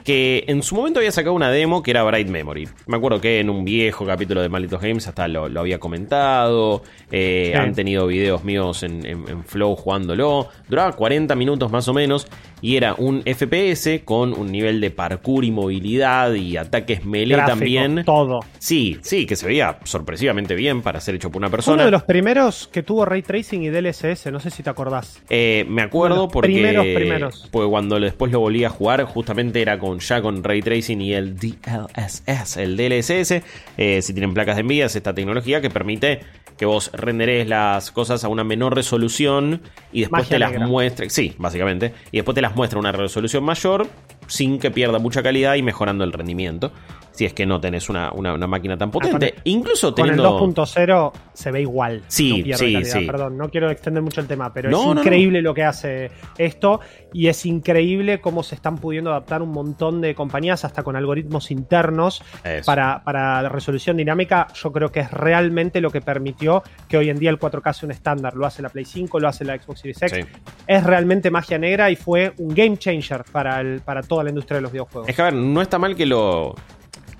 que 0.04 0.44
en 0.48 0.64
su 0.64 0.76
momento 0.76 1.00
había 1.00 1.12
sacado 1.12 1.34
una 1.36 1.52
demo 1.52 1.84
que 1.84 1.92
era 1.92 2.04
Bright 2.04 2.28
Memory. 2.28 2.68
Me 2.88 2.98
acuerdo 2.98 3.22
que 3.22 3.40
en 3.40 3.50
un 3.50 3.64
viejo 3.66 4.06
capítulo 4.06 4.42
de 4.42 4.50
Malditos 4.50 4.82
Games 4.82 5.08
hasta 5.08 5.28
lo, 5.28 5.50
lo 5.50 5.60
había 5.62 5.80
comentado. 5.80 6.84
eh, 7.12 7.50
Sí. 7.52 7.58
Han 7.58 7.74
tenido 7.74 8.08
videos 8.08 8.44
míos 8.44 8.84
en, 8.84 9.06
en- 9.06 9.28
en 9.28 9.44
Flow 9.44 9.76
jugándolo. 9.76 10.48
Duraba 10.70 10.92
40 10.94 11.36
minutos 11.36 11.72
más 11.72 11.88
o 11.88 11.94
menos. 11.94 12.28
Y 12.64 12.76
era 12.78 12.94
un 12.94 13.24
FPS 13.24 14.02
con 14.06 14.34
un 14.34 14.52
nivel 14.52 14.80
de 14.82 14.92
parkour 14.92 15.44
y 15.44 15.50
movilidad 15.52 16.34
y 16.36 16.58
ataques 16.58 17.04
melee 17.06 17.38
también. 17.38 18.04
Todo. 18.06 18.42
Sí, 18.60 18.98
sí, 19.02 19.26
que 19.26 19.36
se 19.36 19.48
veía 19.48 19.80
sorpresivamente 19.84 20.54
bien 20.54 20.82
para 20.84 21.00
ser 21.00 21.16
hecho 21.16 21.32
por 21.32 21.40
una 21.42 21.50
persona. 21.50 21.76
uno 21.76 21.86
de 21.86 21.92
los 21.92 22.04
primeros 22.04 22.68
que 22.72 22.84
tuvo 22.84 23.04
ray 23.06 23.24
tracing 23.24 23.64
y 23.64 23.70
DLSS, 23.70 24.28
no 24.32 24.40
sé 24.40 24.52
si 24.52 24.62
te 24.62 24.70
acordás. 24.70 25.20
Eh, 25.30 25.66
me 25.70 25.82
acuerdo 25.82 26.28
porque, 26.28 26.52
primeros, 26.52 26.86
primeros. 26.86 27.50
porque 27.52 27.70
cuando 27.70 28.00
después 28.00 28.32
lo 28.32 28.40
volví 28.40 28.64
a 28.64 28.70
jugar, 28.70 29.04
justamente 29.06 29.60
era 29.62 29.80
con 29.92 30.00
ya 30.00 30.22
con 30.22 30.44
Ray 30.44 30.62
Tracing 30.62 31.02
y 31.02 31.14
el 31.14 31.38
DLSS, 31.38 32.58
el 32.58 32.78
DLSS. 32.78 33.44
Eh, 33.78 34.02
si 34.02 34.14
tienen 34.14 34.34
placas 34.34 34.56
de 34.56 34.64
Nvidia, 34.64 34.86
es 34.86 34.96
esta 34.96 35.14
tecnología 35.14 35.60
que 35.60 35.70
permite 35.70 36.22
que 36.58 36.66
vos 36.66 36.92
renderes 36.94 37.48
las 37.48 37.92
cosas 37.92 38.24
a 38.24 38.30
una 38.30 38.46
menor 38.46 38.74
resolución 38.74 39.62
y 39.92 40.02
después 40.02 40.24
Magia 40.24 40.36
te 40.36 40.40
las 40.40 40.52
negra. 40.52 40.68
muestre. 40.68 41.10
Sí, 41.10 41.34
básicamente. 41.38 41.94
Y 42.12 42.18
después 42.18 42.36
te 42.36 42.42
las 42.42 42.56
muestra 42.56 42.78
a 42.78 42.80
una 42.80 42.94
resolución 42.94 43.44
mayor 43.44 43.88
sin 44.28 44.60
que 44.60 44.72
pierda 44.72 44.98
mucha 45.00 45.22
calidad 45.22 45.56
y 45.56 45.62
mejorando 45.62 46.06
el 46.06 46.14
rendimiento. 46.14 46.72
Si 47.12 47.26
es 47.26 47.34
que 47.34 47.46
no 47.46 47.60
tenés 47.60 47.90
una, 47.90 48.12
una- 48.14 48.34
una 48.34 48.48
máquina 48.48 48.78
tan 48.78 48.90
potente. 48.92 49.36
Incluso 49.44 49.94
Con 49.94 50.06
el 50.10 50.16
teniendo. 50.18 50.40
2.0 50.40 51.12
se 51.34 51.52
ve 51.52 51.62
igual. 51.62 52.02
Sí, 52.08 52.44
no 52.48 52.58
sí, 52.58 52.86
sí. 52.86 53.06
Perdón, 53.06 53.38
no 53.38 53.50
quiero 53.50 53.70
extender 53.70 54.02
mucho 54.02 54.22
el 54.22 54.28
tema, 54.28 54.54
pero 54.54 54.70
No, 54.70 54.80
es 54.90 54.96
no. 54.96 55.02
increíble 55.02 55.42
lo 55.42 55.54
que 55.54 55.64
hace 55.64 56.10
esto 56.38 56.80
y 57.14 57.28
es 57.28 57.46
increíble 57.46 58.22
cómo 58.22 58.44
se 58.44 58.56
están 58.56 58.78
pudiendo 58.78 59.10
adaptar 59.12 59.42
un 59.42 59.52
montón 59.52 60.00
de 60.02 60.16
compañías 60.16 60.64
hasta 60.66 60.84
con 60.84 60.96
algoritmos 60.96 61.52
internos 61.52 62.24
para, 62.66 63.04
para 63.04 63.50
resolución 63.50 63.98
dinámica. 63.98 64.48
Yo 64.56 64.72
creo 64.72 64.92
que 64.92 65.02
es 65.02 65.12
realmente 65.12 65.82
lo 65.82 65.90
que 65.92 66.02
permitió 66.02 66.64
que 66.88 66.98
hoy 66.98 67.10
en 67.10 67.20
día 67.20 67.30
el 67.30 67.40
4K 67.40 67.74
sea 67.74 67.88
un 67.88 67.92
estándar. 67.92 68.36
Lo 68.36 68.46
hace 68.46 68.62
la 68.62 68.70
Play 68.70 68.86
5, 68.86 69.20
lo 69.20 69.28
hace 69.28 69.44
la 69.46 69.58
Xbox 69.62 69.80
Series 69.82 70.02
X. 70.02 70.26
Sí. 70.26 70.42
Es 70.68 70.84
realmente 70.84 71.30
magia 71.30 71.58
negra 71.58 71.90
y 71.92 71.96
fue 71.96 72.34
un 72.38 72.54
game 72.56 72.78
changer 72.78 73.24
para, 73.32 73.60
el, 73.62 73.82
para 73.82 74.02
toda 74.02 74.24
la 74.24 74.30
industria 74.30 74.56
de 74.58 74.62
los 74.62 74.72
videojuegos. 74.72 75.10
Es 75.10 75.16
que 75.16 75.22
a 75.22 75.26
ver, 75.26 75.34
no 75.34 75.62
está 75.62 75.78
mal 75.78 75.96
que 75.96 76.06
lo, 76.06 76.56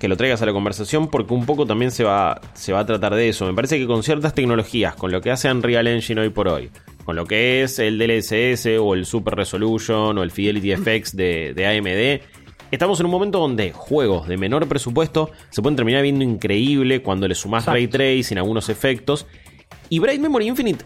que 0.02 0.08
lo 0.08 0.16
traigas 0.16 0.42
a 0.42 0.46
la 0.46 0.52
conversación 0.52 1.06
porque 1.06 1.32
un 1.32 1.46
poco 1.46 1.64
también 1.64 1.92
se 1.92 2.02
va, 2.02 2.40
se 2.54 2.72
va 2.72 2.80
a 2.80 2.86
tratar 2.86 3.14
de 3.14 3.28
eso. 3.28 3.46
Me 3.46 3.54
parece 3.54 3.78
que 3.78 3.86
con 3.86 4.02
ciertas 4.02 4.34
tecnologías, 4.34 4.96
con 4.96 5.12
lo 5.12 5.20
que 5.20 5.30
hace 5.30 5.48
Unreal 5.48 5.86
Engine 5.86 6.22
hoy 6.22 6.30
por 6.30 6.48
hoy, 6.48 6.70
con 7.04 7.14
lo 7.14 7.24
que 7.24 7.62
es 7.62 7.78
el 7.78 7.98
DLSS 7.98 8.80
o 8.80 8.94
el 8.94 9.06
Super 9.06 9.36
Resolution 9.36 10.18
o 10.18 10.24
el 10.24 10.32
Fidelity 10.32 10.74
FX 10.74 11.14
de, 11.14 11.54
de 11.54 11.66
AMD, 11.68 12.20
estamos 12.72 12.98
en 12.98 13.06
un 13.06 13.12
momento 13.12 13.38
donde 13.38 13.70
juegos 13.70 14.26
de 14.26 14.36
menor 14.36 14.66
presupuesto 14.66 15.30
se 15.50 15.62
pueden 15.62 15.76
terminar 15.76 16.02
viendo 16.02 16.24
increíble 16.24 17.00
cuando 17.00 17.28
le 17.28 17.36
sumás 17.36 17.62
Exacto. 17.62 17.74
ray 17.76 17.86
tracing, 17.86 18.38
algunos 18.38 18.70
efectos. 18.70 19.28
Y 19.88 20.00
Bright 20.00 20.20
Memory 20.20 20.48
Infinite 20.48 20.84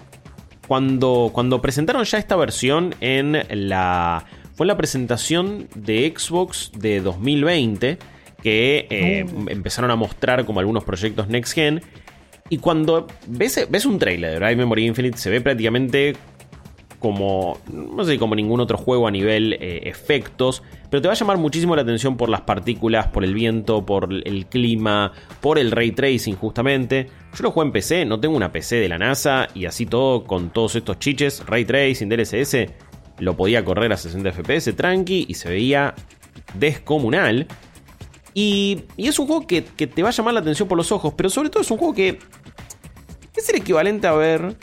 cuando, 0.69 1.31
cuando 1.33 1.63
presentaron 1.63 2.05
ya 2.05 2.19
esta 2.19 2.37
versión 2.37 2.95
en 3.01 3.43
la. 3.49 4.27
Fue 4.53 4.65
en 4.65 4.69
la 4.69 4.77
presentación 4.77 5.69
de 5.75 6.13
Xbox 6.15 6.71
de 6.75 7.01
2020. 7.01 7.99
Que 8.43 8.87
eh, 8.91 9.27
empezaron 9.49 9.91
a 9.91 9.97
mostrar 9.97 10.45
como 10.45 10.61
algunos 10.61 10.85
proyectos 10.85 11.29
Next 11.29 11.55
Gen. 11.55 11.83
Y 12.49 12.59
cuando 12.59 13.07
ves, 13.27 13.67
ves 13.69 13.87
un 13.87 13.99
trailer 13.99 14.33
de 14.33 14.39
Bright 14.39 14.59
Memory 14.59 14.87
Infinite, 14.87 15.19
se 15.19 15.31
ve 15.31 15.41
prácticamente 15.41 16.15
como. 16.99 17.59
No 17.73 18.05
sé, 18.05 18.19
como 18.19 18.35
ningún 18.35 18.61
otro 18.61 18.79
juego 18.79 19.09
a 19.09 19.11
nivel 19.11 19.55
eh, 19.55 19.83
efectos. 19.85 20.63
Pero 20.91 21.03
te 21.03 21.09
va 21.09 21.15
a 21.15 21.17
llamar 21.17 21.39
muchísimo 21.39 21.75
la 21.75 21.83
atención 21.83 22.17
por 22.17 22.29
las 22.29 22.43
partículas, 22.43 23.09
por 23.09 23.25
el 23.25 23.35
viento, 23.35 23.85
por 23.85 24.09
el 24.13 24.47
clima, 24.47 25.13
por 25.41 25.59
el 25.59 25.73
ray 25.73 25.93
tracing, 25.93 26.37
justamente. 26.37 27.09
Yo 27.35 27.43
lo 27.43 27.51
juego 27.51 27.67
en 27.67 27.73
PC, 27.73 28.05
no 28.05 28.21
tengo 28.21 28.37
una 28.37 28.53
PC 28.53 28.77
de 28.77 28.89
la 28.89 28.99
NASA 28.99 29.49
y 29.55 29.67
así 29.67 29.87
todo, 29.87 30.25
con 30.25 30.51
todos 30.51 30.77
estos 30.77 30.99
chiches, 30.99 31.45
ray 31.47 31.65
tracing, 31.65 32.09
DLSS, 32.09 32.67
lo 33.19 33.37
podía 33.37 33.65
correr 33.65 33.93
a 33.93 33.97
60 33.97 34.33
FPS 34.33 34.75
tranqui 34.75 35.27
y 35.29 35.35
se 35.35 35.49
veía 35.49 35.95
descomunal. 36.55 37.47
Y, 38.39 38.83
y 38.99 39.09
es 39.09 39.19
un 39.19 39.27
juego 39.27 39.47
que, 39.47 39.65
que 39.65 39.87
te 39.87 40.03
va 40.03 40.11
a 40.11 40.13
llamar 40.13 40.35
la 40.35 40.41
atención 40.41 40.69
por 40.69 40.77
los 40.77 40.93
ojos, 40.93 41.15
pero 41.17 41.31
sobre 41.31 41.49
todo 41.49 41.63
es 41.63 41.71
un 41.71 41.79
juego 41.79 41.95
que 41.95 42.19
es 43.35 43.49
el 43.49 43.57
equivalente 43.57 44.07
a 44.07 44.13
ver. 44.13 44.55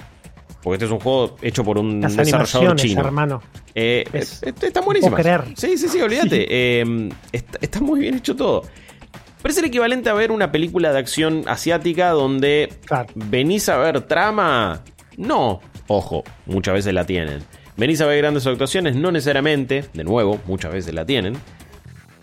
Porque 0.61 0.76
este 0.76 0.86
es 0.86 0.91
un 0.91 0.99
juego 0.99 1.36
hecho 1.41 1.63
por 1.63 1.80
un 1.80 1.99
Las 1.99 2.15
desarrollador 2.15 2.76
chino. 2.78 3.01
hermano. 3.01 3.41
Eh, 3.74 4.03
Es- 4.13 4.43
están 4.43 4.86
buenísimas. 4.86 5.19
puedo 5.19 5.24
creer. 5.24 5.57
Sí, 5.57 5.76
sí, 5.80 5.88
sí, 5.89 5.99
olvídate. 6.01 6.45
Eh, 6.47 7.09
está, 7.32 7.57
está 7.61 7.82
muy 7.82 7.99
bien 7.99 8.13
hecho 8.13 8.36
todo. 8.36 8.61
Pero 9.41 9.51
es 9.51 9.57
el 9.57 9.65
equivalente 9.65 10.07
a 10.09 10.13
ver 10.13 10.32
una 10.32 10.51
película 10.51 10.93
de 10.93 10.99
acción 10.99 11.43
asiática 11.47 12.11
donde 12.11 12.71
Claro. 12.86 13.07
venís 13.15 13.67
a 13.69 13.78
ver 13.78 14.01
trama. 14.01 14.84
No, 15.17 15.61
ojo, 15.88 16.24
muchas 16.45 16.76
veces 16.76 16.93
la 16.93 17.05
tienen. 17.07 17.39
Venís 17.76 17.99
a 18.01 18.05
ver 18.05 18.19
grandes 18.19 18.45
actuaciones, 18.45 18.95
no 18.95 19.11
necesariamente, 19.11 19.86
de 19.93 20.03
nuevo, 20.03 20.39
muchas 20.45 20.71
veces 20.71 20.93
la 20.93 21.05
tienen. 21.07 21.34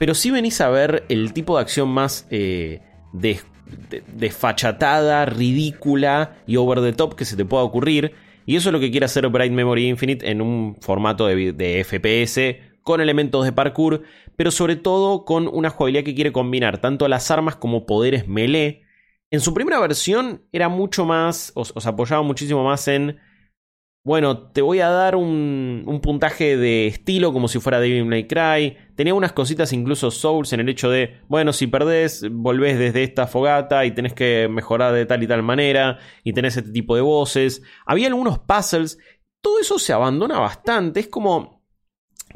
Pero 0.01 0.15
sí 0.15 0.31
venís 0.31 0.63
a 0.63 0.71
ver 0.71 1.05
el 1.11 1.35
tipo 1.35 1.57
de 1.57 1.61
acción 1.61 1.91
más 1.91 2.27
eh, 2.31 2.81
des- 3.13 3.45
de- 3.91 4.03
desfachatada, 4.15 5.27
ridícula 5.27 6.39
y 6.47 6.57
over 6.57 6.81
the 6.81 6.95
top 6.95 7.17
que 7.17 7.27
se 7.27 7.37
te 7.37 7.45
pueda 7.45 7.65
ocurrir. 7.65 8.15
Y 8.47 8.57
eso 8.57 8.71
es 8.71 8.73
lo 8.73 8.81
que 8.81 8.91
quiere 8.91 9.05
hacer 9.05 9.29
Bright 9.29 9.53
Memory 9.53 9.89
Infinite 9.89 10.31
en 10.31 10.41
un 10.41 10.75
formato 10.81 11.27
de, 11.27 11.85
FPS 11.85 12.63
con 12.83 13.03
elementos 13.03 13.45
de 13.45 13.53
parkour, 13.53 14.03
pero 14.37 14.51
sobre 14.51 14.77
todo 14.77 15.27
con 15.27 15.47
una 15.47 15.69
jugabilidad 15.69 16.03
que 16.05 16.15
quiere 16.15 16.33
combinar 16.33 16.79
tanto 16.79 17.07
las 17.07 17.31
armas 17.31 17.57
como 17.57 17.85
poderes 17.85 18.27
melee. 18.27 18.85
En 19.31 19.41
su 19.41 19.53
primera 19.53 19.79
versión 19.81 20.47
era 20.51 20.71
mucho 20.71 21.05
más, 21.05 21.53
os 21.55 21.87
apoyaba 21.87 22.23
muchísimo 22.23 22.65
más 22.65 22.89
en 22.89 23.19
bueno, 24.03 24.39
te 24.39 24.63
voy 24.63 24.81
a 24.81 24.89
dar 24.89 25.15
un, 25.15 25.83
un, 25.87 26.01
puntaje 26.01 26.57
de 26.57 26.87
estilo 26.87 27.35
como 27.35 27.49
si 27.49 27.61
fuera 27.61 27.81
Devil 27.81 28.07
May 28.07 28.27
Cry. 28.27 28.77
Tenía 28.95 29.13
unas 29.13 29.33
cositas 29.33 29.75
incluso 29.75 30.11
Souls 30.11 30.53
en 30.55 30.61
el 30.61 30.71
hecho 30.71 30.89
de, 30.89 31.19
bueno, 31.29 31.53
si 31.53 31.67
perdés, 31.67 32.27
volvés 32.31 32.79
desde 32.79 33.03
esta 33.03 33.27
fogata 33.27 33.85
y 33.85 33.91
tenés 33.91 34.15
que 34.15 34.49
mejorar 34.51 34.95
de 34.95 35.05
tal 35.05 35.23
y 35.23 35.27
tal 35.27 35.43
manera 35.43 35.99
y 36.25 36.33
tenés 36.33 36.57
este 36.57 36.71
tipo 36.71 36.97
de 36.97 37.03
voces. 37.03 37.63
Había 37.85 38.09
algunos 38.09 38.39
puzzles. 38.39 38.99
Todo 39.43 39.61
eso 39.61 39.79
se 39.79 39.93
abandona 39.93 40.39
bastante. 40.39 41.01
Es 41.01 41.09
como... 41.09 41.61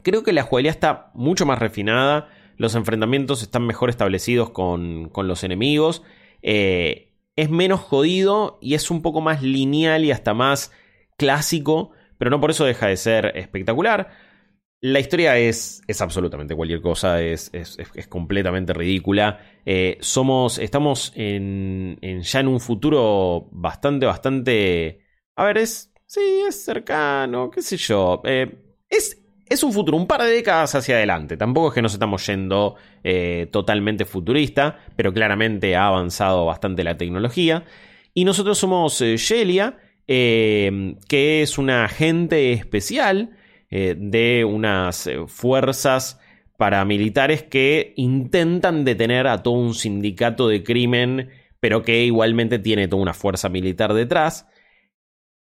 Creo 0.03 0.23
que 0.23 0.33
la 0.33 0.43
jugabilidad 0.43 0.75
está 0.75 1.13
mucho 1.15 1.47
más 1.47 1.61
refinada. 1.61 2.29
Los 2.59 2.75
enfrentamientos 2.75 3.43
están 3.43 3.67
mejor 3.67 3.89
establecidos 3.89 4.51
con, 4.51 5.09
con 5.09 5.29
los 5.29 5.45
enemigos. 5.45 6.03
Eh, 6.43 7.15
es 7.37 7.49
menos 7.49 7.81
jodido 7.81 8.59
y 8.61 8.75
es 8.75 8.91
un 8.91 9.01
poco 9.01 9.23
más 9.23 9.43
lineal 9.43 10.05
y 10.05 10.11
hasta 10.11 10.35
más 10.35 10.73
clásico, 11.17 11.91
pero 12.19 12.31
no 12.31 12.41
por 12.41 12.51
eso 12.51 12.65
deja 12.65 12.87
de 12.87 12.97
ser 12.97 13.33
espectacular. 13.37 14.11
La 14.81 15.01
historia 15.01 15.39
es, 15.39 15.83
es 15.87 16.01
absolutamente 16.01 16.55
cualquier 16.55 16.83
cosa, 16.83 17.23
es, 17.23 17.51
es, 17.55 17.79
es 17.95 18.07
completamente 18.07 18.75
ridícula. 18.75 19.41
Eh, 19.65 19.97
somos, 20.01 20.59
estamos 20.59 21.13
en, 21.17 21.99
en, 22.03 22.21
ya 22.21 22.41
en 22.41 22.49
un 22.49 22.61
futuro 22.61 23.49
bastante, 23.51 24.07
bastante... 24.07 25.01
A 25.37 25.45
ver, 25.45 25.59
es... 25.59 25.91
Sí, 26.07 26.21
es 26.47 26.65
cercano, 26.65 27.51
qué 27.51 27.63
sé 27.63 27.79
yo. 27.79 28.21
Eh, 28.25 28.77
es, 28.91 29.25
es 29.47 29.65
un 29.65 29.73
futuro, 29.73 29.97
un 29.97 30.07
par 30.07 30.23
de 30.23 30.29
décadas 30.29 30.75
hacia 30.75 30.97
adelante. 30.97 31.37
Tampoco 31.37 31.69
es 31.69 31.75
que 31.75 31.83
nos 31.83 31.95
estamos 31.95 32.25
yendo 32.27 32.77
eh, 33.03 33.49
totalmente 33.51 34.05
futurista, 34.05 34.79
pero 34.97 35.13
claramente 35.13 35.75
ha 35.75 35.89
avanzado 35.89 36.45
bastante 36.45 36.85
la 36.85 36.97
tecnología. 36.99 37.65
Y 38.13 38.25
nosotros 38.25 38.59
somos 38.59 39.01
Shelia, 39.01 39.79
eh, 40.07 40.97
que 41.09 41.43
es 41.43 41.59
una 41.59 41.85
agente 41.85 42.53
especial 42.53 43.37
eh, 43.71 43.97
de 43.99 44.45
unas 44.45 45.07
eh, 45.07 45.27
fuerzas 45.27 46.21
paramilitares 46.57 47.43
que 47.43 47.93
intentan 47.97 48.85
detener 48.85 49.27
a 49.27 49.43
todo 49.43 49.55
un 49.55 49.75
sindicato 49.75 50.49
de 50.49 50.63
crimen, 50.63 51.31
pero 51.59 51.83
que 51.83 52.05
igualmente 52.05 52.59
tiene 52.59 52.87
toda 52.87 53.03
una 53.03 53.15
fuerza 53.15 53.49
militar 53.49 53.95
detrás. 53.95 54.47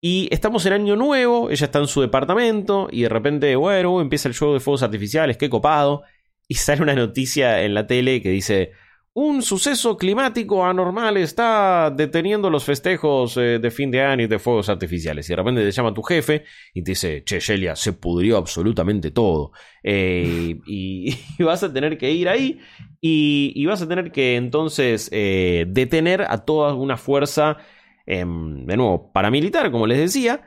Y 0.01 0.27
estamos 0.31 0.65
en 0.65 0.73
año 0.73 0.95
nuevo, 0.95 1.49
ella 1.49 1.65
está 1.65 1.79
en 1.79 1.87
su 1.87 2.01
departamento 2.01 2.87
y 2.91 3.03
de 3.03 3.09
repente, 3.09 3.55
bueno, 3.55 4.01
empieza 4.01 4.27
el 4.29 4.35
juego 4.35 4.55
de 4.55 4.59
fuegos 4.59 4.83
artificiales, 4.83 5.37
qué 5.37 5.49
copado. 5.49 6.03
Y 6.47 6.55
sale 6.55 6.81
una 6.81 6.95
noticia 6.95 7.63
en 7.63 7.73
la 7.73 7.87
tele 7.87 8.21
que 8.21 8.29
dice, 8.29 8.71
un 9.15 9.41
suceso 9.41 9.95
climático 9.97 10.65
anormal 10.65 11.17
está 11.17 11.91
deteniendo 11.95 12.49
los 12.49 12.63
festejos 12.63 13.37
eh, 13.37 13.59
de 13.59 13.71
fin 13.71 13.91
de 13.91 14.01
año 14.01 14.23
y 14.23 14.27
de 14.27 14.39
fuegos 14.39 14.69
artificiales. 14.69 15.29
Y 15.29 15.33
de 15.33 15.35
repente 15.35 15.63
te 15.63 15.71
llama 15.71 15.93
tu 15.93 16.01
jefe 16.01 16.45
y 16.73 16.83
te 16.83 16.91
dice, 16.91 17.23
che, 17.23 17.39
Shelia, 17.39 17.75
se 17.75 17.93
pudrió 17.93 18.37
absolutamente 18.37 19.11
todo. 19.11 19.51
Eh, 19.83 20.59
y, 20.65 21.15
vas 21.43 21.63
a 21.63 21.71
tener 21.71 21.97
que 21.97 22.11
ir 22.11 22.27
ahí 22.27 22.59
y, 22.99 23.53
y 23.55 23.65
vas 23.65 23.81
a 23.81 23.87
tener 23.87 24.11
que 24.11 24.35
entonces 24.35 25.09
eh, 25.11 25.65
detener 25.67 26.23
a 26.27 26.45
toda 26.45 26.73
una 26.73 26.97
fuerza 26.97 27.57
Em, 28.05 28.65
de 28.65 28.77
nuevo, 28.77 29.11
paramilitar, 29.13 29.71
como 29.71 29.87
les 29.87 29.97
decía, 29.97 30.41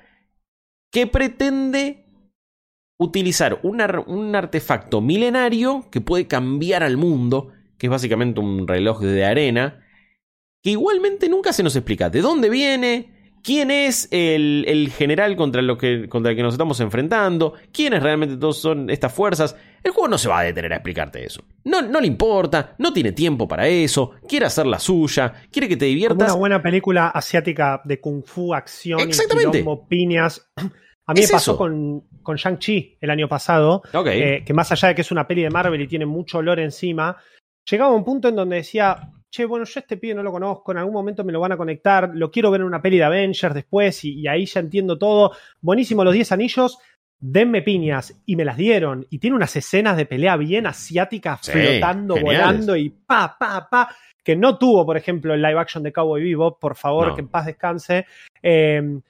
que 0.92 1.06
pretende 1.06 2.04
utilizar 2.98 3.60
un, 3.62 3.80
un, 4.06 4.36
artefacto 4.36 5.00
milenario 5.00 5.88
que 5.90 6.00
puede 6.00 6.26
cambiar 6.26 6.82
al 6.82 6.96
mundo, 6.96 7.52
que 7.78 7.86
es 7.86 7.90
básicamente 7.90 8.40
un 8.40 8.66
reloj 8.66 9.00
de 9.00 9.24
arena, 9.24 9.84
que 10.62 10.70
igualmente 10.70 11.28
nunca 11.28 11.52
se 11.52 11.62
nos 11.62 11.76
explica 11.76 12.10
de 12.10 12.20
dónde 12.20 12.48
viene, 12.48 13.16
quién 13.46 13.70
es 13.70 14.08
el, 14.10 14.64
el 14.66 14.90
general 14.90 15.36
contra, 15.36 15.62
lo 15.62 15.78
que, 15.78 16.08
contra 16.08 16.32
el 16.32 16.36
que 16.36 16.42
nos 16.42 16.54
estamos 16.54 16.80
enfrentando, 16.80 17.54
quiénes 17.72 18.02
realmente 18.02 18.36
todos 18.36 18.58
son 18.58 18.90
estas 18.90 19.12
fuerzas. 19.12 19.56
El 19.84 19.92
juego 19.92 20.08
no 20.08 20.18
se 20.18 20.28
va 20.28 20.40
a 20.40 20.42
detener 20.42 20.72
a 20.72 20.76
explicarte 20.76 21.24
eso. 21.24 21.44
No, 21.62 21.80
no 21.80 22.00
le 22.00 22.08
importa, 22.08 22.74
no 22.78 22.92
tiene 22.92 23.12
tiempo 23.12 23.46
para 23.46 23.68
eso, 23.68 24.14
quiere 24.28 24.46
hacer 24.46 24.66
la 24.66 24.80
suya, 24.80 25.32
quiere 25.52 25.68
que 25.68 25.76
te 25.76 25.84
diviertas. 25.84 26.16
Como 26.16 26.26
una 26.26 26.56
buena 26.56 26.62
película 26.62 27.08
asiática 27.08 27.80
de 27.84 28.00
kung 28.00 28.24
fu, 28.24 28.52
acción, 28.52 28.98
Exactamente. 29.00 29.60
Quilombo, 29.60 29.86
piñas. 29.86 30.50
A 31.08 31.14
mí 31.14 31.20
me 31.20 31.28
pasó 31.28 31.52
eso. 31.52 31.56
con, 31.56 32.02
con 32.20 32.34
Shang-Chi 32.34 32.98
el 33.00 33.10
año 33.10 33.28
pasado, 33.28 33.80
eh, 34.06 34.42
que 34.44 34.52
más 34.52 34.72
allá 34.72 34.88
de 34.88 34.96
que 34.96 35.02
es 35.02 35.12
una 35.12 35.28
peli 35.28 35.42
de 35.42 35.50
Marvel 35.50 35.80
y 35.80 35.86
tiene 35.86 36.04
mucho 36.04 36.38
olor 36.38 36.58
encima, 36.58 37.16
llegaba 37.70 37.90
a 37.90 37.94
un 37.94 38.04
punto 38.04 38.28
en 38.28 38.36
donde 38.36 38.56
decía, 38.56 39.10
che, 39.30 39.44
bueno, 39.44 39.64
yo 39.64 39.80
este 39.80 39.96
pibe 39.96 40.14
no 40.14 40.22
lo 40.22 40.32
conozco, 40.32 40.72
en 40.72 40.78
algún 40.78 40.94
momento 40.94 41.24
me 41.24 41.32
lo 41.32 41.40
van 41.40 41.52
a 41.52 41.56
conectar, 41.56 42.10
lo 42.14 42.30
quiero 42.30 42.50
ver 42.50 42.60
en 42.62 42.66
una 42.68 42.80
peli 42.80 42.98
de 42.98 43.04
Avengers 43.04 43.54
después 43.54 44.04
y, 44.04 44.20
y 44.20 44.28
ahí 44.28 44.46
ya 44.46 44.60
entiendo 44.60 44.96
todo. 44.98 45.32
Buenísimo 45.60 46.04
los 46.04 46.14
10 46.14 46.32
anillos, 46.32 46.78
denme 47.18 47.62
piñas 47.62 48.22
y 48.26 48.36
me 48.36 48.44
las 48.44 48.56
dieron. 48.56 49.06
Y 49.10 49.18
tiene 49.18 49.36
unas 49.36 49.54
escenas 49.56 49.96
de 49.96 50.06
pelea 50.06 50.36
bien 50.36 50.66
asiáticas 50.66 51.40
Sí, 51.42 51.52
flotando, 51.52 52.14
geniales. 52.16 52.40
volando 52.40 52.76
y 52.76 52.90
pa, 52.90 53.36
pa, 53.38 53.68
pa, 53.68 53.88
que 54.22 54.36
no 54.36 54.58
tuvo, 54.58 54.84
por 54.86 54.96
ejemplo, 54.96 55.34
el 55.34 55.42
live 55.42 55.58
action 55.58 55.82
de 55.82 55.92
Cowboy 55.92 56.22
Bebop, 56.22 56.58
por 56.60 56.76
favor, 56.76 57.08
No. 57.08 57.14
que 57.14 57.20
en 57.20 57.28
paz 57.28 57.46
descanse. 57.46 58.06
Eh, 58.42 59.00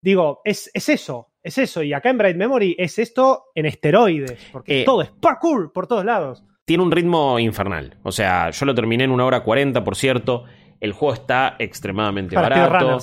digo, 0.00 0.40
es, 0.44 0.70
es 0.74 0.88
eso, 0.88 1.28
es 1.42 1.58
eso. 1.58 1.82
Y 1.82 1.92
acá 1.92 2.10
en 2.10 2.18
Bright 2.18 2.36
Memory 2.36 2.76
es 2.78 2.98
esto 2.98 3.44
en 3.54 3.66
esteroides, 3.66 4.48
porque 4.52 4.82
Eh, 4.82 4.84
todo 4.84 5.02
es 5.02 5.10
parkour 5.10 5.72
por 5.72 5.86
todos 5.86 6.04
lados. 6.04 6.42
Tiene 6.66 6.82
un 6.82 6.92
ritmo 6.92 7.38
infernal. 7.38 7.96
O 8.02 8.12
sea, 8.12 8.50
yo 8.50 8.66
lo 8.66 8.74
terminé 8.74 9.04
en 9.04 9.10
una 9.10 9.24
hora 9.24 9.40
40, 9.40 9.82
por 9.84 9.96
cierto. 9.96 10.44
El 10.80 10.92
juego 10.92 11.14
está 11.14 11.56
extremadamente 11.58 12.34
Para 12.34 12.68
barato. 12.68 12.98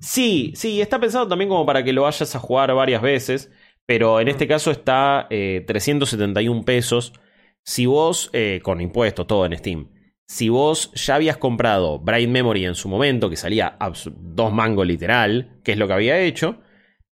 Sí, 0.00 0.52
sí, 0.54 0.80
está 0.82 0.98
pensado 0.98 1.26
también 1.26 1.48
como 1.48 1.64
para 1.64 1.82
que 1.82 1.92
lo 1.94 2.02
vayas 2.02 2.34
a 2.34 2.38
jugar 2.38 2.74
varias 2.74 3.00
veces. 3.00 3.50
Pero 3.86 4.20
en 4.20 4.26
Mm. 4.26 4.30
este 4.30 4.46
caso 4.48 4.70
está 4.70 5.26
eh, 5.30 5.64
371 5.66 6.64
pesos. 6.64 7.12
Si 7.64 7.86
vos, 7.86 8.28
eh, 8.32 8.60
con 8.62 8.80
impuestos, 8.80 9.26
todo 9.26 9.46
en 9.46 9.56
Steam. 9.56 9.88
Si 10.28 10.48
vos 10.48 10.90
ya 10.94 11.14
habías 11.14 11.36
comprado 11.36 12.00
Bright 12.00 12.28
Memory 12.28 12.64
en 12.66 12.74
su 12.74 12.88
momento, 12.88 13.30
que 13.30 13.36
salía 13.36 13.76
dos 14.16 14.52
mangos 14.52 14.84
literal, 14.86 15.60
que 15.62 15.72
es 15.72 15.78
lo 15.78 15.86
que 15.86 15.92
había 15.94 16.18
hecho, 16.18 16.58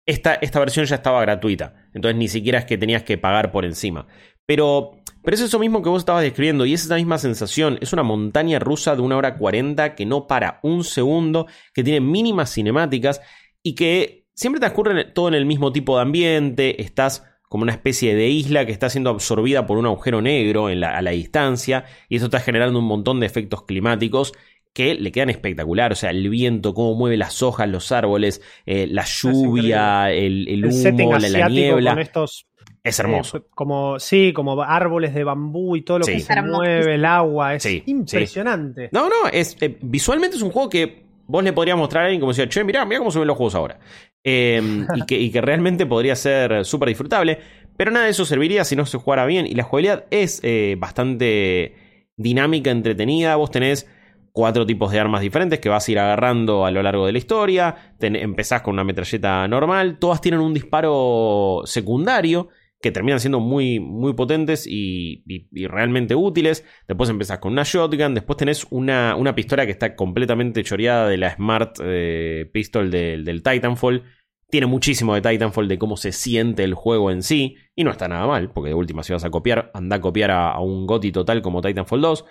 esta, 0.07 0.35
esta 0.35 0.59
versión 0.61 0.87
ya 0.87 0.97
estaba 0.97 1.21
gratuita. 1.21 1.89
Entonces 1.93 2.17
ni 2.17 2.29
siquiera 2.29 2.59
es 2.59 2.65
que 2.65 2.79
tenías 2.79 3.03
que 3.03 3.19
pagar 3.19 3.53
por 3.53 3.67
encima. 3.67 4.07
Pero, 4.47 5.02
pero 5.23 5.35
es 5.35 5.41
eso 5.41 5.59
mismo 5.59 5.83
que 5.83 5.89
vos 5.89 6.03
estabas 6.03 6.23
describiendo 6.23 6.67
y 6.67 6.75
es 6.75 6.85
esa 6.85 6.97
misma 6.97 7.19
sensación. 7.19 7.79
Es 7.81 7.93
una 7.93 8.03
montaña 8.03 8.59
rusa 8.59 8.95
de 8.97 9.03
una 9.03 9.17
hora 9.17 9.37
40 9.37 9.95
que 9.95 10.07
no 10.07 10.27
para 10.27 10.59
un 10.63 10.85
segundo, 10.85 11.47
que 11.75 11.85
tiene 11.85 12.01
mínimas 12.01 12.53
cinemáticas 12.53 13.21
y 13.63 13.75
que 13.75 14.27
siempre 14.35 14.61
transcurre 14.61 15.05
todo 15.05 15.29
en 15.29 15.35
el 15.35 15.47
mismo 15.47 15.73
tipo 15.73 15.97
de 15.97 16.03
ambiente. 16.03 16.83
Estás 16.83 17.25
como 17.49 17.63
una 17.65 17.73
especie 17.73 18.15
de 18.15 18.29
isla 18.31 18.65
que 18.65 18.73
está 18.73 18.89
siendo 18.89 19.11
absorbida 19.11 19.67
por 19.67 19.77
un 19.79 19.87
agujero 19.87 20.23
negro 20.23 20.71
en 20.71 20.81
la- 20.81 20.97
a 20.97 21.03
la 21.03 21.11
distancia 21.11 21.85
y 22.09 22.17
eso 22.17 22.25
está 22.27 22.41
generando 22.41 22.79
un 22.79 22.87
montón 22.87 23.21
de 23.21 23.27
efectos 23.27 23.65
climáticos 23.65 24.33
que 24.73 24.95
le 24.95 25.13
quedan 25.13 25.29
espectacular. 25.29 25.93
O 25.93 25.95
sea, 25.95 26.09
el 26.11 26.31
viento, 26.31 26.73
cómo 26.73 26.95
mueve 26.95 27.19
las 27.19 27.43
hojas, 27.43 27.69
los 27.69 27.93
árboles, 27.93 28.41
eh, 28.65 28.87
la 28.91 29.05
lluvia, 29.05 30.11
el, 30.13 30.49
el 30.49 30.65
El 30.65 30.65
humo, 30.65 31.19
la, 31.19 31.49
niebla. 31.51 31.91
con 31.91 31.99
estos 32.01 32.47
Es 32.85 32.99
hermoso. 32.99 33.39
Eh, 33.39 33.43
como, 33.55 33.99
sí, 34.01 34.33
como 34.33 34.61
árboles 34.63 35.15
de 35.15 35.23
bambú 35.25 35.77
y 35.77 35.83
todo 35.83 36.01
lo 36.01 36.05
Sí. 36.05 36.15
que 36.15 36.21
se 36.21 36.33
hermoso. 36.33 36.59
mueve, 36.63 36.95
el 36.97 37.05
agua, 37.05 37.55
es 37.55 37.63
Sí, 37.63 37.83
impresionante. 37.87 38.89
No, 38.93 39.09
no, 39.09 39.29
es, 39.33 39.57
eh, 39.61 39.79
visualmente 39.83 40.37
es 40.37 40.43
un 40.43 40.51
juego 40.51 40.69
que 40.69 41.05
vos 41.27 41.45
le 41.45 41.53
podrías 41.53 41.77
mostrar 41.79 42.03
a 42.03 42.07
alguien 42.07 42.21
como 42.21 42.33
decía, 42.33 42.49
che, 42.49 42.65
mirá, 42.65 42.85
mirá 42.85 42.99
cómo 42.99 43.11
se 43.13 43.19
ven 43.21 43.29
los 43.29 43.37
juegos 43.37 43.55
ahora. 43.55 43.79
Eh, 44.25 44.61
y, 44.95 45.07
que, 45.07 45.19
y 45.19 45.31
que 45.31 45.41
realmente 45.41 45.87
podría 45.87 46.17
ser 46.17 46.65
súper 46.65 46.89
disfrutable. 46.89 47.39
Pero 47.77 47.91
nada 47.91 48.05
de 48.07 48.11
eso 48.11 48.25
serviría 48.25 48.65
si 48.65 48.77
no 48.77 48.85
se 48.85 48.99
jugara 48.99 49.27
bien. 49.27 49.47
Y 49.47 49.55
la 49.55 49.63
jugabilidad 49.63 50.05
es 50.11 50.41
eh, 50.43 50.77
bastante 50.79 51.75
dinámica, 52.17 52.71
entretenida. 52.71 53.37
Vos 53.37 53.51
tenés 53.51 53.89
cuatro 54.33 54.67
tipos 54.67 54.91
de 54.93 55.01
armas 55.01 55.21
diferentes 55.23 55.59
que 55.61 55.69
vas 55.69 55.87
a 55.89 55.93
ir 55.93 55.99
agarrando 55.99 56.67
a 56.67 56.71
lo 56.71 56.83
largo 56.83 57.07
de 57.07 57.13
la 57.13 57.19
historia. 57.19 57.75
Ten- 57.99 58.17
empezás 58.17 58.63
con 58.63 58.75
una 58.75 58.85
metralleta 58.85 59.47
normal. 59.49 59.99
Todas 59.99 60.21
tienen 60.21 60.41
un 60.41 60.53
disparo 60.55 61.63
secundario 61.65 62.49
que 62.83 62.91
terminan 62.93 63.21
siendo 63.21 63.41
muy, 63.41 63.81
muy 63.81 64.13
potentes 64.15 64.67
y, 64.67 65.23
y- 65.27 65.49
y 65.53 65.67
realmente 65.67 66.15
útiles. 66.15 66.65
Después 66.89 67.09
empezás 67.09 67.39
con 67.39 67.53
una 67.53 67.63
shotgun. 67.65 68.15
Después 68.15 68.37
tenés 68.37 68.67
una, 68.71 69.17
una 69.17 69.35
pistola 69.35 69.65
que 69.65 69.73
está 69.73 69.95
completamente 69.97 70.63
choreada 70.65 71.09
de 71.09 71.17
la 71.17 71.35
Smart 71.35 71.77
eh, 71.83 72.51
Pistol 72.53 72.91
del, 72.91 73.25
del 73.25 73.43
Titanfall. 73.43 74.03
Tiene 74.51 74.67
muchísimo 74.67 75.15
de 75.15 75.23
Titanfall 75.23 75.69
de 75.69 75.79
cómo 75.79 75.97
se 75.97 76.13
siente 76.13 76.65
el 76.65 76.75
juego 76.75 77.11
en 77.11 77.23
sí. 77.23 77.57
Y 77.75 77.85
no 77.85 77.91
está 77.91 78.09
nada 78.09 78.27
mal, 78.27 78.51
porque 78.53 78.69
de 78.69 78.75
última 78.75 79.03
si 79.03 79.13
vas 79.15 79.25
a 79.25 79.31
copiar, 79.31 79.71
anda 79.73 79.97
a 79.97 80.01
copiar 80.01 80.31
a, 80.31 80.51
a 80.51 80.61
un 80.61 80.87
GOTI 80.87 81.13
total 81.13 81.41
como 81.41 81.63
Titanfall 81.63 82.01
2. 82.03 82.25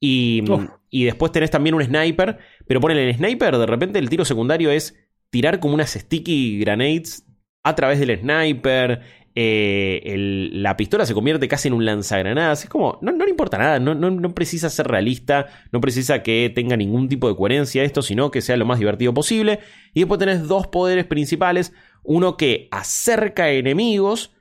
Y, 0.00 0.42
y 0.90 1.04
después 1.04 1.32
tenés 1.32 1.50
también 1.50 1.74
un 1.74 1.82
sniper. 1.82 2.38
Pero 2.68 2.80
ponele 2.80 3.08
el 3.08 3.16
sniper, 3.16 3.56
de 3.56 3.66
repente 3.66 3.98
el 3.98 4.10
tiro 4.10 4.24
secundario 4.24 4.70
es 4.70 5.00
tirar 5.30 5.58
como 5.60 5.74
unas 5.74 5.90
sticky 5.92 6.58
grenades 6.60 7.26
a 7.62 7.74
través 7.74 7.98
del 7.98 8.18
sniper. 8.20 9.00
Eh, 9.36 10.50
la 10.52 10.76
pistola 10.76 11.06
se 11.06 11.14
convierte 11.14 11.48
casi 11.48 11.68
en 11.68 11.74
un 11.74 11.84
lanzagranadas. 11.84 12.64
Es 12.64 12.70
como, 12.70 12.98
no, 13.02 13.12
no 13.12 13.24
le 13.24 13.30
importa 13.30 13.58
nada, 13.58 13.78
no, 13.80 13.94
no, 13.94 14.10
no 14.10 14.34
precisa 14.34 14.70
ser 14.70 14.86
realista, 14.86 15.46
no 15.72 15.80
precisa 15.80 16.22
que 16.22 16.52
tenga 16.54 16.76
ningún 16.76 17.08
tipo 17.08 17.28
de 17.28 17.36
coherencia 17.36 17.82
esto, 17.84 18.02
sino 18.02 18.30
que 18.30 18.40
sea 18.42 18.56
lo 18.56 18.64
más 18.66 18.78
divertido 18.78 19.12
posible. 19.12 19.60
Y 19.92 20.00
después 20.00 20.18
tenés 20.18 20.46
dos 20.46 20.68
poderes 20.68 21.04
principales, 21.04 21.72
uno 22.02 22.36
que 22.36 22.68
acerca 22.70 23.50
enemigos 23.50 24.32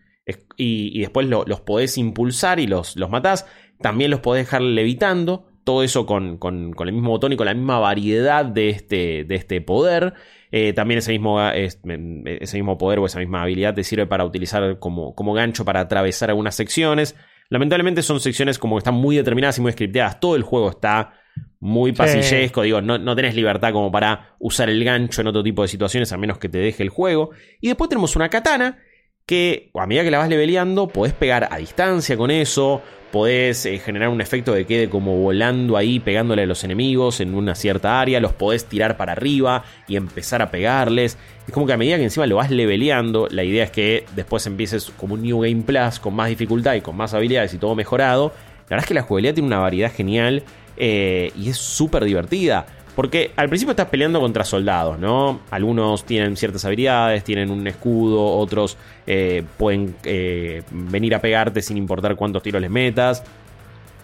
y, 0.57 0.99
después 1.01 1.27
lo- 1.27 1.43
los 1.45 1.61
podés 1.61 1.97
impulsar 1.97 2.59
y 2.59 2.67
los, 2.67 2.95
los 2.95 3.09
matás. 3.09 3.45
También 3.81 4.11
los 4.11 4.19
podés 4.19 4.45
dejar 4.45 4.61
levitando. 4.61 5.47
Todo 5.63 5.83
eso 5.83 6.05
con, 6.05 6.37
con- 6.37 6.73
con 6.73 6.87
el 6.87 6.93
mismo 6.93 7.09
botón 7.09 7.31
y 7.33 7.37
con 7.37 7.45
la 7.45 7.53
misma 7.53 7.79
variedad 7.79 8.45
de 8.45 8.69
este, 8.69 9.23
de 9.23 9.35
este 9.35 9.61
poder. 9.61 10.13
Eh, 10.55 10.71
también 10.73 10.99
ese 10.99 11.11
mismo, 11.11 11.41
es- 11.49 11.79
ese 12.25 12.57
mismo 12.57 12.77
poder 12.77 12.99
o 12.99 13.07
esa 13.07 13.17
misma 13.17 13.41
habilidad 13.41 13.73
te 13.73 13.83
sirve 13.83 14.05
para 14.05 14.23
utilizar 14.23 14.77
como, 14.77 15.15
como 15.15 15.33
gancho 15.33 15.65
para 15.65 15.79
atravesar 15.79 16.29
algunas 16.29 16.53
secciones. 16.53 17.15
Lamentablemente 17.49 18.03
son 18.03 18.19
secciones 18.19 18.59
como 18.59 18.75
que 18.75 18.79
están 18.79 18.93
muy 18.93 19.15
determinadas 19.15 19.57
y 19.57 19.61
muy 19.61 19.71
scripteadas. 19.71 20.19
Todo 20.19 20.35
el 20.35 20.43
juego 20.43 20.69
está 20.69 21.13
muy 21.59 21.91
pasillesco. 21.91 22.61
Digo, 22.61 22.81
no, 22.81 22.99
no 22.99 23.15
tenés 23.15 23.33
libertad 23.33 23.71
como 23.73 23.91
para 23.91 24.35
usar 24.37 24.69
el 24.69 24.83
gancho 24.83 25.21
en 25.21 25.27
otro 25.27 25.41
tipo 25.41 25.63
de 25.63 25.67
situaciones 25.69 26.11
a 26.11 26.17
menos 26.17 26.37
que 26.37 26.49
te 26.49 26.59
deje 26.59 26.83
el 26.83 26.89
juego. 26.89 27.31
Y 27.59 27.69
después 27.69 27.89
tenemos 27.89 28.15
una 28.15 28.29
katana 28.29 28.77
que 29.25 29.71
a 29.73 29.87
medida 29.87 30.03
que 30.03 30.11
la 30.11 30.19
vas 30.19 30.29
leveleando 30.29 30.87
podés 30.87 31.13
pegar 31.13 31.47
a 31.49 31.57
distancia 31.57 32.15
con 32.15 32.29
eso, 32.29 32.83
podés 33.13 33.63
eh, 33.67 33.77
generar 33.77 34.09
un 34.09 34.21
efecto 34.21 34.53
de 34.53 34.65
quede 34.65 34.89
como 34.89 35.15
volando 35.17 35.77
ahí 35.77 35.99
pegándole 35.99 36.41
a 36.41 36.45
los 36.47 36.63
enemigos 36.63 37.19
en 37.19 37.35
una 37.35 37.53
cierta 37.53 38.01
área, 38.01 38.19
los 38.19 38.33
podés 38.33 38.65
tirar 38.65 38.97
para 38.97 39.11
arriba 39.11 39.63
y 39.87 39.97
empezar 39.97 40.41
a 40.41 40.49
pegarles. 40.49 41.19
Es 41.47 41.53
como 41.53 41.67
que 41.67 41.73
a 41.73 41.77
medida 41.77 41.97
que 41.97 42.05
encima 42.05 42.25
lo 42.25 42.37
vas 42.37 42.49
leveleando, 42.49 43.27
la 43.29 43.43
idea 43.43 43.65
es 43.65 43.69
que 43.69 44.05
después 44.15 44.47
empieces 44.47 44.91
como 44.97 45.13
un 45.13 45.21
New 45.21 45.41
Game 45.41 45.61
Plus 45.61 45.99
con 45.99 46.15
más 46.15 46.27
dificultad 46.29 46.73
y 46.73 46.81
con 46.81 46.97
más 46.97 47.13
habilidades 47.13 47.53
y 47.53 47.59
todo 47.59 47.75
mejorado. 47.75 48.33
La 48.63 48.77
verdad 48.77 48.85
es 48.85 48.87
que 48.87 48.95
la 48.95 49.03
jugabilidad 49.03 49.35
tiene 49.35 49.45
una 49.45 49.59
variedad 49.59 49.93
genial 49.93 50.41
eh, 50.75 51.31
y 51.37 51.49
es 51.49 51.57
súper 51.57 52.05
divertida. 52.05 52.65
Porque 52.95 53.31
al 53.35 53.49
principio 53.49 53.71
estás 53.71 53.87
peleando 53.87 54.19
contra 54.19 54.43
soldados, 54.43 54.99
¿no? 54.99 55.41
Algunos 55.49 56.05
tienen 56.05 56.37
ciertas 56.37 56.63
habilidades, 56.65 57.23
tienen 57.23 57.49
un 57.49 57.65
escudo, 57.65 58.37
otros 58.37 58.77
eh, 59.07 59.43
pueden 59.57 59.95
eh, 60.03 60.61
venir 60.69 61.15
a 61.15 61.19
pegarte 61.19 61.61
sin 61.61 61.77
importar 61.77 62.15
cuántos 62.15 62.43
tiros 62.43 62.61
les 62.61 62.69
metas. 62.69 63.23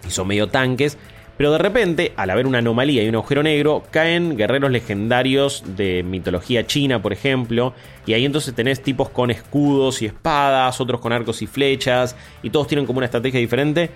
Y 0.06 0.10
son 0.10 0.26
medio 0.26 0.48
tanques. 0.48 0.98
Pero 1.36 1.52
de 1.52 1.58
repente, 1.58 2.12
al 2.16 2.28
haber 2.28 2.46
una 2.46 2.58
anomalía 2.58 3.02
y 3.02 3.08
un 3.08 3.14
agujero 3.14 3.42
negro, 3.42 3.84
caen 3.90 4.36
guerreros 4.36 4.70
legendarios 4.70 5.64
de 5.66 6.02
mitología 6.02 6.66
china, 6.66 7.00
por 7.00 7.14
ejemplo. 7.14 7.72
Y 8.04 8.12
ahí 8.12 8.26
entonces 8.26 8.54
tenés 8.54 8.82
tipos 8.82 9.08
con 9.08 9.30
escudos 9.30 10.02
y 10.02 10.06
espadas, 10.06 10.80
otros 10.82 11.00
con 11.00 11.14
arcos 11.14 11.40
y 11.40 11.46
flechas. 11.46 12.14
Y 12.42 12.50
todos 12.50 12.66
tienen 12.66 12.84
como 12.84 12.98
una 12.98 13.06
estrategia 13.06 13.40
diferente. 13.40 13.88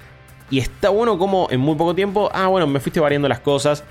Y 0.51 0.59
está 0.59 0.89
bueno 0.89 1.19
como 1.19 1.49
en 1.51 1.61
muy 1.61 1.75
poco 1.75 1.95
tiempo, 1.95 2.31
ah, 2.33 2.47
bueno, 2.47 2.67
me 2.67 2.81
fuiste 2.81 3.01
variando 3.01 3.29
las 3.29 3.41
cosas. 3.41 3.85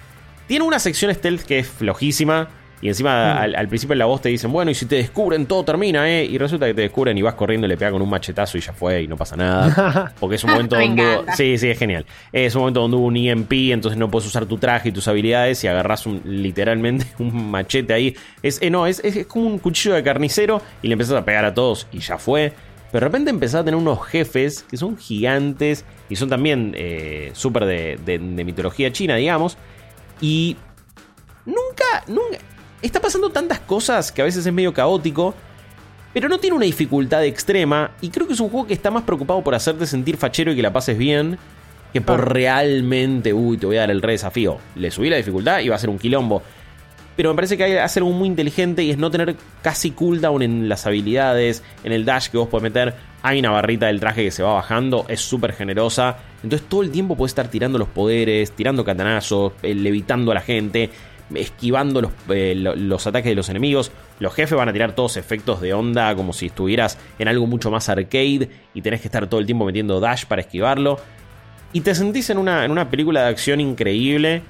Tiene 0.48 0.66
una 0.66 0.80
sección 0.80 1.14
stealth 1.14 1.42
que 1.44 1.60
es 1.60 1.68
flojísima. 1.68 2.50
Y 2.82 2.90
encima 2.90 3.40
al, 3.42 3.56
al 3.56 3.70
principio 3.70 3.94
en 3.94 4.00
la 4.00 4.06
voz 4.08 4.22
te 4.22 4.28
dicen, 4.28 4.52
bueno, 4.52 4.70
y 4.70 4.76
si 4.76 4.86
te 4.86 4.96
descubren, 4.98 5.46
todo 5.46 5.64
termina, 5.64 6.10
¿eh? 6.12 6.26
Y 6.26 6.38
resulta 6.38 6.66
que 6.66 6.74
te 6.74 6.82
descubren 6.82 7.18
y 7.18 7.22
vas 7.22 7.36
corriendo 7.36 7.66
y 7.66 7.70
le 7.70 7.78
pegas 7.78 7.94
con 7.94 8.02
un 8.02 8.10
machetazo 8.10 8.58
y 8.58 8.60
ya 8.62 8.74
fue 8.74 9.04
y 9.04 9.08
no 9.08 9.16
pasa 9.16 9.38
nada. 9.38 10.14
Porque 10.20 10.36
es 10.36 10.44
un 10.44 10.50
momento 10.52 10.76
Me 10.80 10.88
donde... 10.88 11.02
hubo-. 11.20 11.26
Sí, 11.34 11.58
sí, 11.58 11.70
es 11.70 11.80
genial. 11.80 12.06
Es 12.34 12.56
un 12.56 12.60
momento 12.64 12.82
donde 12.82 12.98
hubo 12.98 13.06
un 13.06 13.16
EMP, 13.16 13.54
entonces 13.72 13.98
no 13.98 14.12
puedes 14.12 14.28
usar 14.28 14.46
tu 14.48 14.58
traje 14.58 14.90
y 14.90 14.92
tus 14.92 15.08
habilidades 15.08 15.64
y 15.64 15.68
agarras 15.68 16.06
un, 16.06 16.24
literalmente 16.26 17.06
un 17.20 17.52
machete 17.52 17.94
ahí. 17.94 18.18
Es, 18.42 18.62
eh, 18.62 18.70
no, 18.70 18.86
es, 18.86 19.00
es- 19.02 19.16
es 19.16 19.28
como 19.28 19.46
un 19.48 19.60
cuchillo 19.60 19.96
de 19.96 20.04
carnicero 20.04 20.62
y 20.82 20.88
le 20.88 20.94
empezás 20.94 21.16
a 21.16 21.24
pegar 21.24 21.46
a 21.46 21.54
todos 21.54 21.88
y 21.94 22.00
ya 22.00 22.18
fue. 22.18 22.52
Pero 22.92 23.06
de 23.06 23.10
repente 23.10 23.30
empezás 23.30 23.62
a 23.62 23.64
tener 23.64 23.78
unos 23.80 24.06
jefes 24.06 24.66
que 24.70 24.76
son 24.76 24.98
gigantes 24.98 25.86
y 26.10 26.18
son 26.18 26.28
también 26.28 26.74
eh, 26.78 27.32
súper 27.34 27.64
de, 27.64 27.98
de- 28.06 28.20
de 28.20 28.44
mitología 28.44 28.92
china, 28.92 29.16
digamos. 29.16 29.58
Y 30.24 30.56
nunca, 31.46 32.06
nunca... 32.08 32.38
Está 32.82 33.02
pasando 33.02 33.30
tantas 33.30 33.60
cosas 33.60 34.10
que 34.10 34.22
a 34.22 34.26
veces 34.26 34.46
es 34.46 34.54
medio 34.54 34.74
caótico. 34.74 35.36
Pero 36.14 36.30
no 36.30 36.38
tiene 36.38 36.56
una 36.56 36.66
dificultad 36.66 37.26
extrema. 37.26 37.92
Y 38.00 38.10
creo 38.10 38.26
que 38.26 38.34
es 38.34 38.40
un 38.40 38.50
juego 38.50 38.66
que 38.66 38.74
está 38.74 38.90
más 38.90 39.04
preocupado 39.04 39.44
por 39.44 39.54
hacerte 39.54 39.86
sentir 39.86 40.16
fachero 40.16 40.54
y 40.54 40.56
que 40.56 40.62
la 40.62 40.72
pases 40.72 40.98
bien. 40.98 41.38
Que 41.92 42.00
por 42.00 42.34
realmente, 42.34 43.34
uy, 43.34 43.58
te 43.58 43.66
voy 43.66 43.76
a 43.76 43.82
dar 43.82 43.92
el 43.92 44.02
re 44.02 44.14
desafío. 44.14 44.60
Le 44.76 44.92
subí 44.92 45.10
la 45.10 45.18
dificultad 45.18 45.60
y 45.60 45.68
va 45.68 45.76
a 45.76 45.80
ser 45.80 45.90
un 45.90 46.00
quilombo. 46.00 46.42
Pero 47.16 47.30
me 47.30 47.36
parece 47.36 47.58
que 47.58 47.64
hay 47.64 47.74
algo 47.78 48.10
muy 48.12 48.28
inteligente 48.28 48.84
y 48.84 48.90
es 48.92 48.98
no 48.98 49.12
tener 49.12 49.36
casi 49.62 49.92
cooldown 49.92 50.42
en 50.42 50.68
las 50.70 50.88
habilidades, 50.88 51.64
en 51.84 51.92
el 51.92 52.06
dash 52.06 52.30
que 52.30 52.38
vos 52.38 52.48
podés 52.48 52.64
meter. 52.64 52.94
Hay 53.22 53.40
una 53.40 53.52
barrita 53.52 53.86
del 53.88 54.00
traje 54.00 54.24
que 54.24 54.32
se 54.32 54.42
va 54.44 54.54
bajando, 54.56 55.06
es 55.08 55.22
súper 55.22 55.54
generosa. 55.54 56.18
Entonces 56.44 56.68
todo 56.68 56.82
el 56.82 56.92
tiempo 56.92 57.16
puedes 57.16 57.32
estar 57.32 57.48
tirando 57.50 57.78
los 57.78 57.88
poderes, 57.88 58.52
tirando 58.52 58.84
catanazos, 58.84 59.54
eh, 59.62 59.76
levitando 59.76 60.32
a 60.32 60.36
la 60.36 60.42
gente, 60.42 60.90
esquivando 61.34 62.02
los, 62.02 62.12
eh, 62.30 62.54
lo- 62.56 62.76
los 62.76 63.06
ataques 63.08 63.30
de 63.30 63.36
los 63.36 63.48
enemigos. 63.50 63.92
Los 64.20 64.34
jefes 64.34 64.58
van 64.58 64.70
a 64.70 64.74
tirar 64.74 64.94
todos 64.94 65.16
efectos 65.18 65.62
de 65.62 65.74
onda 65.74 66.14
como 66.16 66.34
si 66.34 66.48
estuvieras 66.48 66.98
en 67.20 67.28
algo 67.28 67.48
mucho 67.48 67.72
más 67.72 67.90
arcade 67.90 68.50
y 68.74 68.82
tenés 68.82 69.02
que 69.02 69.08
estar 69.08 69.28
todo 69.28 69.40
el 69.40 69.46
tiempo 69.46 69.66
metiendo 69.66 70.00
dash 70.00 70.26
para 70.26 70.42
esquivarlo. 70.42 71.00
Y 71.72 71.82
te 71.82 71.96
sentís 71.96 72.30
en 72.30 72.38
una, 72.38 72.66
en 72.66 72.72
una 72.72 72.90
película 72.90 73.24
de 73.24 73.30
acción 73.30 73.60
increíble 73.62 74.44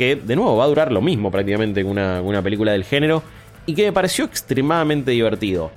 que 0.00 0.16
de 0.16 0.34
nuevo 0.34 0.56
va 0.56 0.64
a 0.64 0.68
durar 0.68 0.90
lo 0.90 1.02
mismo 1.02 1.30
prácticamente 1.30 1.82
que 1.82 1.86
una, 1.86 2.40
película 2.42 2.72
del 2.72 2.84
género 2.84 3.22
y 3.66 3.74
que 3.74 3.84
me 3.84 3.92
pareció 3.92 4.24
extremadamente 4.24 5.10
divertido. 5.10 5.70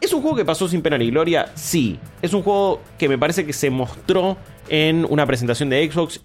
¿Es 0.00 0.10
un 0.14 0.22
juego 0.22 0.38
que 0.38 0.46
pasó 0.46 0.66
sin 0.68 0.80
pena 0.80 0.96
ni 0.96 1.10
gloria? 1.10 1.52
Sí. 1.54 1.98
Es 2.22 2.32
un 2.32 2.42
juego 2.42 2.80
que 2.96 3.10
me 3.10 3.18
parece 3.18 3.44
que 3.44 3.52
se 3.52 3.68
mostró 3.68 4.38
en 4.70 5.06
una 5.10 5.26
presentación 5.26 5.68
de 5.68 5.86
Xbox 5.86 6.22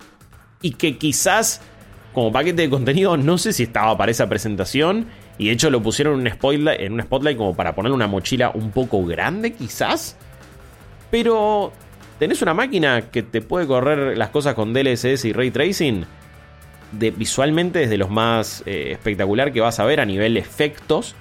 y 0.61 0.71
que 0.71 0.97
quizás 0.97 1.59
como 2.13 2.31
paquete 2.31 2.61
de 2.61 2.69
contenido 2.69 3.17
no 3.17 3.37
sé 3.37 3.51
si 3.51 3.63
estaba 3.63 3.97
para 3.97 4.11
esa 4.11 4.29
presentación 4.29 5.07
y 5.37 5.47
de 5.47 5.51
hecho 5.51 5.69
lo 5.69 5.83
pusieron 5.83 6.21
en 6.21 6.27
un 6.27 6.31
spotlight, 6.31 6.79
en 6.79 6.93
un 6.93 7.35
como 7.35 7.57
para 7.57 7.75
ponerle 7.75 7.95
una 7.95 8.07
mochila 8.07 8.51
un 8.53 8.71
poco 8.71 9.03
grande 9.03 9.51
quizás. 9.51 10.15
Pero 11.11 11.73
tenés 12.19 12.41
una 12.41 12.53
máquina 12.53 13.09
que 13.11 13.21
te 13.21 13.41
puede 13.41 13.67
correr 13.67 14.17
las 14.17 14.29
cosas 14.29 14.53
con 14.53 14.71
DLSS 14.71 15.25
y 15.25 15.33
ray 15.33 15.51
tracing 15.51 16.05
de, 16.93 17.11
visualmente 17.11 17.79
desde 17.79 17.97
los 17.97 18.09
más 18.09 18.63
eh, 18.65 18.89
espectacular 18.91 19.51
que 19.51 19.61
vas 19.61 19.79
a 19.79 19.85
ver 19.85 19.99
a 19.99 20.05
nivel 20.05 20.37
efectos. 20.37 21.15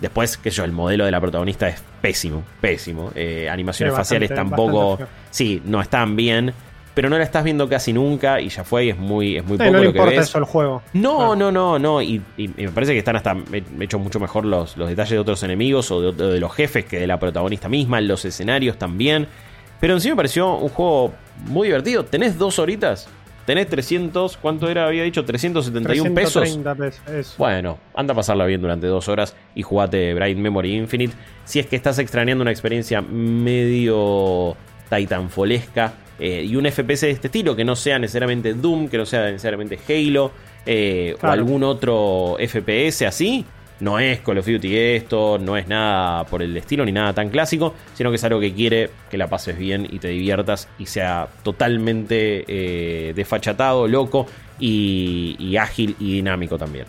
Después, 0.00 0.36
que 0.36 0.50
yo, 0.50 0.64
el 0.64 0.72
modelo 0.72 1.04
de 1.04 1.10
la 1.10 1.20
protagonista 1.20 1.68
es 1.68 1.82
pésimo, 2.00 2.44
pésimo. 2.60 3.10
Eh, 3.16 3.48
animaciones 3.50 3.94
bastante- 3.94 4.26
faciales 4.28 4.48
tampoco. 4.48 4.98
Sí, 5.30 5.60
no 5.64 5.80
están 5.80 6.14
bien. 6.16 6.52
Pero 6.94 7.08
no 7.10 7.16
la 7.18 7.22
estás 7.22 7.44
viendo 7.44 7.68
casi 7.68 7.92
nunca 7.92 8.40
y 8.40 8.48
ya 8.48 8.64
fue 8.64 8.86
y 8.86 8.90
es 8.90 8.98
muy, 8.98 9.36
es 9.36 9.44
muy 9.44 9.56
poco 9.56 9.70
no 9.70 9.78
le 9.78 9.84
lo 9.84 9.92
que 9.92 10.00
ves. 10.00 10.18
eso 10.28 10.38
al 10.38 10.44
juego. 10.44 10.82
No, 10.94 11.16
Claro. 11.18 11.36
no, 11.36 11.52
no, 11.52 11.78
no. 11.78 12.02
Y, 12.02 12.20
y- 12.36 12.50
y 12.56 12.64
me 12.66 12.70
parece 12.70 12.92
que 12.92 12.98
están 12.98 13.14
hasta 13.14 13.36
he- 13.52 13.62
hechos 13.84 14.00
mucho 14.00 14.18
mejor 14.18 14.44
los, 14.44 14.76
los 14.76 14.88
detalles 14.88 15.12
de 15.12 15.18
otros 15.20 15.40
enemigos 15.44 15.90
o 15.92 16.12
de, 16.12 16.26
de 16.32 16.40
los 16.40 16.52
jefes 16.52 16.84
que 16.86 16.98
de 16.98 17.06
la 17.06 17.20
protagonista 17.20 17.68
misma, 17.68 18.00
los 18.00 18.24
escenarios 18.24 18.78
también. 18.78 19.28
Pero 19.80 19.94
en 19.94 20.00
sí 20.00 20.10
me 20.10 20.16
pareció 20.16 20.54
un 20.56 20.70
juego 20.70 21.14
muy 21.46 21.68
divertido. 21.68 22.04
Tenés 22.04 22.36
dos 22.36 22.58
horitas, 22.58 23.08
tenés 23.48 23.66
300, 23.68 24.36
¿cuánto 24.36 24.68
era? 24.68 24.86
Había 24.88 25.04
dicho 25.04 25.24
371 25.24 26.14
pesos. 26.14 26.42
330 26.42 26.74
pesos. 26.74 27.08
eso. 27.08 27.34
Bueno, 27.38 27.78
anda 27.94 28.12
a 28.12 28.14
pasarla 28.14 28.44
bien 28.44 28.60
durante 28.60 28.86
dos 28.86 29.08
horas 29.08 29.34
y 29.54 29.62
jugate 29.62 30.12
Bright 30.12 30.36
Memory 30.36 30.76
Infinite. 30.76 31.14
Si 31.46 31.58
es 31.58 31.64
que 31.66 31.74
estás 31.74 31.98
extrañando 31.98 32.42
una 32.42 32.50
experiencia 32.50 33.00
medio 33.00 34.54
Titanfolesca 34.90 35.94
eh, 36.18 36.44
y 36.44 36.56
un 36.56 36.66
FPS 36.70 37.00
de 37.00 37.10
este 37.12 37.28
estilo, 37.28 37.56
que 37.56 37.64
no 37.64 37.74
sea 37.74 37.98
necesariamente 37.98 38.52
Doom, 38.52 38.86
que 38.90 38.98
no 38.98 39.06
sea 39.06 39.30
necesariamente 39.30 39.78
Halo 39.88 40.30
eh, 40.66 41.16
o 41.18 41.26
algún 41.26 41.64
otro 41.64 42.36
FPS 42.38 43.06
así. 43.06 43.46
No 43.80 43.98
es 44.00 44.18
Call 44.20 44.38
of 44.38 44.46
Duty 44.46 44.76
esto, 44.76 45.38
no 45.38 45.56
es 45.56 45.68
nada 45.68 46.24
por 46.24 46.42
el 46.42 46.56
estilo 46.56 46.84
ni 46.84 46.90
nada 46.92 47.12
tan 47.12 47.28
clásico, 47.30 47.74
sino 47.94 48.10
que 48.10 48.16
es 48.16 48.24
algo 48.24 48.40
que 48.40 48.52
quiere 48.52 48.90
que 49.08 49.16
la 49.16 49.28
pases 49.28 49.56
bien 49.56 49.86
y 49.88 49.98
te 50.00 50.08
diviertas 50.08 50.68
y 50.80 50.86
sea 50.86 51.28
totalmente 51.44 52.44
eh, 52.48 53.12
desfachatado, 53.14 53.86
loco 53.86 54.26
y, 54.58 55.36
y 55.38 55.56
ágil 55.56 55.94
y 56.00 56.14
dinámico 56.14 56.58
también. 56.58 56.86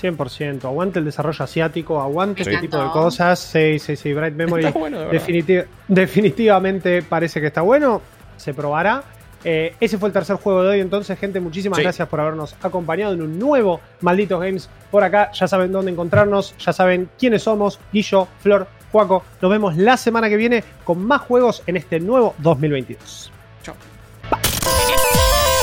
100%. 0.00 0.64
Aguante 0.64 0.98
el 0.98 1.04
desarrollo 1.04 1.44
asiático, 1.44 2.00
aguante 2.00 2.42
este 2.42 2.58
tipo 2.58 2.76
de 2.76 2.90
cosas. 2.90 3.38
Sí, 3.38 3.78
sí, 3.78 3.94
sí. 3.96 4.12
Bright 4.12 4.34
Memory 4.34 4.64
Está 4.66 4.78
bueno, 4.78 4.98
de 4.98 5.06
verdad. 5.06 5.26
definiti- 5.26 5.64
definitivamente 5.88 7.02
parece 7.02 7.40
que 7.40 7.46
está 7.48 7.62
bueno. 7.62 8.02
Se 8.36 8.52
probará. 8.52 9.02
Eh, 9.44 9.74
ese 9.80 9.98
fue 9.98 10.08
el 10.08 10.12
tercer 10.12 10.36
juego 10.36 10.62
de 10.62 10.70
hoy. 10.70 10.80
Entonces, 10.80 11.18
gente, 11.18 11.40
muchísimas 11.40 11.76
Sí. 11.78 11.82
gracias 11.82 12.08
por 12.08 12.20
habernos 12.20 12.54
acompañado 12.62 13.12
en 13.14 13.22
un 13.22 13.38
nuevo 13.38 13.80
Malditos 14.00 14.40
Games 14.40 14.68
por 14.90 15.02
acá. 15.04 15.30
Ya 15.32 15.48
saben 15.48 15.72
dónde 15.72 15.90
encontrarnos. 15.92 16.54
Ya 16.58 16.72
saben 16.72 17.08
quiénes 17.18 17.42
somos. 17.42 17.78
Guillo, 17.92 18.28
Flor, 18.42 18.66
Juaco. 18.92 19.24
Nos 19.40 19.50
vemos 19.50 19.76
la 19.76 19.96
semana 19.96 20.28
que 20.28 20.36
viene 20.36 20.62
con 20.84 21.04
más 21.04 21.22
juegos 21.22 21.62
en 21.66 21.76
este 21.76 21.98
nuevo 22.00 22.34
2022. 22.38 23.30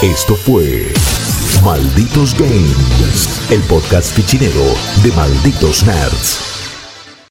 Esto 0.02 0.36
fue 0.36 0.88
Malditos 1.64 2.34
Games, 2.40 3.52
el 3.52 3.62
podcast 3.64 4.14
fichinero 4.16 4.64
de 5.04 5.12
Malditos 5.12 5.84
Nerds. 5.86 6.49